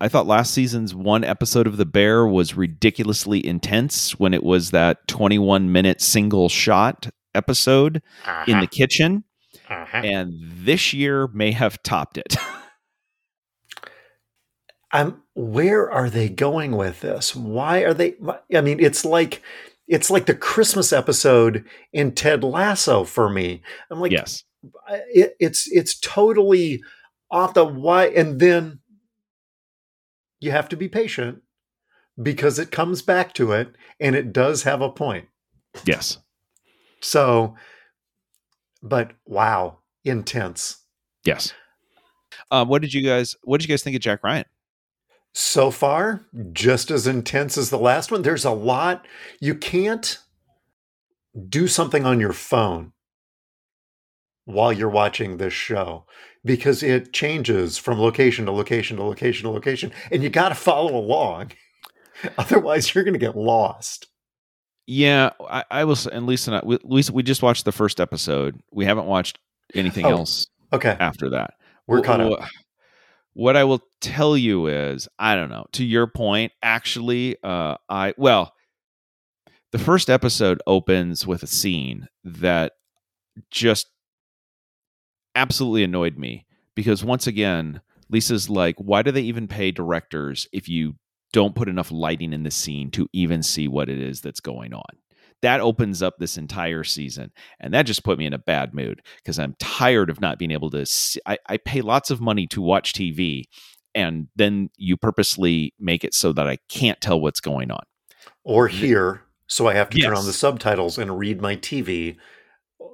i 0.00 0.08
thought 0.08 0.26
last 0.26 0.52
season's 0.52 0.94
one 0.94 1.22
episode 1.24 1.66
of 1.66 1.76
the 1.76 1.84
bear 1.86 2.26
was 2.26 2.54
ridiculously 2.56 3.44
intense 3.46 4.18
when 4.18 4.32
it 4.34 4.42
was 4.42 4.70
that 4.70 5.06
21 5.08 5.70
minute 5.70 6.00
single 6.00 6.48
shot 6.48 7.08
episode 7.34 8.00
in 8.46 8.60
the 8.60 8.66
kitchen 8.66 9.24
Uh-huh. 9.68 9.96
and 9.98 10.32
this 10.64 10.92
year 10.92 11.26
may 11.28 11.52
have 11.52 11.82
topped 11.82 12.16
it 12.18 12.36
I'm 14.92 15.22
where 15.34 15.90
are 15.90 16.08
they 16.08 16.28
going 16.28 16.76
with 16.76 17.00
this? 17.00 17.34
Why 17.34 17.78
are 17.80 17.92
they 17.94 18.14
I 18.54 18.60
mean 18.60 18.78
it's 18.78 19.04
like 19.04 19.42
it's 19.88 20.08
like 20.10 20.26
the 20.26 20.34
Christmas 20.36 20.92
episode 20.92 21.64
in 21.92 22.12
Ted 22.12 22.44
Lasso 22.44 23.02
for 23.04 23.28
me. 23.28 23.60
I'm 23.90 24.00
like 24.00 24.12
yes 24.12 24.44
I- 24.46 24.53
it, 25.12 25.36
it's 25.40 25.66
it's 25.70 25.98
totally 25.98 26.82
off 27.30 27.54
the 27.54 27.64
why 27.64 28.06
and 28.06 28.40
then 28.40 28.80
you 30.40 30.50
have 30.50 30.68
to 30.68 30.76
be 30.76 30.88
patient 30.88 31.42
because 32.22 32.58
it 32.58 32.70
comes 32.70 33.02
back 33.02 33.34
to 33.34 33.52
it 33.52 33.74
and 33.98 34.14
it 34.14 34.32
does 34.32 34.62
have 34.64 34.80
a 34.82 34.90
point. 34.90 35.26
yes 35.84 36.18
So 37.00 37.56
but 38.82 39.12
wow, 39.26 39.78
intense. 40.04 40.78
yes 41.24 41.52
um, 42.50 42.68
what 42.68 42.82
did 42.82 42.92
you 42.92 43.02
guys 43.02 43.34
what 43.42 43.60
did 43.60 43.68
you 43.68 43.72
guys 43.72 43.82
think 43.82 43.96
of 43.96 44.02
jack 44.02 44.22
ryan 44.22 44.44
So 45.32 45.70
far, 45.70 46.26
just 46.52 46.90
as 46.90 47.06
intense 47.06 47.58
as 47.58 47.70
the 47.70 47.78
last 47.78 48.12
one. 48.12 48.22
There's 48.22 48.44
a 48.44 48.50
lot. 48.52 49.06
You 49.40 49.54
can't 49.56 50.18
do 51.48 51.66
something 51.66 52.04
on 52.06 52.20
your 52.20 52.32
phone 52.32 52.92
while 54.44 54.72
you're 54.72 54.88
watching 54.90 55.36
this 55.36 55.52
show 55.52 56.04
because 56.44 56.82
it 56.82 57.12
changes 57.12 57.78
from 57.78 57.98
location 58.00 58.46
to 58.46 58.52
location 58.52 58.96
to 58.98 59.02
location 59.02 59.44
to 59.44 59.50
location, 59.50 59.92
and 60.10 60.22
you 60.22 60.28
got 60.28 60.50
to 60.50 60.54
follow 60.54 60.96
along. 60.96 61.52
Otherwise, 62.38 62.94
you're 62.94 63.04
going 63.04 63.14
to 63.14 63.18
get 63.18 63.36
lost. 63.36 64.06
Yeah, 64.86 65.30
I, 65.48 65.64
I 65.70 65.84
was, 65.84 66.06
and 66.06 66.26
Lisa 66.26 66.50
and 66.52 66.60
I, 66.60 66.66
we, 66.66 66.78
Lisa, 66.84 67.12
we 67.12 67.22
just 67.22 67.42
watched 67.42 67.64
the 67.64 67.72
first 67.72 68.00
episode. 68.00 68.60
We 68.70 68.84
haven't 68.84 69.06
watched 69.06 69.38
anything 69.74 70.04
Oh, 70.04 70.10
else 70.10 70.46
Okay, 70.72 70.96
after 71.00 71.30
that. 71.30 71.54
we're 71.86 72.02
caught 72.02 72.20
up. 72.20 72.40
What 73.32 73.56
I 73.56 73.64
will 73.64 73.80
tell 74.00 74.36
you 74.36 74.66
is, 74.66 75.08
I 75.18 75.34
don't 75.36 75.48
know. 75.48 75.64
To 75.72 75.84
your 75.84 76.06
point, 76.06 76.52
actually, 76.62 77.36
uh, 77.42 77.76
I 77.88 78.12
well, 78.18 78.52
the 79.72 79.78
first 79.78 80.08
episode 80.10 80.60
opens 80.66 81.26
with 81.26 81.42
a 81.42 81.46
scene 81.48 82.06
that 82.22 82.72
just 83.50 83.86
absolutely 85.34 85.84
annoyed 85.84 86.16
me 86.16 86.46
because 86.74 87.04
once 87.04 87.26
again, 87.26 87.80
Lisa's 88.10 88.50
like, 88.50 88.76
why 88.78 89.02
do 89.02 89.10
they 89.10 89.22
even 89.22 89.48
pay 89.48 89.70
directors 89.70 90.48
if 90.52 90.68
you 90.68 90.94
don't 91.32 91.56
put 91.56 91.68
enough 91.68 91.90
lighting 91.90 92.32
in 92.32 92.42
the 92.42 92.50
scene 92.50 92.90
to 92.92 93.08
even 93.12 93.42
see 93.42 93.66
what 93.68 93.88
it 93.88 93.98
is 93.98 94.20
that's 94.20 94.40
going 94.40 94.72
on? 94.72 94.98
That 95.42 95.60
opens 95.60 96.02
up 96.02 96.14
this 96.18 96.38
entire 96.38 96.84
season. 96.84 97.32
And 97.60 97.74
that 97.74 97.86
just 97.86 98.04
put 98.04 98.18
me 98.18 98.24
in 98.24 98.32
a 98.32 98.38
bad 98.38 98.72
mood 98.72 99.02
because 99.16 99.38
I'm 99.38 99.56
tired 99.58 100.08
of 100.08 100.20
not 100.20 100.38
being 100.38 100.52
able 100.52 100.70
to 100.70 100.86
see. 100.86 101.20
I, 101.26 101.38
I 101.46 101.56
pay 101.58 101.80
lots 101.80 102.10
of 102.10 102.20
money 102.20 102.46
to 102.48 102.62
watch 102.62 102.92
TV, 102.94 103.44
and 103.94 104.28
then 104.36 104.70
you 104.76 104.96
purposely 104.96 105.74
make 105.78 106.02
it 106.02 106.14
so 106.14 106.32
that 106.32 106.46
I 106.46 106.58
can't 106.68 107.00
tell 107.00 107.20
what's 107.20 107.40
going 107.40 107.70
on. 107.70 107.82
Or 108.42 108.68
here, 108.68 109.22
so 109.46 109.66
I 109.66 109.74
have 109.74 109.90
to 109.90 110.00
turn 110.00 110.16
on 110.16 110.24
the 110.24 110.32
subtitles 110.32 110.98
and 110.98 111.18
read 111.18 111.42
my 111.42 111.56
TV. 111.56 112.16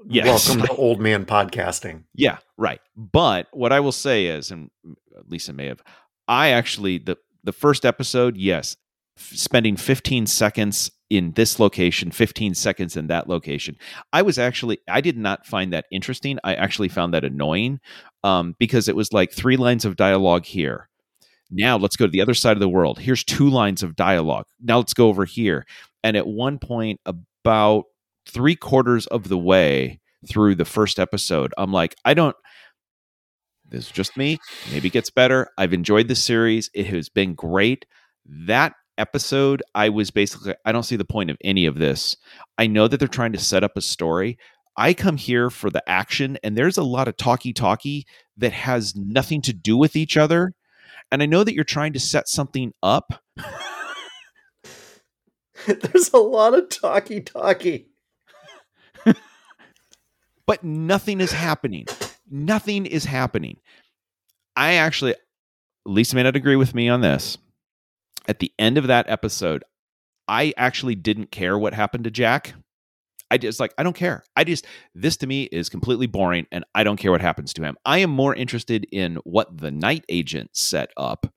Yes. 0.09 0.48
Welcome 0.48 0.66
to 0.66 0.72
old 0.76 1.01
man 1.01 1.24
podcasting. 1.26 2.05
Yeah, 2.14 2.38
right. 2.57 2.80
But 2.96 3.48
what 3.53 3.72
I 3.72 3.80
will 3.80 3.92
say 3.92 4.26
is, 4.26 4.51
and 4.51 4.70
Lisa 5.26 5.53
may 5.53 5.66
have, 5.66 5.82
I 6.28 6.51
actually 6.51 6.98
the 6.98 7.16
the 7.42 7.53
first 7.53 7.84
episode, 7.84 8.36
yes, 8.36 8.76
f- 9.18 9.32
spending 9.36 9.76
15 9.76 10.26
seconds 10.26 10.90
in 11.09 11.32
this 11.32 11.59
location, 11.59 12.11
15 12.11 12.55
seconds 12.55 12.96
in 12.96 13.09
that 13.09 13.28
location. 13.28 13.76
I 14.12 14.22
was 14.22 14.38
actually, 14.38 14.78
I 14.88 15.01
did 15.01 15.16
not 15.16 15.44
find 15.44 15.72
that 15.72 15.86
interesting. 15.90 16.38
I 16.44 16.55
actually 16.55 16.88
found 16.88 17.14
that 17.14 17.24
annoying 17.24 17.80
um, 18.22 18.55
because 18.59 18.88
it 18.88 18.94
was 18.94 19.12
like 19.12 19.32
three 19.32 19.57
lines 19.57 19.84
of 19.84 19.96
dialogue 19.96 20.44
here. 20.44 20.88
Now 21.51 21.76
let's 21.76 21.96
go 21.96 22.07
to 22.07 22.11
the 22.11 22.20
other 22.20 22.34
side 22.34 22.57
of 22.57 22.61
the 22.61 22.68
world. 22.68 23.01
Here's 23.01 23.24
two 23.24 23.51
lines 23.51 23.82
of 23.82 23.96
dialogue. 23.96 24.46
Now 24.61 24.78
let's 24.78 24.94
go 24.94 25.09
over 25.09 25.24
here. 25.24 25.66
And 26.05 26.16
at 26.16 26.26
one 26.26 26.59
point, 26.59 27.01
about 27.05 27.86
three 28.27 28.57
quarters 28.57 29.07
of 29.07 29.29
the 29.29 29.39
way 29.39 30.01
through 30.29 30.55
the 30.55 30.64
first 30.64 30.99
episode, 30.99 31.53
I'm 31.57 31.73
like, 31.73 31.95
I 32.05 32.14
don't, 32.14 32.37
this 33.68 33.87
is 33.87 33.91
just 33.91 34.16
me. 34.16 34.39
Maybe 34.73 34.89
it 34.89 34.93
gets 34.93 35.11
better. 35.11 35.49
I've 35.57 35.73
enjoyed 35.73 36.09
the 36.09 36.14
series. 36.14 36.71
It 36.75 36.87
has 36.87 37.09
been 37.09 37.35
great. 37.35 37.87
That 38.27 38.75
episode, 38.99 39.62
I 39.75 39.89
was 39.89 40.11
basically, 40.11 40.55
I 40.64 40.73
don't 40.73 40.83
see 40.83 40.97
the 40.97 41.05
point 41.05 41.31
of 41.31 41.39
any 41.43 41.66
of 41.66 41.79
this. 41.79 42.16
I 42.59 42.66
know 42.66 42.89
that 42.89 42.99
they're 42.99 43.09
trying 43.09 43.33
to 43.33 43.39
set 43.39 43.64
up 43.64 43.77
a 43.77 43.81
story. 43.81 44.39
I 44.77 44.95
come 44.95 45.16
here 45.16 45.51
for 45.51 45.71
the 45.71 45.83
action, 45.89 46.39
and 46.43 46.57
there's 46.57 46.79
a 46.79 46.83
lot 46.83 47.09
of 47.09 47.16
talky 47.16 47.53
talky 47.53 48.07
that 48.37 48.53
has 48.53 48.95
nothing 48.97 49.43
to 49.43 49.53
do 49.53 49.77
with 49.77 49.97
each 49.97 50.16
other. 50.16 50.53
And 51.12 51.23
I 51.23 51.27
know 51.27 51.45
that 51.45 51.55
you're 51.55 51.64
trying 51.64 51.93
to 51.95 52.01
set 52.01 52.29
something 52.29 52.73
up. 52.83 53.23
there's 55.66 56.12
a 56.12 56.18
lot 56.18 56.55
of 56.55 56.68
talky 56.68 57.21
talky. 57.21 57.89
But 60.51 60.64
nothing 60.64 61.20
is 61.20 61.30
happening. 61.30 61.86
Nothing 62.28 62.84
is 62.84 63.05
happening. 63.05 63.59
I 64.57 64.74
actually, 64.74 65.14
Lisa 65.86 66.16
may 66.16 66.24
not 66.24 66.34
agree 66.34 66.57
with 66.57 66.74
me 66.74 66.88
on 66.88 67.03
this. 67.03 67.38
At 68.26 68.40
the 68.40 68.53
end 68.59 68.76
of 68.76 68.88
that 68.88 69.09
episode, 69.09 69.62
I 70.26 70.53
actually 70.57 70.96
didn't 70.96 71.30
care 71.30 71.57
what 71.57 71.72
happened 71.72 72.03
to 72.03 72.11
Jack. 72.11 72.55
I 73.30 73.38
just 73.38 73.61
like, 73.61 73.72
I 73.78 73.84
don't 73.84 73.94
care. 73.94 74.24
I 74.34 74.42
just, 74.42 74.66
this 74.92 75.16
to 75.18 75.28
me 75.28 75.44
is 75.44 75.68
completely 75.68 76.09
boring 76.09 76.48
and 76.51 76.64
I 76.74 76.82
don't 76.82 76.96
care 76.96 77.12
what 77.12 77.20
happens 77.20 77.53
to 77.53 77.62
him. 77.62 77.76
I 77.84 77.98
am 77.98 78.11
more 78.11 78.34
interested 78.34 78.88
in 78.90 79.18
what 79.22 79.57
the 79.57 79.70
night 79.70 80.05
agent 80.09 80.51
set 80.57 80.90
up. 80.96 81.32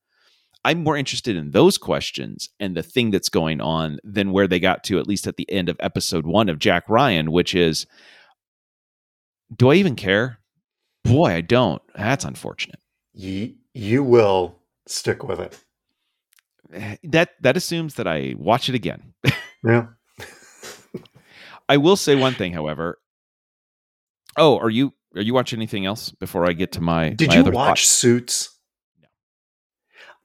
I'm 0.65 0.83
more 0.83 0.97
interested 0.97 1.35
in 1.35 1.51
those 1.51 1.77
questions 1.77 2.49
and 2.59 2.75
the 2.75 2.81
thing 2.81 3.11
that's 3.11 3.29
going 3.29 3.61
on 3.61 3.99
than 4.03 4.31
where 4.31 4.47
they 4.47 4.59
got 4.59 4.83
to, 4.85 4.97
at 4.97 5.05
least 5.05 5.27
at 5.27 5.37
the 5.37 5.51
end 5.51 5.69
of 5.69 5.77
episode 5.79 6.25
one 6.25 6.49
of 6.49 6.57
Jack 6.57 6.89
Ryan, 6.89 7.31
which 7.31 7.53
is, 7.53 7.85
do 9.55 9.71
I 9.71 9.75
even 9.75 9.95
care? 9.95 10.39
Boy, 11.03 11.33
I 11.33 11.41
don't. 11.41 11.81
That's 11.95 12.25
unfortunate. 12.25 12.79
You, 13.13 13.55
you 13.73 14.03
will 14.03 14.59
stick 14.87 15.23
with 15.23 15.39
it. 15.39 15.59
Eh, 16.73 16.95
that 17.03 17.31
that 17.41 17.55
assumes 17.57 17.95
that 17.95 18.07
I 18.07 18.35
watch 18.37 18.69
it 18.69 18.75
again. 18.75 19.13
yeah. 19.63 19.87
I 21.69 21.77
will 21.77 21.95
say 21.95 22.15
one 22.15 22.33
thing, 22.33 22.53
however. 22.53 22.99
Oh, 24.37 24.57
are 24.57 24.69
you 24.69 24.93
are 25.15 25.21
you 25.21 25.33
watching 25.33 25.59
anything 25.59 25.85
else 25.85 26.11
before 26.11 26.47
I 26.49 26.53
get 26.53 26.71
to 26.73 26.81
my? 26.81 27.09
Did 27.09 27.29
my 27.29 27.35
you 27.35 27.43
watch 27.43 27.53
thought? 27.53 27.77
Suits? 27.87 28.57
No. 29.01 29.07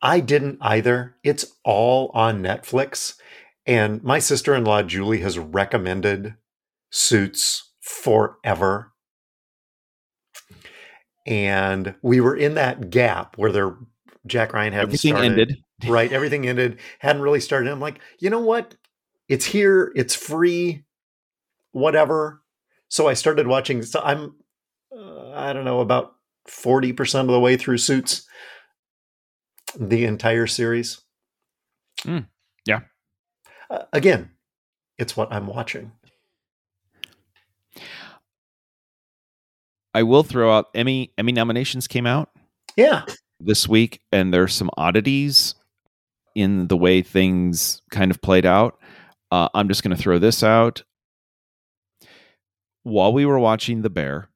I 0.00 0.20
didn't 0.20 0.58
either. 0.60 1.16
It's 1.22 1.44
all 1.64 2.10
on 2.14 2.42
Netflix, 2.42 3.14
and 3.66 4.02
my 4.02 4.18
sister 4.18 4.54
in 4.54 4.64
law 4.64 4.82
Julie 4.82 5.20
has 5.20 5.38
recommended 5.38 6.34
Suits 6.90 7.72
forever. 7.80 8.92
And 11.28 11.94
we 12.00 12.20
were 12.22 12.34
in 12.34 12.54
that 12.54 12.88
gap 12.88 13.36
where 13.36 13.52
there 13.52 13.76
Jack 14.26 14.54
Ryan 14.54 14.72
hadn't 14.72 14.88
Everything 14.88 15.12
started. 15.12 15.32
ended. 15.32 15.56
right, 15.86 16.10
everything 16.10 16.48
ended, 16.48 16.80
hadn't 17.00 17.20
really 17.20 17.40
started. 17.40 17.70
I'm 17.70 17.80
like, 17.80 18.00
you 18.18 18.30
know 18.30 18.40
what? 18.40 18.74
It's 19.28 19.44
here. 19.44 19.92
It's 19.94 20.14
free. 20.14 20.84
Whatever. 21.72 22.42
So 22.88 23.08
I 23.08 23.12
started 23.12 23.46
watching. 23.46 23.82
So 23.82 24.00
I'm, 24.02 24.36
uh, 24.90 25.32
I 25.32 25.52
don't 25.52 25.66
know, 25.66 25.80
about 25.80 26.14
forty 26.46 26.94
percent 26.94 27.28
of 27.28 27.34
the 27.34 27.40
way 27.40 27.58
through 27.58 27.76
Suits, 27.76 28.26
the 29.78 30.06
entire 30.06 30.46
series. 30.46 31.02
Mm, 32.04 32.26
yeah. 32.64 32.80
Uh, 33.68 33.82
again, 33.92 34.30
it's 34.96 35.14
what 35.14 35.30
I'm 35.30 35.46
watching. 35.46 35.92
I 39.94 40.02
will 40.02 40.22
throw 40.22 40.52
out 40.56 40.66
Emmy 40.74 41.12
Emmy 41.18 41.32
nominations 41.32 41.86
came 41.88 42.06
out 42.06 42.30
Yeah. 42.76 43.04
this 43.40 43.66
week, 43.68 44.00
and 44.12 44.32
there's 44.32 44.54
some 44.54 44.70
oddities 44.76 45.54
in 46.34 46.68
the 46.68 46.76
way 46.76 47.02
things 47.02 47.82
kind 47.90 48.10
of 48.10 48.20
played 48.22 48.46
out. 48.46 48.78
Uh, 49.30 49.48
I'm 49.54 49.68
just 49.68 49.82
going 49.82 49.96
to 49.96 50.00
throw 50.02 50.18
this 50.18 50.42
out. 50.42 50.82
While 52.82 53.12
we 53.12 53.26
were 53.26 53.38
watching 53.38 53.82
The 53.82 53.90
Bear, 53.90 54.30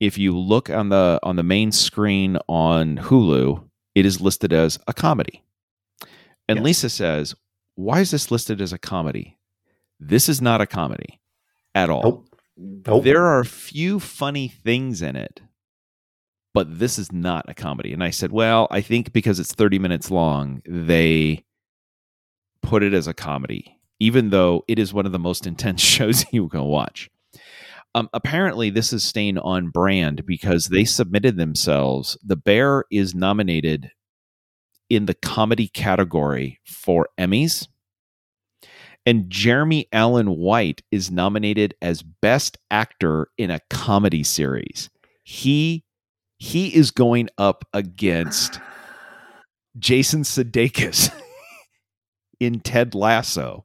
if 0.00 0.18
you 0.18 0.36
look 0.36 0.70
on 0.70 0.88
the 0.88 1.20
on 1.22 1.36
the 1.36 1.42
main 1.42 1.72
screen 1.72 2.38
on 2.48 2.96
Hulu, 2.96 3.64
it 3.94 4.06
is 4.06 4.20
listed 4.20 4.52
as 4.52 4.78
a 4.86 4.94
comedy. 4.94 5.42
And 6.48 6.58
Yes. 6.58 6.64
Lisa 6.64 6.90
says, 6.90 7.34
"Why 7.74 8.00
is 8.00 8.10
this 8.10 8.30
listed 8.30 8.60
as 8.60 8.72
a 8.72 8.78
comedy? 8.78 9.36
This 10.00 10.28
is 10.28 10.40
not 10.40 10.60
a 10.60 10.66
comedy 10.66 11.20
at 11.74 11.90
all. 11.90 12.02
Nope. 12.02 12.27
Nope. 12.88 13.04
There 13.04 13.22
are 13.22 13.40
a 13.40 13.44
few 13.44 14.00
funny 14.00 14.48
things 14.48 15.02
in 15.02 15.14
it, 15.14 15.42
but 16.54 16.78
this 16.78 16.98
is 16.98 17.12
not 17.12 17.44
a 17.46 17.52
comedy. 17.52 17.92
And 17.92 18.02
I 18.02 18.08
said, 18.08 18.32
well, 18.32 18.66
I 18.70 18.80
think 18.80 19.12
because 19.12 19.38
it's 19.38 19.52
30 19.52 19.78
minutes 19.78 20.10
long, 20.10 20.62
they 20.66 21.44
put 22.62 22.82
it 22.82 22.94
as 22.94 23.06
a 23.06 23.12
comedy, 23.12 23.78
even 24.00 24.30
though 24.30 24.64
it 24.68 24.78
is 24.78 24.94
one 24.94 25.04
of 25.04 25.12
the 25.12 25.18
most 25.18 25.46
intense 25.46 25.82
shows 25.82 26.24
you 26.32 26.48
can 26.48 26.64
watch. 26.64 27.10
Um, 27.94 28.08
apparently, 28.14 28.70
this 28.70 28.92
is 28.94 29.04
staying 29.04 29.36
on 29.36 29.68
brand 29.68 30.24
because 30.24 30.66
they 30.66 30.84
submitted 30.84 31.36
themselves. 31.36 32.16
The 32.24 32.36
Bear 32.36 32.84
is 32.90 33.14
nominated 33.14 33.90
in 34.88 35.04
the 35.04 35.14
comedy 35.14 35.68
category 35.68 36.60
for 36.64 37.08
Emmys 37.18 37.68
and 39.08 39.30
Jeremy 39.30 39.88
Allen 39.90 40.36
White 40.36 40.82
is 40.90 41.10
nominated 41.10 41.74
as 41.80 42.02
best 42.02 42.58
actor 42.70 43.30
in 43.38 43.50
a 43.50 43.62
comedy 43.70 44.22
series. 44.22 44.90
He 45.24 45.82
he 46.36 46.74
is 46.74 46.90
going 46.90 47.30
up 47.38 47.64
against 47.72 48.60
Jason 49.78 50.24
Sudeikis 50.24 51.10
in 52.40 52.60
Ted 52.60 52.94
Lasso. 52.94 53.64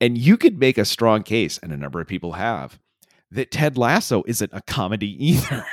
And 0.00 0.18
you 0.18 0.36
could 0.36 0.58
make 0.58 0.76
a 0.76 0.84
strong 0.84 1.22
case, 1.22 1.60
and 1.62 1.72
a 1.72 1.76
number 1.76 2.00
of 2.00 2.08
people 2.08 2.32
have, 2.32 2.80
that 3.30 3.52
Ted 3.52 3.78
Lasso 3.78 4.24
isn't 4.26 4.50
a 4.52 4.62
comedy 4.62 5.24
either. 5.24 5.64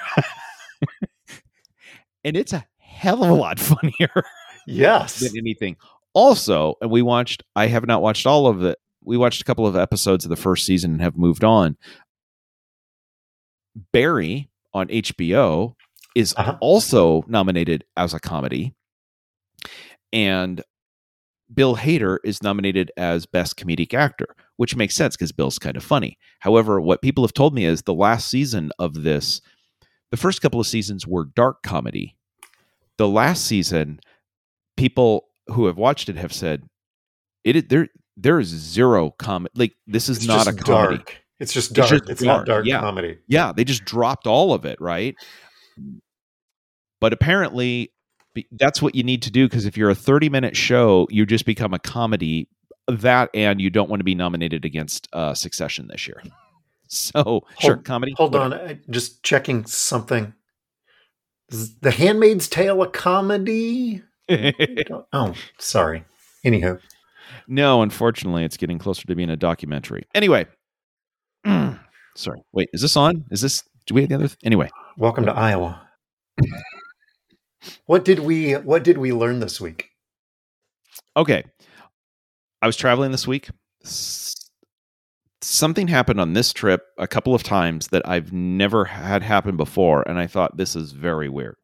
and 2.24 2.38
it's 2.38 2.54
a 2.54 2.68
hell 2.78 3.24
of 3.24 3.32
a 3.32 3.34
lot 3.34 3.60
funnier 3.60 4.24
yes. 4.68 5.22
than 5.22 5.36
anything. 5.36 5.76
Also, 6.14 6.76
and 6.82 6.90
we 6.92 7.02
watched, 7.02 7.44
I 7.56 7.68
have 7.68 7.86
not 7.86 8.02
watched 8.02 8.26
all 8.26 8.48
of 8.48 8.64
it. 8.64 8.78
We 9.04 9.18
watched 9.18 9.42
a 9.42 9.46
couple 9.46 9.66
of 9.68 9.76
episodes 9.76 10.26
of 10.26 10.30
the 10.30 10.36
first 10.36 10.66
season 10.66 10.92
and 10.92 11.02
have 11.02 11.18
moved 11.18 11.44
on. 11.44 11.78
Barry 13.94 14.50
on 14.74 14.88
HBO 14.88 15.76
is 16.16 16.34
Uh-huh. 16.38 16.58
also 16.60 17.24
nominated 17.28 17.86
as 17.96 18.14
a 18.14 18.20
comedy. 18.20 18.74
And 20.12 20.62
Bill 21.54 21.76
Hader 21.78 22.18
is 22.24 22.44
nominated 22.44 22.92
as 22.98 23.26
Best 23.26 23.58
Comedic 23.58 23.94
Actor, 23.94 24.36
which 24.58 24.76
makes 24.76 24.96
sense 24.96 25.16
because 25.16 25.32
Bill's 25.32 25.60
kind 25.60 25.78
of 25.78 25.84
funny. 25.84 26.18
However, 26.40 26.82
what 26.82 27.02
people 27.02 27.24
have 27.24 27.34
told 27.34 27.54
me 27.54 27.66
is 27.66 27.84
the 27.84 27.94
last 27.94 28.28
season 28.28 28.72
of 28.80 29.04
this, 29.04 29.42
the 30.12 30.18
first 30.18 30.42
couple 30.42 30.60
of 30.60 30.68
seasons 30.68 31.08
were 31.08 31.26
dark 31.26 31.62
comedy. 31.64 32.16
The 32.98 33.08
last 33.08 33.46
season, 33.46 34.00
people 34.78 35.29
who 35.54 35.66
have 35.68 35.78
watched 35.78 36.10
it 36.10 36.16
have 36.16 36.34
said 36.34 36.64
it 37.44 37.70
there 37.70 37.88
there 38.18 38.40
is 38.40 38.48
zero 38.48 39.12
comedy 39.12 39.52
like 39.56 39.74
this 39.88 40.10
is 40.10 40.18
It's 40.18 40.28
not 40.28 40.48
a 40.48 40.54
comedy 40.54 40.98
dark. 40.98 41.16
It's 41.40 41.54
just 41.54 41.72
It's 41.72 41.76
dark. 41.78 41.90
just 41.90 42.10
It's, 42.10 42.22
dark, 42.22 42.40
not 42.40 42.46
dark 42.48 42.66
yeah. 42.66 42.80
comedy. 42.80 43.18
yeah 43.28 43.52
they 43.56 43.64
just 43.64 43.86
dropped 43.86 44.28
all 44.28 44.54
of 44.54 44.66
it 44.66 44.80
right 44.82 45.16
but 47.02 47.14
apparently 47.14 47.92
that's 48.52 48.82
what 48.82 48.96
you 48.96 49.04
need 49.04 49.22
to 49.24 49.32
do 49.32 49.48
because 49.48 49.66
if 49.66 49.76
you're 49.78 49.90
a 49.90 49.96
30 49.96 50.30
minute 50.30 50.56
show 50.56 51.08
you 51.10 51.26
just 51.26 51.46
become 51.46 51.74
a 51.74 51.80
comedy 51.80 52.48
that 52.88 53.30
and 53.34 53.62
you 53.62 53.70
don't 53.70 53.90
want 53.90 54.00
to 54.00 54.04
be 54.06 54.16
nominated 54.16 54.66
against 54.66 55.08
uh, 55.14 55.34
succession 55.34 55.88
this 55.88 56.08
year 56.08 56.22
so 56.88 57.44
sure 57.60 57.78
comedy 57.78 58.14
Hold 58.18 58.36
on. 58.36 58.54
I, 58.54 58.80
just 58.90 59.22
checking 59.24 59.66
something. 59.66 60.34
Is 61.52 61.76
The 61.80 61.92
Handmaid's 61.92 62.48
Tale 62.48 62.82
a 62.82 62.88
comedy? 62.90 64.02
oh, 65.14 65.34
sorry. 65.58 66.06
Anywho, 66.46 66.80
no 67.48 67.82
unfortunately 67.82 68.46
it's 68.46 68.56
getting 68.58 68.80
closer 68.80 69.06
to 69.06 69.14
being 69.14 69.30
a 69.30 69.36
documentary 69.36 70.04
anyway 70.16 70.48
sorry 72.16 72.42
wait 72.54 72.70
is 72.72 72.82
this 72.82 72.96
on 72.96 73.26
is 73.30 73.42
this 73.42 73.62
do 73.86 73.94
we 73.94 74.02
have 74.02 74.10
the 74.10 74.16
other 74.16 74.28
th- 74.28 74.38
anyway 74.44 74.70
welcome 74.98 75.26
to 75.26 75.34
Iowa. 75.34 75.82
What 77.86 78.06
did 78.06 78.20
we 78.20 78.54
What 78.54 78.84
did 78.84 78.98
we 78.98 79.12
learn 79.12 79.40
this 79.40 79.60
week? 79.60 79.90
Okay. 81.18 81.44
I 82.62 82.68
was 82.68 82.78
traveling 82.78 83.12
this 83.12 83.28
week. 83.28 83.50
Something 85.42 85.88
happened 85.88 86.20
on 86.20 86.34
this 86.34 86.52
trip 86.54 86.84
a 86.98 87.08
couple 87.08 87.34
of 87.34 87.44
times 87.44 87.88
that 87.88 88.08
I've 88.08 88.34
never 88.34 88.86
had 88.86 89.24
happen 89.24 89.56
before, 89.56 90.04
and 90.08 90.20
I 90.20 90.28
thought 90.28 90.58
this 90.58 90.76
is 90.76 90.92
very 90.92 91.30
weird. 91.30 91.56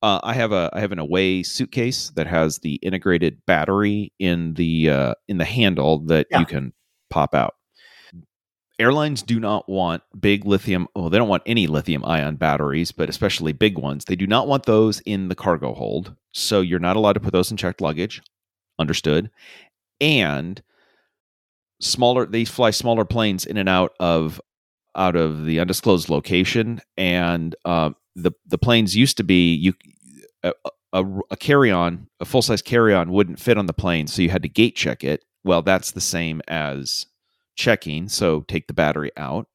Uh, 0.00 0.20
I 0.22 0.34
have 0.34 0.52
a 0.52 0.70
I 0.72 0.80
have 0.80 0.92
an 0.92 0.98
away 0.98 1.42
suitcase 1.42 2.10
that 2.10 2.26
has 2.26 2.58
the 2.58 2.74
integrated 2.76 3.44
battery 3.46 4.12
in 4.18 4.54
the 4.54 4.90
uh, 4.90 5.14
in 5.26 5.38
the 5.38 5.44
handle 5.44 5.98
that 6.06 6.26
yeah. 6.30 6.40
you 6.40 6.46
can 6.46 6.72
pop 7.10 7.34
out. 7.34 7.54
Airlines 8.78 9.22
do 9.22 9.40
not 9.40 9.68
want 9.68 10.04
big 10.18 10.46
lithium. 10.46 10.86
Well, 10.94 11.10
they 11.10 11.18
don't 11.18 11.28
want 11.28 11.42
any 11.46 11.66
lithium 11.66 12.04
ion 12.04 12.36
batteries, 12.36 12.92
but 12.92 13.08
especially 13.08 13.52
big 13.52 13.76
ones. 13.76 14.04
They 14.04 14.14
do 14.14 14.26
not 14.26 14.46
want 14.46 14.66
those 14.66 15.00
in 15.00 15.28
the 15.28 15.34
cargo 15.34 15.74
hold. 15.74 16.14
So 16.32 16.60
you're 16.60 16.78
not 16.78 16.94
allowed 16.94 17.14
to 17.14 17.20
put 17.20 17.32
those 17.32 17.50
in 17.50 17.56
checked 17.56 17.80
luggage. 17.80 18.22
Understood. 18.78 19.30
And 20.00 20.62
smaller, 21.80 22.24
they 22.24 22.44
fly 22.44 22.70
smaller 22.70 23.04
planes 23.04 23.46
in 23.46 23.56
and 23.56 23.68
out 23.68 23.94
of 23.98 24.40
out 24.94 25.16
of 25.16 25.44
the 25.44 25.58
undisclosed 25.58 26.08
location, 26.08 26.80
and 26.96 27.56
uh, 27.64 27.90
the 28.14 28.32
the 28.46 28.58
planes 28.58 28.96
used 28.96 29.16
to 29.18 29.24
be 29.24 29.54
you 29.54 29.74
a, 30.42 30.52
a, 30.92 31.04
a 31.30 31.36
carry 31.36 31.70
on, 31.70 32.08
a 32.20 32.24
full 32.24 32.42
size 32.42 32.62
carry 32.62 32.94
on 32.94 33.10
wouldn't 33.10 33.40
fit 33.40 33.58
on 33.58 33.66
the 33.66 33.72
plane, 33.72 34.06
so 34.06 34.22
you 34.22 34.30
had 34.30 34.42
to 34.42 34.48
gate 34.48 34.76
check 34.76 35.04
it. 35.04 35.24
Well, 35.44 35.62
that's 35.62 35.92
the 35.92 36.00
same 36.00 36.42
as 36.48 37.06
checking. 37.56 38.08
So 38.08 38.42
take 38.42 38.66
the 38.66 38.74
battery 38.74 39.10
out. 39.16 39.46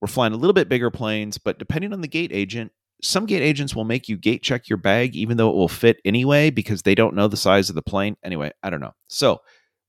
We're 0.00 0.08
flying 0.08 0.32
a 0.32 0.36
little 0.36 0.54
bit 0.54 0.68
bigger 0.68 0.90
planes, 0.90 1.38
but 1.38 1.58
depending 1.58 1.92
on 1.92 2.00
the 2.00 2.08
gate 2.08 2.32
agent, 2.32 2.72
some 3.02 3.26
gate 3.26 3.42
agents 3.42 3.74
will 3.74 3.84
make 3.84 4.08
you 4.08 4.16
gate 4.16 4.42
check 4.42 4.68
your 4.68 4.76
bag, 4.76 5.14
even 5.14 5.36
though 5.36 5.50
it 5.50 5.56
will 5.56 5.68
fit 5.68 5.98
anyway, 6.04 6.50
because 6.50 6.82
they 6.82 6.94
don't 6.94 7.14
know 7.14 7.28
the 7.28 7.36
size 7.36 7.68
of 7.68 7.74
the 7.74 7.82
plane. 7.82 8.16
Anyway, 8.24 8.52
I 8.62 8.70
don't 8.70 8.80
know. 8.80 8.94
So 9.08 9.40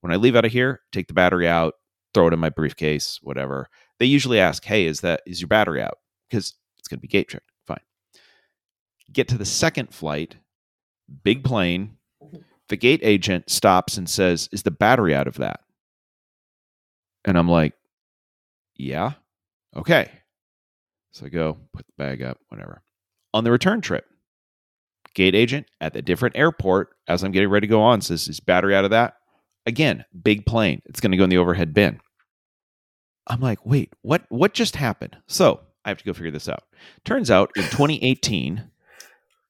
when 0.01 0.11
I 0.11 0.17
leave 0.17 0.35
out 0.35 0.45
of 0.45 0.51
here, 0.51 0.81
take 0.91 1.07
the 1.07 1.13
battery 1.13 1.47
out, 1.47 1.75
throw 2.13 2.27
it 2.27 2.33
in 2.33 2.39
my 2.39 2.49
briefcase, 2.49 3.19
whatever. 3.21 3.69
They 3.99 4.05
usually 4.05 4.39
ask, 4.39 4.63
"Hey, 4.65 4.85
is 4.85 5.01
that 5.01 5.21
is 5.25 5.41
your 5.41 5.47
battery 5.47 5.81
out?" 5.81 5.97
Because 6.29 6.55
it's 6.77 6.87
going 6.87 6.97
to 6.99 7.01
be 7.01 7.07
gate 7.07 7.29
checked. 7.29 7.52
Get 9.11 9.27
to 9.29 9.37
the 9.37 9.45
second 9.45 9.93
flight, 9.93 10.37
big 11.23 11.43
plane. 11.43 11.97
The 12.69 12.77
gate 12.77 13.01
agent 13.03 13.49
stops 13.49 13.97
and 13.97 14.09
says, 14.09 14.49
"Is 14.51 14.63
the 14.63 14.71
battery 14.71 15.13
out 15.13 15.27
of 15.27 15.35
that?" 15.35 15.61
And 17.25 17.37
I'm 17.37 17.49
like, 17.49 17.73
"Yeah, 18.75 19.13
okay." 19.75 20.11
So 21.11 21.25
I 21.27 21.29
go 21.29 21.59
put 21.73 21.85
the 21.85 21.93
bag 21.97 22.23
up, 22.23 22.39
whatever. 22.47 22.81
On 23.33 23.43
the 23.43 23.51
return 23.51 23.81
trip, 23.81 24.09
gate 25.13 25.35
agent 25.35 25.67
at 25.79 25.93
the 25.93 26.01
different 26.01 26.35
airport 26.37 26.95
as 27.07 27.23
I'm 27.23 27.31
getting 27.31 27.49
ready 27.49 27.67
to 27.67 27.71
go 27.71 27.81
on 27.81 28.01
says, 28.01 28.27
"Is 28.27 28.39
battery 28.39 28.75
out 28.75 28.85
of 28.85 28.91
that?" 28.91 29.17
Again, 29.65 30.05
big 30.23 30.45
plane. 30.45 30.81
It's 30.85 30.99
going 30.99 31.11
to 31.11 31.17
go 31.17 31.23
in 31.23 31.29
the 31.29 31.37
overhead 31.37 31.73
bin. 31.73 31.99
I'm 33.27 33.39
like, 33.39 33.65
wait, 33.65 33.93
what? 34.01 34.23
What 34.29 34.53
just 34.53 34.75
happened? 34.75 35.17
So 35.27 35.61
I 35.85 35.89
have 35.89 35.97
to 35.99 36.03
go 36.03 36.13
figure 36.13 36.31
this 36.31 36.49
out. 36.49 36.63
Turns 37.05 37.31
out 37.31 37.51
in 37.55 37.63
2018, 37.63 38.69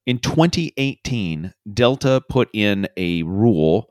in 0.05 0.19
2018, 0.19 1.53
Delta 1.73 2.21
put 2.29 2.49
in 2.53 2.87
a 2.97 3.23
rule 3.23 3.89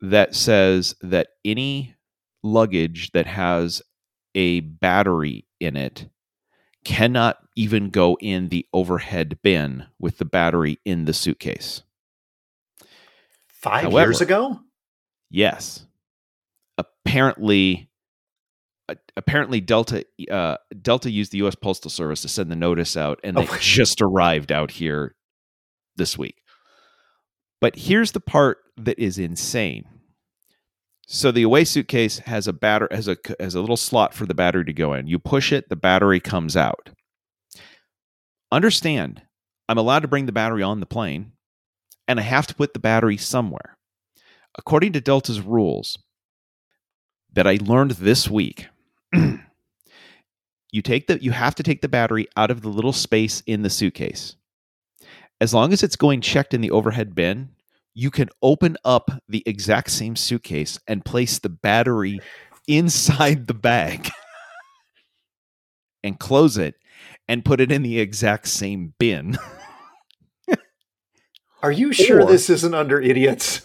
that 0.00 0.34
says 0.34 0.94
that 1.02 1.28
any 1.44 1.94
luggage 2.42 3.12
that 3.12 3.26
has 3.26 3.82
a 4.34 4.60
battery 4.60 5.46
in 5.60 5.76
it 5.76 6.08
cannot 6.84 7.38
even 7.54 7.90
go 7.90 8.16
in 8.20 8.48
the 8.48 8.66
overhead 8.72 9.38
bin 9.42 9.86
with 9.98 10.18
the 10.18 10.24
battery 10.24 10.80
in 10.84 11.04
the 11.04 11.12
suitcase. 11.12 11.82
Five 13.46 13.84
However, 13.84 14.08
years 14.10 14.20
ago? 14.20 14.58
Yes. 15.30 15.86
Apparently, 16.78 17.90
apparently 19.16 19.60
Delta 19.60 20.04
uh, 20.30 20.56
Delta 20.80 21.10
used 21.10 21.30
the 21.30 21.38
U.S. 21.38 21.54
Postal 21.54 21.90
Service 21.90 22.22
to 22.22 22.28
send 22.28 22.50
the 22.50 22.56
notice 22.56 22.96
out, 22.96 23.20
and 23.22 23.36
they 23.36 23.46
oh. 23.48 23.58
just 23.60 24.00
arrived 24.02 24.50
out 24.50 24.72
here 24.72 25.14
this 25.96 26.16
week. 26.16 26.36
But 27.60 27.76
here's 27.76 28.12
the 28.12 28.20
part 28.20 28.58
that 28.76 28.98
is 28.98 29.18
insane. 29.18 29.84
So 31.06 31.30
the 31.30 31.42
away 31.42 31.64
suitcase 31.64 32.20
has 32.20 32.46
a 32.46 32.52
battery 32.52 32.88
has 32.92 33.08
a 33.08 33.16
has 33.38 33.54
a 33.54 33.60
little 33.60 33.76
slot 33.76 34.14
for 34.14 34.24
the 34.24 34.34
battery 34.34 34.64
to 34.64 34.72
go 34.72 34.94
in. 34.94 35.06
You 35.06 35.18
push 35.18 35.52
it, 35.52 35.68
the 35.68 35.76
battery 35.76 36.20
comes 36.20 36.56
out. 36.56 36.90
Understand, 38.50 39.22
I'm 39.68 39.78
allowed 39.78 40.00
to 40.00 40.08
bring 40.08 40.26
the 40.26 40.32
battery 40.32 40.62
on 40.62 40.80
the 40.80 40.86
plane, 40.86 41.32
and 42.08 42.18
I 42.18 42.22
have 42.22 42.46
to 42.48 42.54
put 42.54 42.72
the 42.72 42.78
battery 42.78 43.16
somewhere 43.16 43.76
according 44.58 44.92
to 44.92 45.00
Delta's 45.00 45.40
rules 45.40 45.98
that 47.32 47.46
I 47.46 47.58
learned 47.60 47.92
this 47.92 48.28
week, 48.28 48.68
you 49.12 50.82
take 50.82 51.06
the 51.06 51.22
you 51.22 51.30
have 51.30 51.54
to 51.56 51.62
take 51.62 51.80
the 51.80 51.88
battery 51.88 52.28
out 52.36 52.50
of 52.50 52.62
the 52.62 52.68
little 52.68 52.92
space 52.92 53.42
in 53.46 53.62
the 53.62 53.70
suitcase. 53.70 54.36
As 55.42 55.52
long 55.52 55.72
as 55.72 55.82
it's 55.82 55.96
going 55.96 56.20
checked 56.20 56.54
in 56.54 56.60
the 56.60 56.70
overhead 56.70 57.16
bin, 57.16 57.48
you 57.94 58.12
can 58.12 58.28
open 58.42 58.76
up 58.84 59.10
the 59.28 59.42
exact 59.44 59.90
same 59.90 60.14
suitcase 60.14 60.78
and 60.86 61.04
place 61.04 61.40
the 61.40 61.48
battery 61.48 62.20
inside 62.68 63.48
the 63.48 63.54
bag 63.54 64.08
and 66.04 66.16
close 66.16 66.58
it 66.58 66.76
and 67.26 67.44
put 67.44 67.60
it 67.60 67.72
in 67.72 67.82
the 67.82 67.98
exact 67.98 68.46
same 68.46 68.94
bin. 69.00 69.36
Are 71.64 71.72
you 71.72 71.92
sure 71.92 72.22
or, 72.22 72.26
this 72.26 72.48
isn't 72.48 72.72
under 72.72 73.00
idiots? 73.00 73.62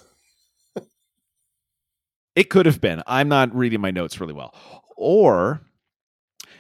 It 2.35 2.49
could 2.49 2.65
have 2.65 2.81
been. 2.81 3.03
I'm 3.05 3.29
not 3.29 3.55
reading 3.55 3.81
my 3.81 3.91
notes 3.91 4.19
really 4.19 4.33
well. 4.33 4.55
Or 4.95 5.61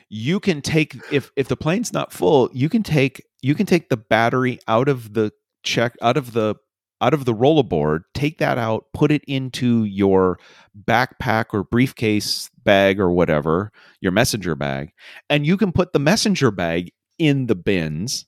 you 0.09 0.39
can 0.39 0.61
take 0.61 0.95
if 1.11 1.31
if 1.35 1.47
the 1.47 1.57
plane's 1.57 1.91
not 1.91 2.13
full, 2.13 2.51
you 2.53 2.69
can 2.69 2.83
take 2.83 3.26
you 3.41 3.55
can 3.55 3.65
take 3.65 3.89
the 3.89 3.97
battery 3.97 4.59
out 4.67 4.89
of 4.89 5.13
the 5.13 5.31
check 5.63 5.95
out 6.01 6.17
of 6.17 6.33
the 6.33 6.55
out 6.99 7.13
of 7.13 7.25
the 7.25 7.33
rollerboard, 7.33 8.01
take 8.15 8.39
that 8.39 8.57
out, 8.57 8.85
put 8.91 9.11
it 9.11 9.23
into 9.27 9.83
your 9.83 10.39
backpack 10.87 11.45
or 11.53 11.63
briefcase 11.63 12.49
bag 12.63 12.99
or 12.99 13.11
whatever, 13.11 13.71
your 14.01 14.11
messenger 14.11 14.55
bag, 14.55 14.91
and 15.29 15.45
you 15.45 15.57
can 15.57 15.71
put 15.71 15.93
the 15.93 15.99
messenger 15.99 16.49
bag 16.49 16.91
in 17.19 17.45
the 17.45 17.55
bins 17.55 18.25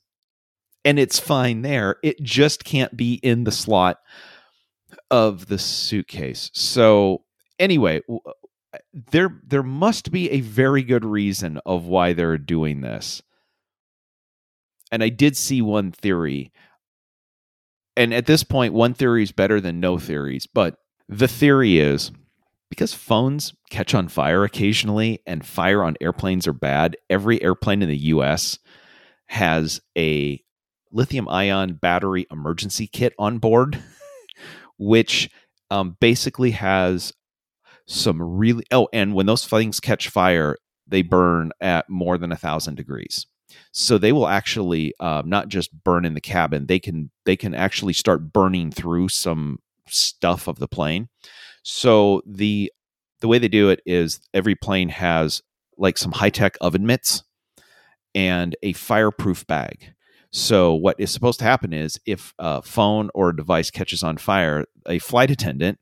and 0.85 0.99
it's 0.99 1.19
fine 1.19 1.61
there. 1.61 1.97
It 2.03 2.21
just 2.21 2.63
can't 2.63 2.95
be 2.95 3.15
in 3.15 3.43
the 3.43 3.51
slot 3.51 3.97
of 5.11 5.47
the 5.47 5.57
suitcase. 5.57 6.49
So 6.53 7.23
anyway, 7.57 8.01
uh, 8.09 8.31
there 9.11 9.39
there 9.45 9.63
must 9.63 10.11
be 10.11 10.29
a 10.31 10.41
very 10.41 10.83
good 10.83 11.03
reason 11.03 11.59
of 11.65 11.85
why 11.85 12.13
they're 12.13 12.37
doing 12.37 12.81
this. 12.81 13.21
And 14.91 15.03
I 15.03 15.09
did 15.09 15.37
see 15.37 15.61
one 15.61 15.91
theory. 15.91 16.51
And 17.95 18.13
at 18.13 18.25
this 18.25 18.43
point, 18.43 18.73
one 18.73 18.93
theory 18.93 19.23
is 19.23 19.31
better 19.31 19.59
than 19.61 19.79
no 19.79 19.97
theories. 19.97 20.47
But 20.47 20.77
the 21.07 21.27
theory 21.27 21.79
is 21.79 22.11
because 22.69 22.93
phones 22.93 23.53
catch 23.69 23.93
on 23.93 24.07
fire 24.07 24.43
occasionally 24.43 25.21
and 25.25 25.45
fire 25.45 25.83
on 25.83 25.97
airplanes 25.99 26.47
are 26.47 26.53
bad, 26.53 26.95
every 27.09 27.41
airplane 27.41 27.81
in 27.81 27.89
the 27.89 27.97
US 27.97 28.59
has 29.27 29.81
a 29.97 30.41
lithium 30.91 31.27
ion 31.27 31.73
battery 31.73 32.25
emergency 32.31 32.87
kit 32.87 33.13
on 33.19 33.37
board, 33.39 33.81
which 34.77 35.29
um, 35.71 35.97
basically 35.99 36.51
has 36.51 37.13
some 37.87 38.21
really 38.21 38.63
oh 38.71 38.87
and 38.93 39.15
when 39.15 39.25
those 39.25 39.45
things 39.45 39.79
catch 39.79 40.09
fire 40.09 40.55
they 40.87 41.01
burn 41.01 41.51
at 41.59 41.89
more 41.89 42.19
than 42.19 42.31
a 42.31 42.37
thousand 42.37 42.75
degrees 42.75 43.25
so 43.71 43.97
they 43.97 44.11
will 44.11 44.27
actually 44.27 44.93
uh, 44.99 45.21
not 45.25 45.47
just 45.47 45.71
burn 45.83 46.05
in 46.05 46.13
the 46.13 46.21
cabin 46.21 46.65
they 46.67 46.79
can 46.79 47.09
they 47.25 47.35
can 47.35 47.53
actually 47.53 47.93
start 47.93 48.31
burning 48.33 48.71
through 48.71 49.09
some 49.09 49.59
stuff 49.91 50.47
of 50.47 50.59
the 50.59 50.67
plane. 50.67 51.09
So 51.63 52.21
the 52.25 52.71
the 53.21 53.27
way 53.27 53.37
they 53.37 53.47
do 53.47 53.69
it 53.69 53.81
is 53.85 54.21
every 54.33 54.55
plane 54.55 54.89
has 54.89 55.41
like 55.77 55.97
some 55.97 56.13
high-tech 56.13 56.57
oven 56.61 56.85
mitts 56.85 57.23
and 58.15 58.55
a 58.63 58.73
fireproof 58.73 59.45
bag. 59.45 59.93
So 60.31 60.73
what 60.73 60.99
is 60.99 61.11
supposed 61.11 61.39
to 61.39 61.45
happen 61.45 61.73
is 61.73 61.99
if 62.05 62.33
a 62.39 62.61
phone 62.61 63.09
or 63.13 63.29
a 63.29 63.35
device 63.35 63.71
catches 63.71 64.03
on 64.03 64.17
fire 64.17 64.65
a 64.87 64.99
flight 64.99 65.31
attendant 65.31 65.79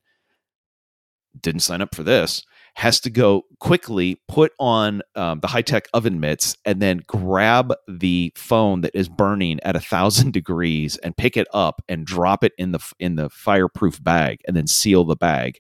didn't 1.40 1.62
sign 1.62 1.82
up 1.82 1.94
for 1.94 2.04
this 2.04 2.44
has 2.78 3.00
to 3.00 3.10
go 3.10 3.44
quickly 3.60 4.22
put 4.28 4.52
on 4.60 5.02
um, 5.16 5.40
the 5.40 5.48
high 5.48 5.64
tech 5.64 5.88
oven 5.96 6.20
mitts 6.20 6.56
and 6.64 6.80
then 6.80 7.02
grab 7.08 7.74
the 7.88 8.32
phone 8.36 8.82
that 8.82 8.92
is 8.94 9.10
burning 9.10 9.60
at 9.64 9.76
a 9.76 9.80
thousand 9.80 10.32
degrees 10.34 10.96
and 10.98 11.18
pick 11.18 11.36
it 11.36 11.48
up 11.56 11.82
and 11.90 12.06
drop 12.06 12.44
it 12.44 12.52
in 12.60 12.74
the 12.74 12.94
in 13.00 13.16
the 13.16 13.32
fireproof 13.32 14.04
bag 14.04 14.42
and 14.48 14.56
then 14.56 14.68
seal 14.68 15.04
the 15.04 15.16
bag, 15.16 15.60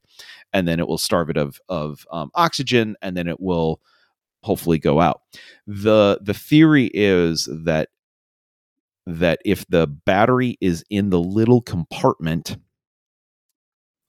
and 0.54 0.68
then 0.68 0.80
it 0.80 0.88
will 0.88 1.00
starve 1.00 1.32
it 1.32 1.38
of 1.38 1.60
of 1.70 2.06
um, 2.12 2.30
oxygen 2.36 2.96
and 3.02 3.18
then 3.18 3.28
it 3.28 3.40
will 3.40 3.82
hopefully 4.44 4.78
go 4.78 5.02
out. 5.02 5.22
the 5.66 6.20
The 6.22 6.36
theory 6.36 6.92
is 6.94 7.50
that 7.52 7.90
that 9.08 9.40
if 9.44 9.66
the 9.70 9.88
battery 9.88 10.56
is 10.62 10.84
in 10.92 11.10
the 11.10 11.20
little 11.20 11.62
compartment, 11.62 12.58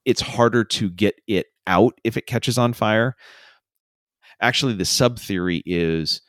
it's 0.05 0.21
harder 0.21 0.63
to 0.65 0.91
get 0.91 1.15
it 1.27 1.47
out 1.69 2.01
if 2.03 2.17
it 2.17 2.27
catches 2.27 2.59
on 2.59 2.73
fire. 2.73 3.15
Actually, 4.41 4.75
the 4.75 4.85
sub 4.85 5.19
theory 5.19 5.63
is 5.67 6.21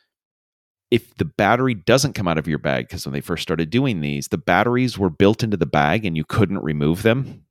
if 0.90 1.14
the 1.16 1.24
battery 1.24 1.74
doesn't 1.74 2.14
come 2.14 2.26
out 2.28 2.38
of 2.38 2.48
your 2.48 2.58
bag, 2.58 2.88
because 2.88 3.06
when 3.06 3.12
they 3.12 3.20
first 3.20 3.42
started 3.42 3.70
doing 3.70 4.00
these, 4.00 4.28
the 4.28 4.38
batteries 4.38 4.98
were 4.98 5.10
built 5.10 5.42
into 5.42 5.56
the 5.56 5.66
bag 5.66 6.04
and 6.04 6.16
you 6.16 6.24
couldn't 6.24 6.58
remove 6.58 7.02
them. 7.02 7.44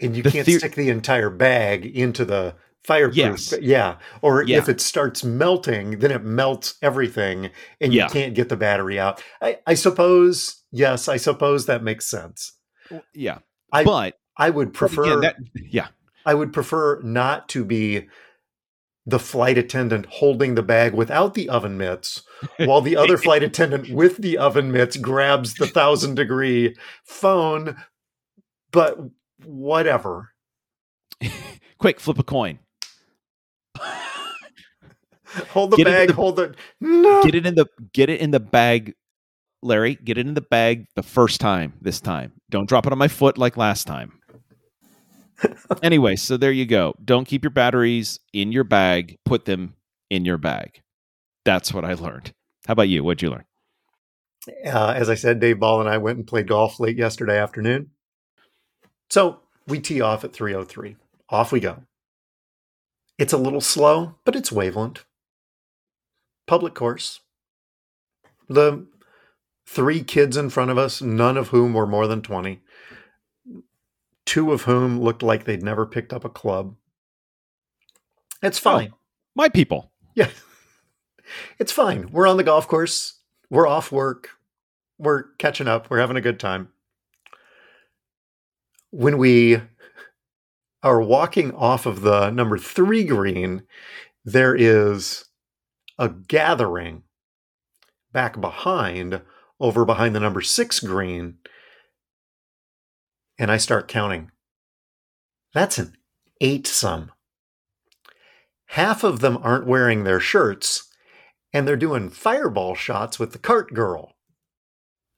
And 0.00 0.16
you 0.16 0.22
The 0.22 0.30
can't 0.30 0.46
stick 0.46 0.74
the 0.74 0.90
entire 0.90 1.30
bag 1.30 1.86
into 1.86 2.24
the 2.24 2.54
fireproof. 2.84 3.16
Yes. 3.16 3.54
Yeah. 3.60 3.96
Or 4.22 4.44
Yeah. 4.44 4.58
if 4.58 4.68
it 4.68 4.80
starts 4.80 5.24
melting, 5.24 5.98
then 5.98 6.12
it 6.12 6.22
melts 6.22 6.74
everything 6.82 7.50
and 7.80 7.92
Yeah. 7.92 8.04
you 8.04 8.10
can't 8.10 8.34
get 8.34 8.48
the 8.48 8.56
battery 8.56 9.00
out. 9.00 9.20
I, 9.42 9.58
I 9.66 9.74
suppose, 9.74 10.62
yes, 10.70 11.08
I 11.08 11.16
suppose 11.16 11.66
that 11.66 11.82
makes 11.82 12.06
sense. 12.06 12.52
Yeah. 13.12 13.38
I 13.72 13.82
but 13.82 14.14
I 14.36 14.50
would 14.50 14.72
prefer 14.72 15.18
again, 15.18 15.20
that, 15.22 15.36
yeah. 15.72 15.88
I 16.26 16.34
would 16.34 16.52
prefer 16.52 17.00
not 17.02 17.48
to 17.50 17.64
be 17.64 18.08
the 19.06 19.18
flight 19.20 19.56
attendant 19.56 20.04
holding 20.06 20.56
the 20.56 20.62
bag 20.64 20.92
without 20.92 21.34
the 21.34 21.48
oven 21.48 21.78
mitts 21.78 22.24
while 22.58 22.80
the 22.80 22.96
other 22.96 23.16
flight 23.16 23.42
attendant 23.44 23.88
with 23.90 24.16
the 24.16 24.36
oven 24.36 24.72
mitts 24.72 24.96
grabs 24.96 25.54
the 25.54 25.66
thousand 25.68 26.16
degree 26.16 26.74
phone. 27.04 27.76
But 28.72 28.98
whatever. 29.44 30.32
Quick, 31.78 32.00
flip 32.00 32.18
a 32.18 32.24
coin. 32.24 32.58
Hold 35.50 35.72
the 35.72 35.76
Get 35.76 35.86
bag, 35.86 36.08
the- 36.08 36.14
hold 36.14 36.40
it. 36.40 36.54
No. 36.80 37.22
Get 37.22 37.34
it 37.34 37.44
in 37.46 37.54
the 37.56 37.66
get 37.92 38.08
it 38.08 38.20
in 38.20 38.30
the 38.30 38.40
bag, 38.40 38.94
Larry. 39.62 39.96
Get 39.96 40.16
it 40.18 40.26
in 40.26 40.34
the 40.34 40.40
bag 40.40 40.86
the 40.96 41.02
first 41.02 41.40
time. 41.40 41.74
This 41.80 42.00
time, 42.00 42.32
don't 42.48 42.66
drop 42.68 42.86
it 42.86 42.92
on 42.92 42.98
my 42.98 43.08
foot 43.08 43.36
like 43.36 43.56
last 43.56 43.86
time. 43.86 44.18
Anyway, 45.82 46.16
so 46.16 46.36
there 46.36 46.52
you 46.52 46.66
go. 46.66 46.94
Don't 47.04 47.26
keep 47.26 47.44
your 47.44 47.50
batteries 47.50 48.20
in 48.32 48.52
your 48.52 48.64
bag. 48.64 49.18
Put 49.24 49.44
them 49.44 49.74
in 50.10 50.24
your 50.24 50.38
bag. 50.38 50.82
That's 51.44 51.72
what 51.72 51.84
I 51.84 51.94
learned. 51.94 52.32
How 52.66 52.72
about 52.72 52.88
you? 52.88 53.04
What'd 53.04 53.22
you 53.22 53.30
learn? 53.30 53.44
Uh, 54.64 54.94
as 54.96 55.10
I 55.10 55.14
said, 55.14 55.40
Dave 55.40 55.58
Ball 55.58 55.80
and 55.80 55.88
I 55.88 55.98
went 55.98 56.18
and 56.18 56.26
played 56.26 56.48
golf 56.48 56.78
late 56.78 56.96
yesterday 56.96 57.38
afternoon. 57.38 57.90
So 59.10 59.40
we 59.66 59.80
tee 59.80 60.00
off 60.00 60.24
at 60.24 60.32
303. 60.32 60.96
Off 61.28 61.52
we 61.52 61.60
go. 61.60 61.82
It's 63.18 63.32
a 63.32 63.38
little 63.38 63.60
slow, 63.60 64.16
but 64.24 64.36
it's 64.36 64.50
Waveland. 64.50 64.98
Public 66.46 66.74
course. 66.74 67.20
The 68.48 68.86
three 69.66 70.04
kids 70.04 70.36
in 70.36 70.50
front 70.50 70.70
of 70.70 70.78
us, 70.78 71.02
none 71.02 71.36
of 71.36 71.48
whom 71.48 71.74
were 71.74 71.86
more 71.86 72.06
than 72.06 72.22
20, 72.22 72.60
two 74.26 74.52
of 74.52 74.62
whom 74.62 75.00
looked 75.00 75.22
like 75.22 75.44
they'd 75.44 75.62
never 75.62 75.86
picked 75.86 76.12
up 76.12 76.24
a 76.24 76.28
club. 76.28 76.74
It's 78.42 78.58
oh, 78.58 78.62
fine. 78.62 78.92
My 79.34 79.48
people. 79.48 79.92
Yeah. 80.14 80.30
It's 81.58 81.72
fine. 81.72 82.08
We're 82.12 82.28
on 82.28 82.36
the 82.36 82.44
golf 82.44 82.68
course. 82.68 83.18
We're 83.50 83.66
off 83.66 83.90
work. 83.90 84.30
We're 84.96 85.24
catching 85.38 85.66
up. 85.66 85.90
We're 85.90 85.98
having 85.98 86.16
a 86.16 86.20
good 86.20 86.38
time. 86.38 86.68
When 88.90 89.18
we 89.18 89.60
are 90.84 91.02
walking 91.02 91.52
off 91.52 91.84
of 91.84 92.02
the 92.02 92.30
number 92.30 92.58
three 92.58 93.02
green, 93.02 93.64
there 94.24 94.54
is 94.54 95.24
a 95.98 96.08
gathering 96.08 97.02
back 98.12 98.40
behind, 98.40 99.20
over 99.58 99.84
behind 99.84 100.14
the 100.14 100.20
number 100.20 100.42
six 100.42 100.78
green. 100.80 101.38
And 103.38 103.50
I 103.50 103.56
start 103.56 103.88
counting. 103.88 104.30
That's 105.52 105.78
an 105.78 105.96
eight 106.40 106.66
sum 106.66 107.12
half 108.66 109.04
of 109.04 109.20
them 109.20 109.38
aren't 109.42 109.66
wearing 109.66 110.04
their 110.04 110.20
shirts 110.20 110.88
and 111.52 111.66
they're 111.66 111.76
doing 111.76 112.10
fireball 112.10 112.74
shots 112.74 113.18
with 113.18 113.32
the 113.32 113.38
cart 113.38 113.72
girl. 113.72 114.12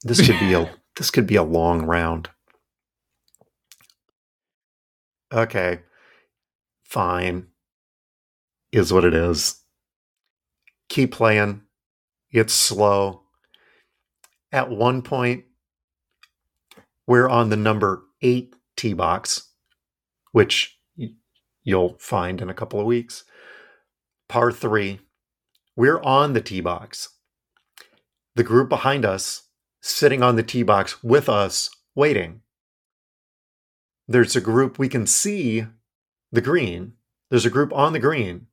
This 0.05 0.25
could 0.25 0.39
be 0.39 0.53
a 0.53 0.73
this 0.97 1.11
could 1.11 1.27
be 1.27 1.37
a 1.37 1.43
long 1.43 1.83
round. 1.83 2.31
Okay. 5.33 5.81
Fine. 6.85 7.49
Is 8.73 8.93
what 8.93 9.05
it 9.05 9.15
is. 9.15 9.63
Keep 10.89 11.13
playing. 11.13 11.63
It's 12.31 12.53
slow. 12.53 13.23
At 14.53 14.71
one 14.71 15.03
point 15.03 15.45
we're 17.07 17.29
on 17.29 17.51
the 17.51 17.57
number 17.57 18.03
8 18.23 18.55
tee 18.77 18.95
box 18.95 19.49
which 20.33 20.79
you'll 21.63 21.97
find 21.99 22.41
in 22.41 22.49
a 22.51 22.55
couple 22.55 22.81
of 22.81 22.87
weeks 22.87 23.25
par 24.29 24.53
three. 24.53 25.01
We're 25.75 26.01
on 26.03 26.33
the 26.33 26.41
tee 26.41 26.61
box. 26.61 27.09
The 28.35 28.45
group 28.45 28.69
behind 28.69 29.05
us 29.05 29.45
sitting 29.81 30.23
on 30.23 30.37
the 30.37 30.43
tee 30.43 30.63
box 30.63 31.03
with 31.03 31.29
us, 31.29 31.71
waiting. 31.95 32.43
There's 34.07 34.37
a 34.37 34.41
group 34.41 34.79
we 34.79 34.89
can 34.89 35.07
see 35.07 35.67
the 36.31 36.41
green. 36.41 36.93
There's 37.31 37.47
a 37.47 37.51
group 37.51 37.73
on 37.73 37.93
the 37.93 37.99
green, 37.99 38.47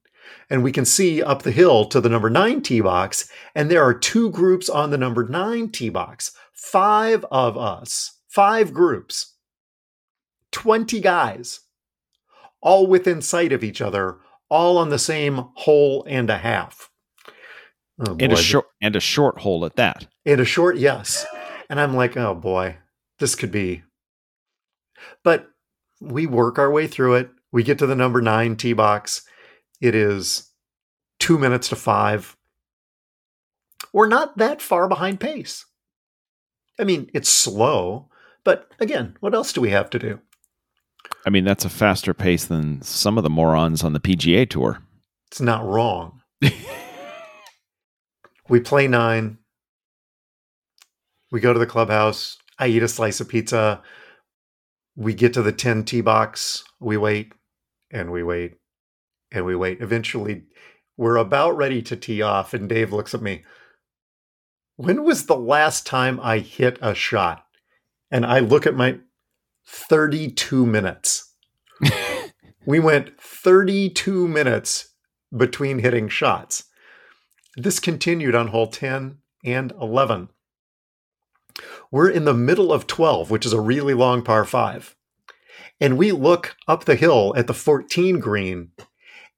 and 0.50 0.64
we 0.64 0.72
can 0.72 0.86
see 0.86 1.22
up 1.22 1.44
the 1.44 1.52
hill 1.52 1.86
to 1.86 2.02
the 2.02 2.10
number 2.10 2.30
nine 2.30 2.62
tee 2.62 2.82
box. 2.82 3.30
And 3.54 3.70
there 3.70 3.84
are 3.84 3.94
two 3.94 4.30
groups 4.32 4.70
on 4.70 4.92
the 4.92 4.98
number 4.98 5.28
nine 5.28 5.70
tee 5.70 5.90
box. 5.90 6.32
Five 6.54 7.26
of 7.32 7.58
us, 7.58 8.20
five 8.28 8.74
groups, 8.74 9.35
20 10.56 11.02
guys, 11.02 11.60
all 12.62 12.88
within 12.88 13.22
sight 13.22 13.52
of 13.52 13.62
each 13.62 13.82
other, 13.82 14.20
all 14.50 14.78
on 14.78 14.88
the 14.88 14.98
same 14.98 15.50
hole 15.56 16.06
and 16.08 16.30
a 16.30 16.38
half. 16.38 16.90
Oh, 18.00 18.16
And 18.18 18.32
a 18.32 18.38
short 18.38 18.68
and 18.82 18.96
a 18.96 19.02
short 19.02 19.40
hole 19.40 19.66
at 19.66 19.76
that. 19.76 20.08
And 20.26 20.40
a 20.40 20.46
short 20.46 20.78
yes. 20.78 21.26
And 21.70 21.78
I'm 21.78 21.94
like, 21.94 22.16
oh 22.16 22.34
boy, 22.34 22.78
this 23.20 23.36
could 23.36 23.52
be. 23.52 23.84
But 25.26 25.50
we 26.00 26.26
work 26.26 26.58
our 26.58 26.72
way 26.72 26.88
through 26.88 27.16
it. 27.16 27.32
We 27.52 27.62
get 27.62 27.78
to 27.80 27.86
the 27.86 27.94
number 27.94 28.22
nine 28.22 28.56
tee 28.56 28.72
box. 28.72 29.24
It 29.82 29.94
is 29.94 30.52
two 31.20 31.38
minutes 31.38 31.68
to 31.70 31.76
five. 31.76 32.38
We're 33.92 34.08
not 34.08 34.38
that 34.38 34.62
far 34.62 34.88
behind 34.88 35.20
pace. 35.20 35.66
I 36.80 36.86
mean, 36.86 37.10
it's 37.14 37.30
slow, 37.30 38.10
but 38.46 38.72
again, 38.80 39.18
what 39.20 39.36
else 39.36 39.52
do 39.52 39.60
we 39.60 39.72
have 39.72 39.90
to 39.90 40.00
do? 40.00 40.22
I 41.26 41.32
mean, 41.32 41.44
that's 41.44 41.66
a 41.66 41.70
faster 41.70 42.14
pace 42.14 42.46
than 42.46 42.82
some 42.84 43.18
of 43.18 43.24
the 43.24 43.30
morons 43.30 43.84
on 43.84 43.94
the 43.94 44.00
PGA 44.00 44.48
tour. 44.48 44.80
It's 45.32 45.42
not 45.42 45.66
wrong. 45.66 46.22
we 48.50 48.60
play 48.60 48.88
nine. 48.88 49.40
We 51.32 51.40
go 51.40 51.52
to 51.52 51.60
the 51.60 51.66
clubhouse. 51.66 52.38
I 52.60 52.68
eat 52.68 52.84
a 52.84 52.88
slice 52.88 53.20
of 53.20 53.28
pizza. 53.28 53.82
We 54.96 55.14
get 55.14 55.34
to 55.34 55.42
the 55.42 55.52
10 55.52 55.84
tee 55.84 56.02
box. 56.02 56.64
We 56.80 56.96
wait 56.96 57.34
and 57.92 58.12
we 58.12 58.22
wait 58.22 58.54
and 59.32 59.46
we 59.46 59.56
wait. 59.56 59.82
Eventually, 59.82 60.44
we're 60.96 61.18
about 61.18 61.58
ready 61.58 61.82
to 61.82 61.98
tee 61.98 62.22
off, 62.22 62.54
and 62.54 62.70
Dave 62.70 62.94
looks 62.94 63.14
at 63.14 63.22
me. 63.22 63.44
When 64.78 65.04
was 65.04 65.26
the 65.26 65.36
last 65.36 65.86
time 65.86 66.20
I 66.22 66.40
hit 66.40 66.78
a 66.82 66.96
shot? 66.96 67.46
And 68.12 68.26
I 68.26 68.40
look 68.40 68.66
at 68.66 68.76
my 68.76 69.00
32 69.68 70.66
minutes. 70.66 71.34
we 72.66 72.80
went 72.80 73.20
32 73.20 74.28
minutes 74.28 74.90
between 75.36 75.80
hitting 75.80 76.08
shots. 76.08 76.66
This 77.58 77.80
continued 77.80 78.36
on 78.36 78.48
hole 78.48 78.68
10 78.68 79.18
and 79.44 79.74
11. 79.80 80.30
We're 81.92 82.10
in 82.10 82.26
the 82.26 82.34
middle 82.34 82.74
of 82.74 82.88
12, 82.88 83.32
which 83.32 83.46
is 83.46 83.54
a 83.54 83.62
really 83.62 83.94
long 83.94 84.22
par 84.22 84.46
5. 84.46 84.96
And 85.80 85.98
we 85.98 86.12
look 86.12 86.56
up 86.68 86.86
the 86.86 86.96
hill 86.96 87.34
at 87.38 87.48
the 87.48 87.54
14 87.54 88.20
green, 88.20 88.72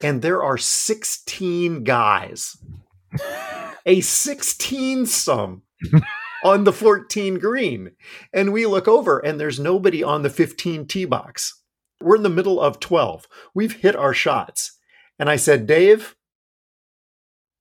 and 0.02 0.22
there 0.22 0.44
are 0.44 0.58
16 0.58 1.84
guys. 1.84 2.58
A 3.86 4.02
16 4.02 5.06
sum 5.06 5.64
on 6.44 6.64
the 6.64 6.74
14 6.74 7.40
green. 7.40 7.92
And 8.34 8.54
we 8.54 8.66
look 8.66 8.88
over, 8.88 9.20
and 9.20 9.40
there's 9.40 9.60
nobody 9.60 10.04
on 10.04 10.22
the 10.22 10.30
15 10.30 10.88
tee 10.88 11.06
box. 11.06 11.62
We're 12.02 12.18
in 12.18 12.24
the 12.24 12.30
middle 12.30 12.60
of 12.60 12.80
12. 12.80 13.28
We've 13.54 13.74
hit 13.74 13.96
our 13.96 14.14
shots. 14.14 14.78
And 15.20 15.30
I 15.30 15.36
said, 15.36 15.66
Dave, 15.66 16.16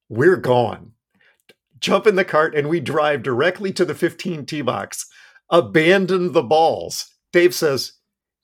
we're 0.09 0.37
gone. 0.37 0.93
Jump 1.79 2.07
in 2.07 2.17
the 2.17 2.25
cart 2.25 2.55
and 2.55 2.69
we 2.69 2.81
drive 2.81 3.23
directly 3.23 3.73
to 3.73 3.85
the 3.85 3.95
15 3.95 4.47
tee 4.47 4.63
box. 4.63 5.07
Abandon 5.51 6.33
the 6.33 6.43
balls. 6.43 7.07
Dave 7.33 7.55
says, 7.55 7.93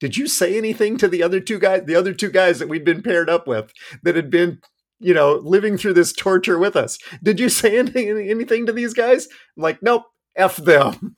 Did 0.00 0.16
you 0.16 0.26
say 0.26 0.56
anything 0.56 0.96
to 0.98 1.08
the 1.08 1.22
other 1.22 1.40
two 1.40 1.58
guys, 1.58 1.84
the 1.86 1.94
other 1.94 2.14
two 2.14 2.30
guys 2.30 2.58
that 2.58 2.68
we'd 2.68 2.84
been 2.84 3.02
paired 3.02 3.30
up 3.30 3.46
with 3.46 3.72
that 4.02 4.16
had 4.16 4.30
been, 4.30 4.60
you 5.00 5.14
know, 5.14 5.34
living 5.34 5.76
through 5.76 5.94
this 5.94 6.12
torture 6.12 6.58
with 6.58 6.76
us? 6.76 6.98
Did 7.22 7.40
you 7.40 7.48
say 7.48 7.78
anything, 7.78 8.08
anything 8.30 8.66
to 8.66 8.72
these 8.72 8.94
guys? 8.94 9.28
I'm 9.56 9.62
like, 9.62 9.82
Nope, 9.82 10.04
F 10.36 10.56
them. 10.56 11.16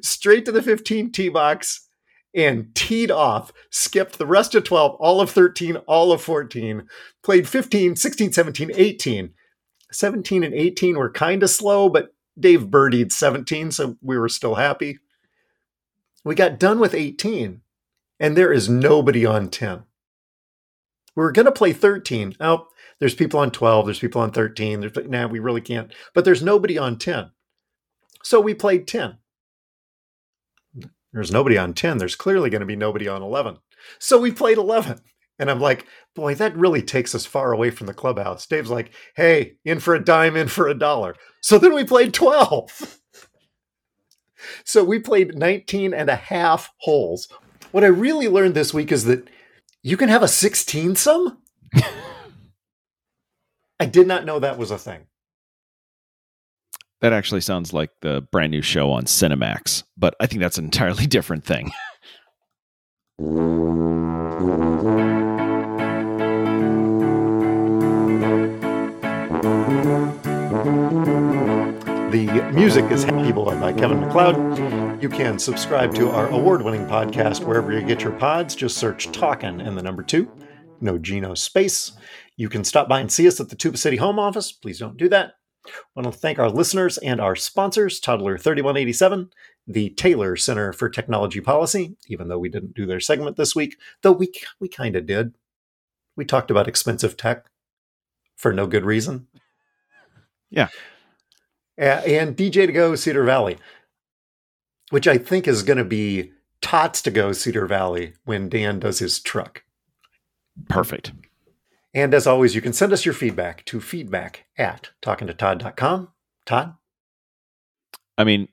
Straight 0.00 0.44
to 0.46 0.52
the 0.52 0.62
15 0.62 1.12
tee 1.12 1.28
box 1.28 1.88
and 2.34 2.74
teed 2.74 3.10
off, 3.10 3.52
skipped 3.70 4.18
the 4.18 4.26
rest 4.26 4.54
of 4.54 4.64
12, 4.64 4.96
all 4.96 5.20
of 5.20 5.30
13, 5.30 5.76
all 5.86 6.12
of 6.12 6.20
14, 6.20 6.86
played 7.22 7.48
15, 7.48 7.96
16, 7.96 8.32
17, 8.32 8.70
18. 8.74 9.30
17 9.92 10.44
and 10.44 10.54
18 10.54 10.98
were 10.98 11.10
kind 11.10 11.42
of 11.42 11.50
slow, 11.50 11.88
but 11.88 12.14
Dave 12.38 12.66
birdied 12.66 13.12
17, 13.12 13.70
so 13.70 13.96
we 14.02 14.18
were 14.18 14.28
still 14.28 14.56
happy. 14.56 14.98
We 16.24 16.34
got 16.34 16.58
done 16.58 16.78
with 16.78 16.92
18, 16.92 17.62
and 18.20 18.36
there 18.36 18.52
is 18.52 18.68
nobody 18.68 19.24
on 19.24 19.48
10. 19.48 19.84
We 21.14 21.22
were 21.22 21.32
going 21.32 21.46
to 21.46 21.52
play 21.52 21.72
13. 21.72 22.34
Oh, 22.40 22.66
there's 23.00 23.14
people 23.14 23.40
on 23.40 23.50
12, 23.50 23.86
there's 23.86 23.98
people 23.98 24.20
on 24.20 24.32
13. 24.32 24.80
There's, 24.80 24.96
like, 24.96 25.08
nah, 25.08 25.26
we 25.26 25.38
really 25.38 25.60
can't. 25.60 25.92
But 26.14 26.24
there's 26.24 26.42
nobody 26.42 26.78
on 26.78 26.98
10. 26.98 27.30
So 28.22 28.40
we 28.40 28.54
played 28.54 28.88
10. 28.88 29.18
There's 31.12 31.30
nobody 31.30 31.58
on 31.58 31.74
10. 31.74 31.98
There's 31.98 32.16
clearly 32.16 32.50
going 32.50 32.60
to 32.60 32.66
be 32.66 32.76
nobody 32.76 33.08
on 33.08 33.22
11. 33.22 33.58
So 33.98 34.18
we 34.18 34.32
played 34.32 34.58
11. 34.58 35.00
And 35.38 35.50
I'm 35.50 35.60
like, 35.60 35.86
boy, 36.14 36.34
that 36.34 36.56
really 36.56 36.82
takes 36.82 37.14
us 37.14 37.26
far 37.26 37.52
away 37.52 37.70
from 37.70 37.86
the 37.86 37.94
clubhouse. 37.94 38.46
Dave's 38.46 38.70
like, 38.70 38.90
hey, 39.16 39.56
in 39.64 39.80
for 39.80 39.94
a 39.94 40.02
dime, 40.02 40.36
in 40.36 40.48
for 40.48 40.66
a 40.68 40.74
dollar. 40.74 41.14
So 41.42 41.58
then 41.58 41.74
we 41.74 41.84
played 41.84 42.14
12. 42.14 42.98
so 44.64 44.82
we 44.82 44.98
played 44.98 45.36
19 45.36 45.92
and 45.92 46.08
a 46.08 46.16
half 46.16 46.72
holes. 46.78 47.28
What 47.70 47.84
I 47.84 47.88
really 47.88 48.28
learned 48.28 48.54
this 48.54 48.72
week 48.72 48.90
is 48.90 49.04
that 49.04 49.28
you 49.82 49.96
can 49.96 50.08
have 50.08 50.22
a 50.22 50.28
16 50.28 50.96
some. 50.96 51.38
I 53.78 53.86
did 53.86 54.06
not 54.06 54.24
know 54.24 54.38
that 54.38 54.58
was 54.58 54.70
a 54.70 54.78
thing. 54.78 55.06
That 57.00 57.12
actually 57.12 57.42
sounds 57.42 57.74
like 57.74 57.90
the 58.00 58.22
brand 58.32 58.52
new 58.52 58.62
show 58.62 58.90
on 58.90 59.04
Cinemax, 59.04 59.82
but 59.98 60.14
I 60.18 60.26
think 60.26 60.40
that's 60.40 60.56
an 60.58 60.64
entirely 60.64 61.06
different 61.08 61.44
thing. 61.44 61.72
The 72.10 72.50
music 72.54 72.90
is 72.90 73.04
Happy 73.04 73.30
Boy 73.30 73.58
by 73.60 73.74
Kevin 73.74 74.00
MacLeod. 74.00 75.02
You 75.02 75.10
can 75.10 75.38
subscribe 75.38 75.94
to 75.96 76.08
our 76.08 76.28
award 76.28 76.62
winning 76.62 76.86
podcast 76.86 77.44
wherever 77.44 77.72
you 77.72 77.86
get 77.86 78.02
your 78.02 78.12
pods. 78.12 78.54
Just 78.54 78.78
search 78.78 79.12
Talkin' 79.12 79.60
and 79.60 79.76
the 79.76 79.82
number 79.82 80.02
two, 80.02 80.30
no 80.80 80.98
Geno 80.98 81.34
space. 81.34 81.92
You 82.36 82.48
can 82.48 82.64
stop 82.64 82.88
by 82.88 83.00
and 83.00 83.10
see 83.10 83.26
us 83.26 83.40
at 83.40 83.48
the 83.48 83.56
Tuba 83.56 83.76
City 83.76 83.96
home 83.96 84.18
office. 84.18 84.52
Please 84.52 84.78
don't 84.78 84.96
do 84.96 85.08
that. 85.08 85.34
I 85.66 85.70
want 85.94 86.12
to 86.12 86.18
thank 86.18 86.38
our 86.38 86.50
listeners 86.50 86.98
and 86.98 87.20
our 87.20 87.34
sponsors, 87.34 87.98
Toddler 87.98 88.38
3187, 88.38 89.30
the 89.66 89.90
Taylor 89.90 90.36
Center 90.36 90.72
for 90.72 90.88
Technology 90.88 91.40
Policy, 91.40 91.96
even 92.08 92.28
though 92.28 92.38
we 92.38 92.48
didn't 92.48 92.74
do 92.74 92.86
their 92.86 93.00
segment 93.00 93.36
this 93.36 93.56
week, 93.56 93.76
though 94.02 94.12
we, 94.12 94.32
we 94.60 94.68
kind 94.68 94.96
of 94.96 95.06
did. 95.06 95.34
We 96.14 96.24
talked 96.24 96.50
about 96.50 96.68
expensive 96.68 97.16
tech 97.16 97.46
for 98.36 98.52
no 98.52 98.66
good 98.66 98.84
reason. 98.84 99.26
Yeah. 100.50 100.68
And 101.76 102.36
DJ 102.36 102.66
to 102.66 102.72
go 102.72 102.94
Cedar 102.94 103.24
Valley, 103.24 103.58
which 104.90 105.08
I 105.08 105.18
think 105.18 105.46
is 105.46 105.62
going 105.62 105.78
to 105.78 105.84
be 105.84 106.32
Tots 106.62 107.02
to 107.02 107.10
go 107.10 107.32
Cedar 107.32 107.66
Valley 107.66 108.14
when 108.24 108.48
Dan 108.48 108.78
does 108.78 108.98
his 108.98 109.20
truck. 109.20 109.62
Perfect. 110.68 111.12
And 111.94 112.12
as 112.12 112.26
always, 112.26 112.54
you 112.54 112.60
can 112.60 112.72
send 112.72 112.92
us 112.92 113.04
your 113.04 113.14
feedback 113.14 113.64
to 113.66 113.80
feedback 113.80 114.44
at 114.58 114.90
talkingtotodd.com. 115.02 116.08
Todd? 116.44 116.74
I 118.18 118.24
mean, 118.24 118.48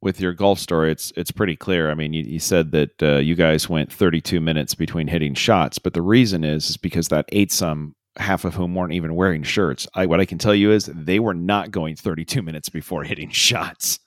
with 0.00 0.20
your 0.20 0.32
golf 0.32 0.58
story, 0.58 0.92
it's 0.92 1.12
it's 1.16 1.30
pretty 1.30 1.56
clear. 1.56 1.90
I 1.90 1.94
mean, 1.94 2.12
you, 2.12 2.22
you 2.22 2.38
said 2.38 2.70
that 2.72 3.02
uh, 3.02 3.16
you 3.16 3.34
guys 3.34 3.68
went 3.68 3.92
32 3.92 4.40
minutes 4.40 4.74
between 4.74 5.08
hitting 5.08 5.34
shots, 5.34 5.78
but 5.78 5.94
the 5.94 6.02
reason 6.02 6.44
is 6.44 6.70
is 6.70 6.76
because 6.76 7.08
that 7.08 7.24
eight 7.32 7.50
some, 7.50 7.94
half 8.16 8.44
of 8.44 8.54
whom 8.54 8.74
weren't 8.74 8.92
even 8.92 9.14
wearing 9.14 9.42
shirts. 9.42 9.88
I, 9.94 10.06
what 10.06 10.20
I 10.20 10.24
can 10.24 10.38
tell 10.38 10.54
you 10.54 10.70
is 10.70 10.86
they 10.86 11.18
were 11.18 11.34
not 11.34 11.70
going 11.70 11.96
32 11.96 12.42
minutes 12.42 12.68
before 12.68 13.04
hitting 13.04 13.30
shots. 13.30 13.98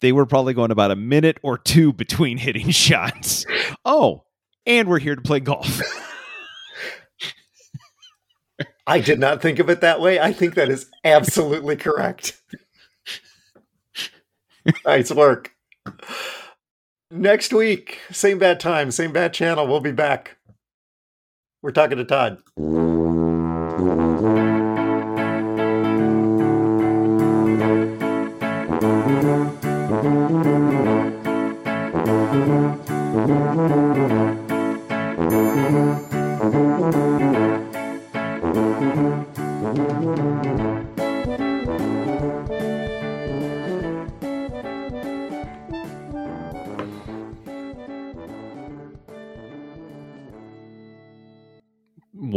They 0.00 0.12
were 0.12 0.26
probably 0.26 0.54
going 0.54 0.70
about 0.70 0.90
a 0.90 0.96
minute 0.96 1.38
or 1.42 1.58
two 1.58 1.92
between 1.92 2.38
hitting 2.38 2.70
shots. 2.72 3.46
Oh, 3.84 4.24
and 4.64 4.88
we're 4.88 5.00
here 5.00 5.16
to 5.16 5.22
play 5.22 5.40
golf. 5.40 5.80
I 8.88 9.00
did 9.00 9.20
not 9.20 9.42
think 9.42 9.58
of 9.58 9.68
it 9.68 9.82
that 9.82 10.00
way. 10.00 10.18
I 10.18 10.32
think 10.32 10.54
that 10.54 10.70
is 10.70 10.90
absolutely 11.04 11.76
correct. 11.76 12.40
nice 14.86 15.12
work. 15.12 15.54
Next 17.10 17.52
week, 17.52 18.00
same 18.10 18.38
bad 18.38 18.60
time, 18.60 18.90
same 18.90 19.12
bad 19.12 19.34
channel. 19.34 19.66
We'll 19.66 19.80
be 19.80 19.92
back. 19.92 20.38
We're 21.62 21.70
talking 21.70 21.98
to 21.98 22.04
Todd. 22.06 22.38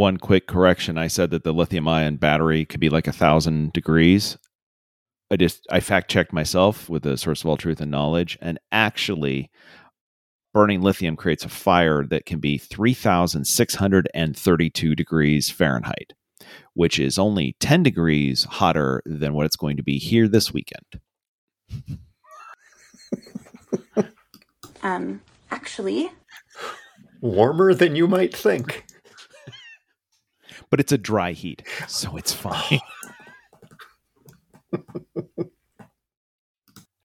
One 0.02 0.16
quick 0.16 0.48
correction: 0.48 0.98
I 0.98 1.06
said 1.06 1.30
that 1.30 1.44
the 1.44 1.52
lithium-ion 1.52 2.16
battery 2.16 2.64
could 2.64 2.80
be 2.80 2.88
like 2.88 3.06
a 3.06 3.12
thousand 3.12 3.72
degrees. 3.72 4.36
I 5.30 5.36
just 5.36 5.64
I 5.70 5.78
fact 5.78 6.10
checked 6.10 6.32
myself 6.32 6.88
with 6.88 7.04
the 7.04 7.16
source 7.16 7.42
of 7.42 7.46
all 7.46 7.56
truth 7.56 7.80
and 7.80 7.92
knowledge, 7.92 8.36
and 8.42 8.58
actually, 8.72 9.48
burning 10.52 10.82
lithium 10.82 11.14
creates 11.14 11.44
a 11.44 11.48
fire 11.48 12.04
that 12.06 12.26
can 12.26 12.40
be 12.40 12.58
3,632 12.58 14.94
degrees 14.96 15.50
Fahrenheit, 15.50 16.14
which 16.74 16.98
is 16.98 17.16
only 17.16 17.54
10 17.60 17.84
degrees 17.84 18.42
hotter 18.42 19.04
than 19.06 19.34
what 19.34 19.46
it's 19.46 19.54
going 19.54 19.76
to 19.76 19.84
be 19.84 19.98
here 19.98 20.26
this 20.26 20.52
weekend. 20.52 20.98
Um, 24.82 25.20
actually, 25.52 26.10
Warmer 27.20 27.72
than 27.72 27.94
you 27.94 28.08
might 28.08 28.34
think 28.34 28.84
but 30.72 30.80
it's 30.80 30.90
a 30.90 30.96
dry 30.96 31.32
heat, 31.32 31.62
so 31.86 32.16
it's 32.16 32.32
fine. 32.46 32.80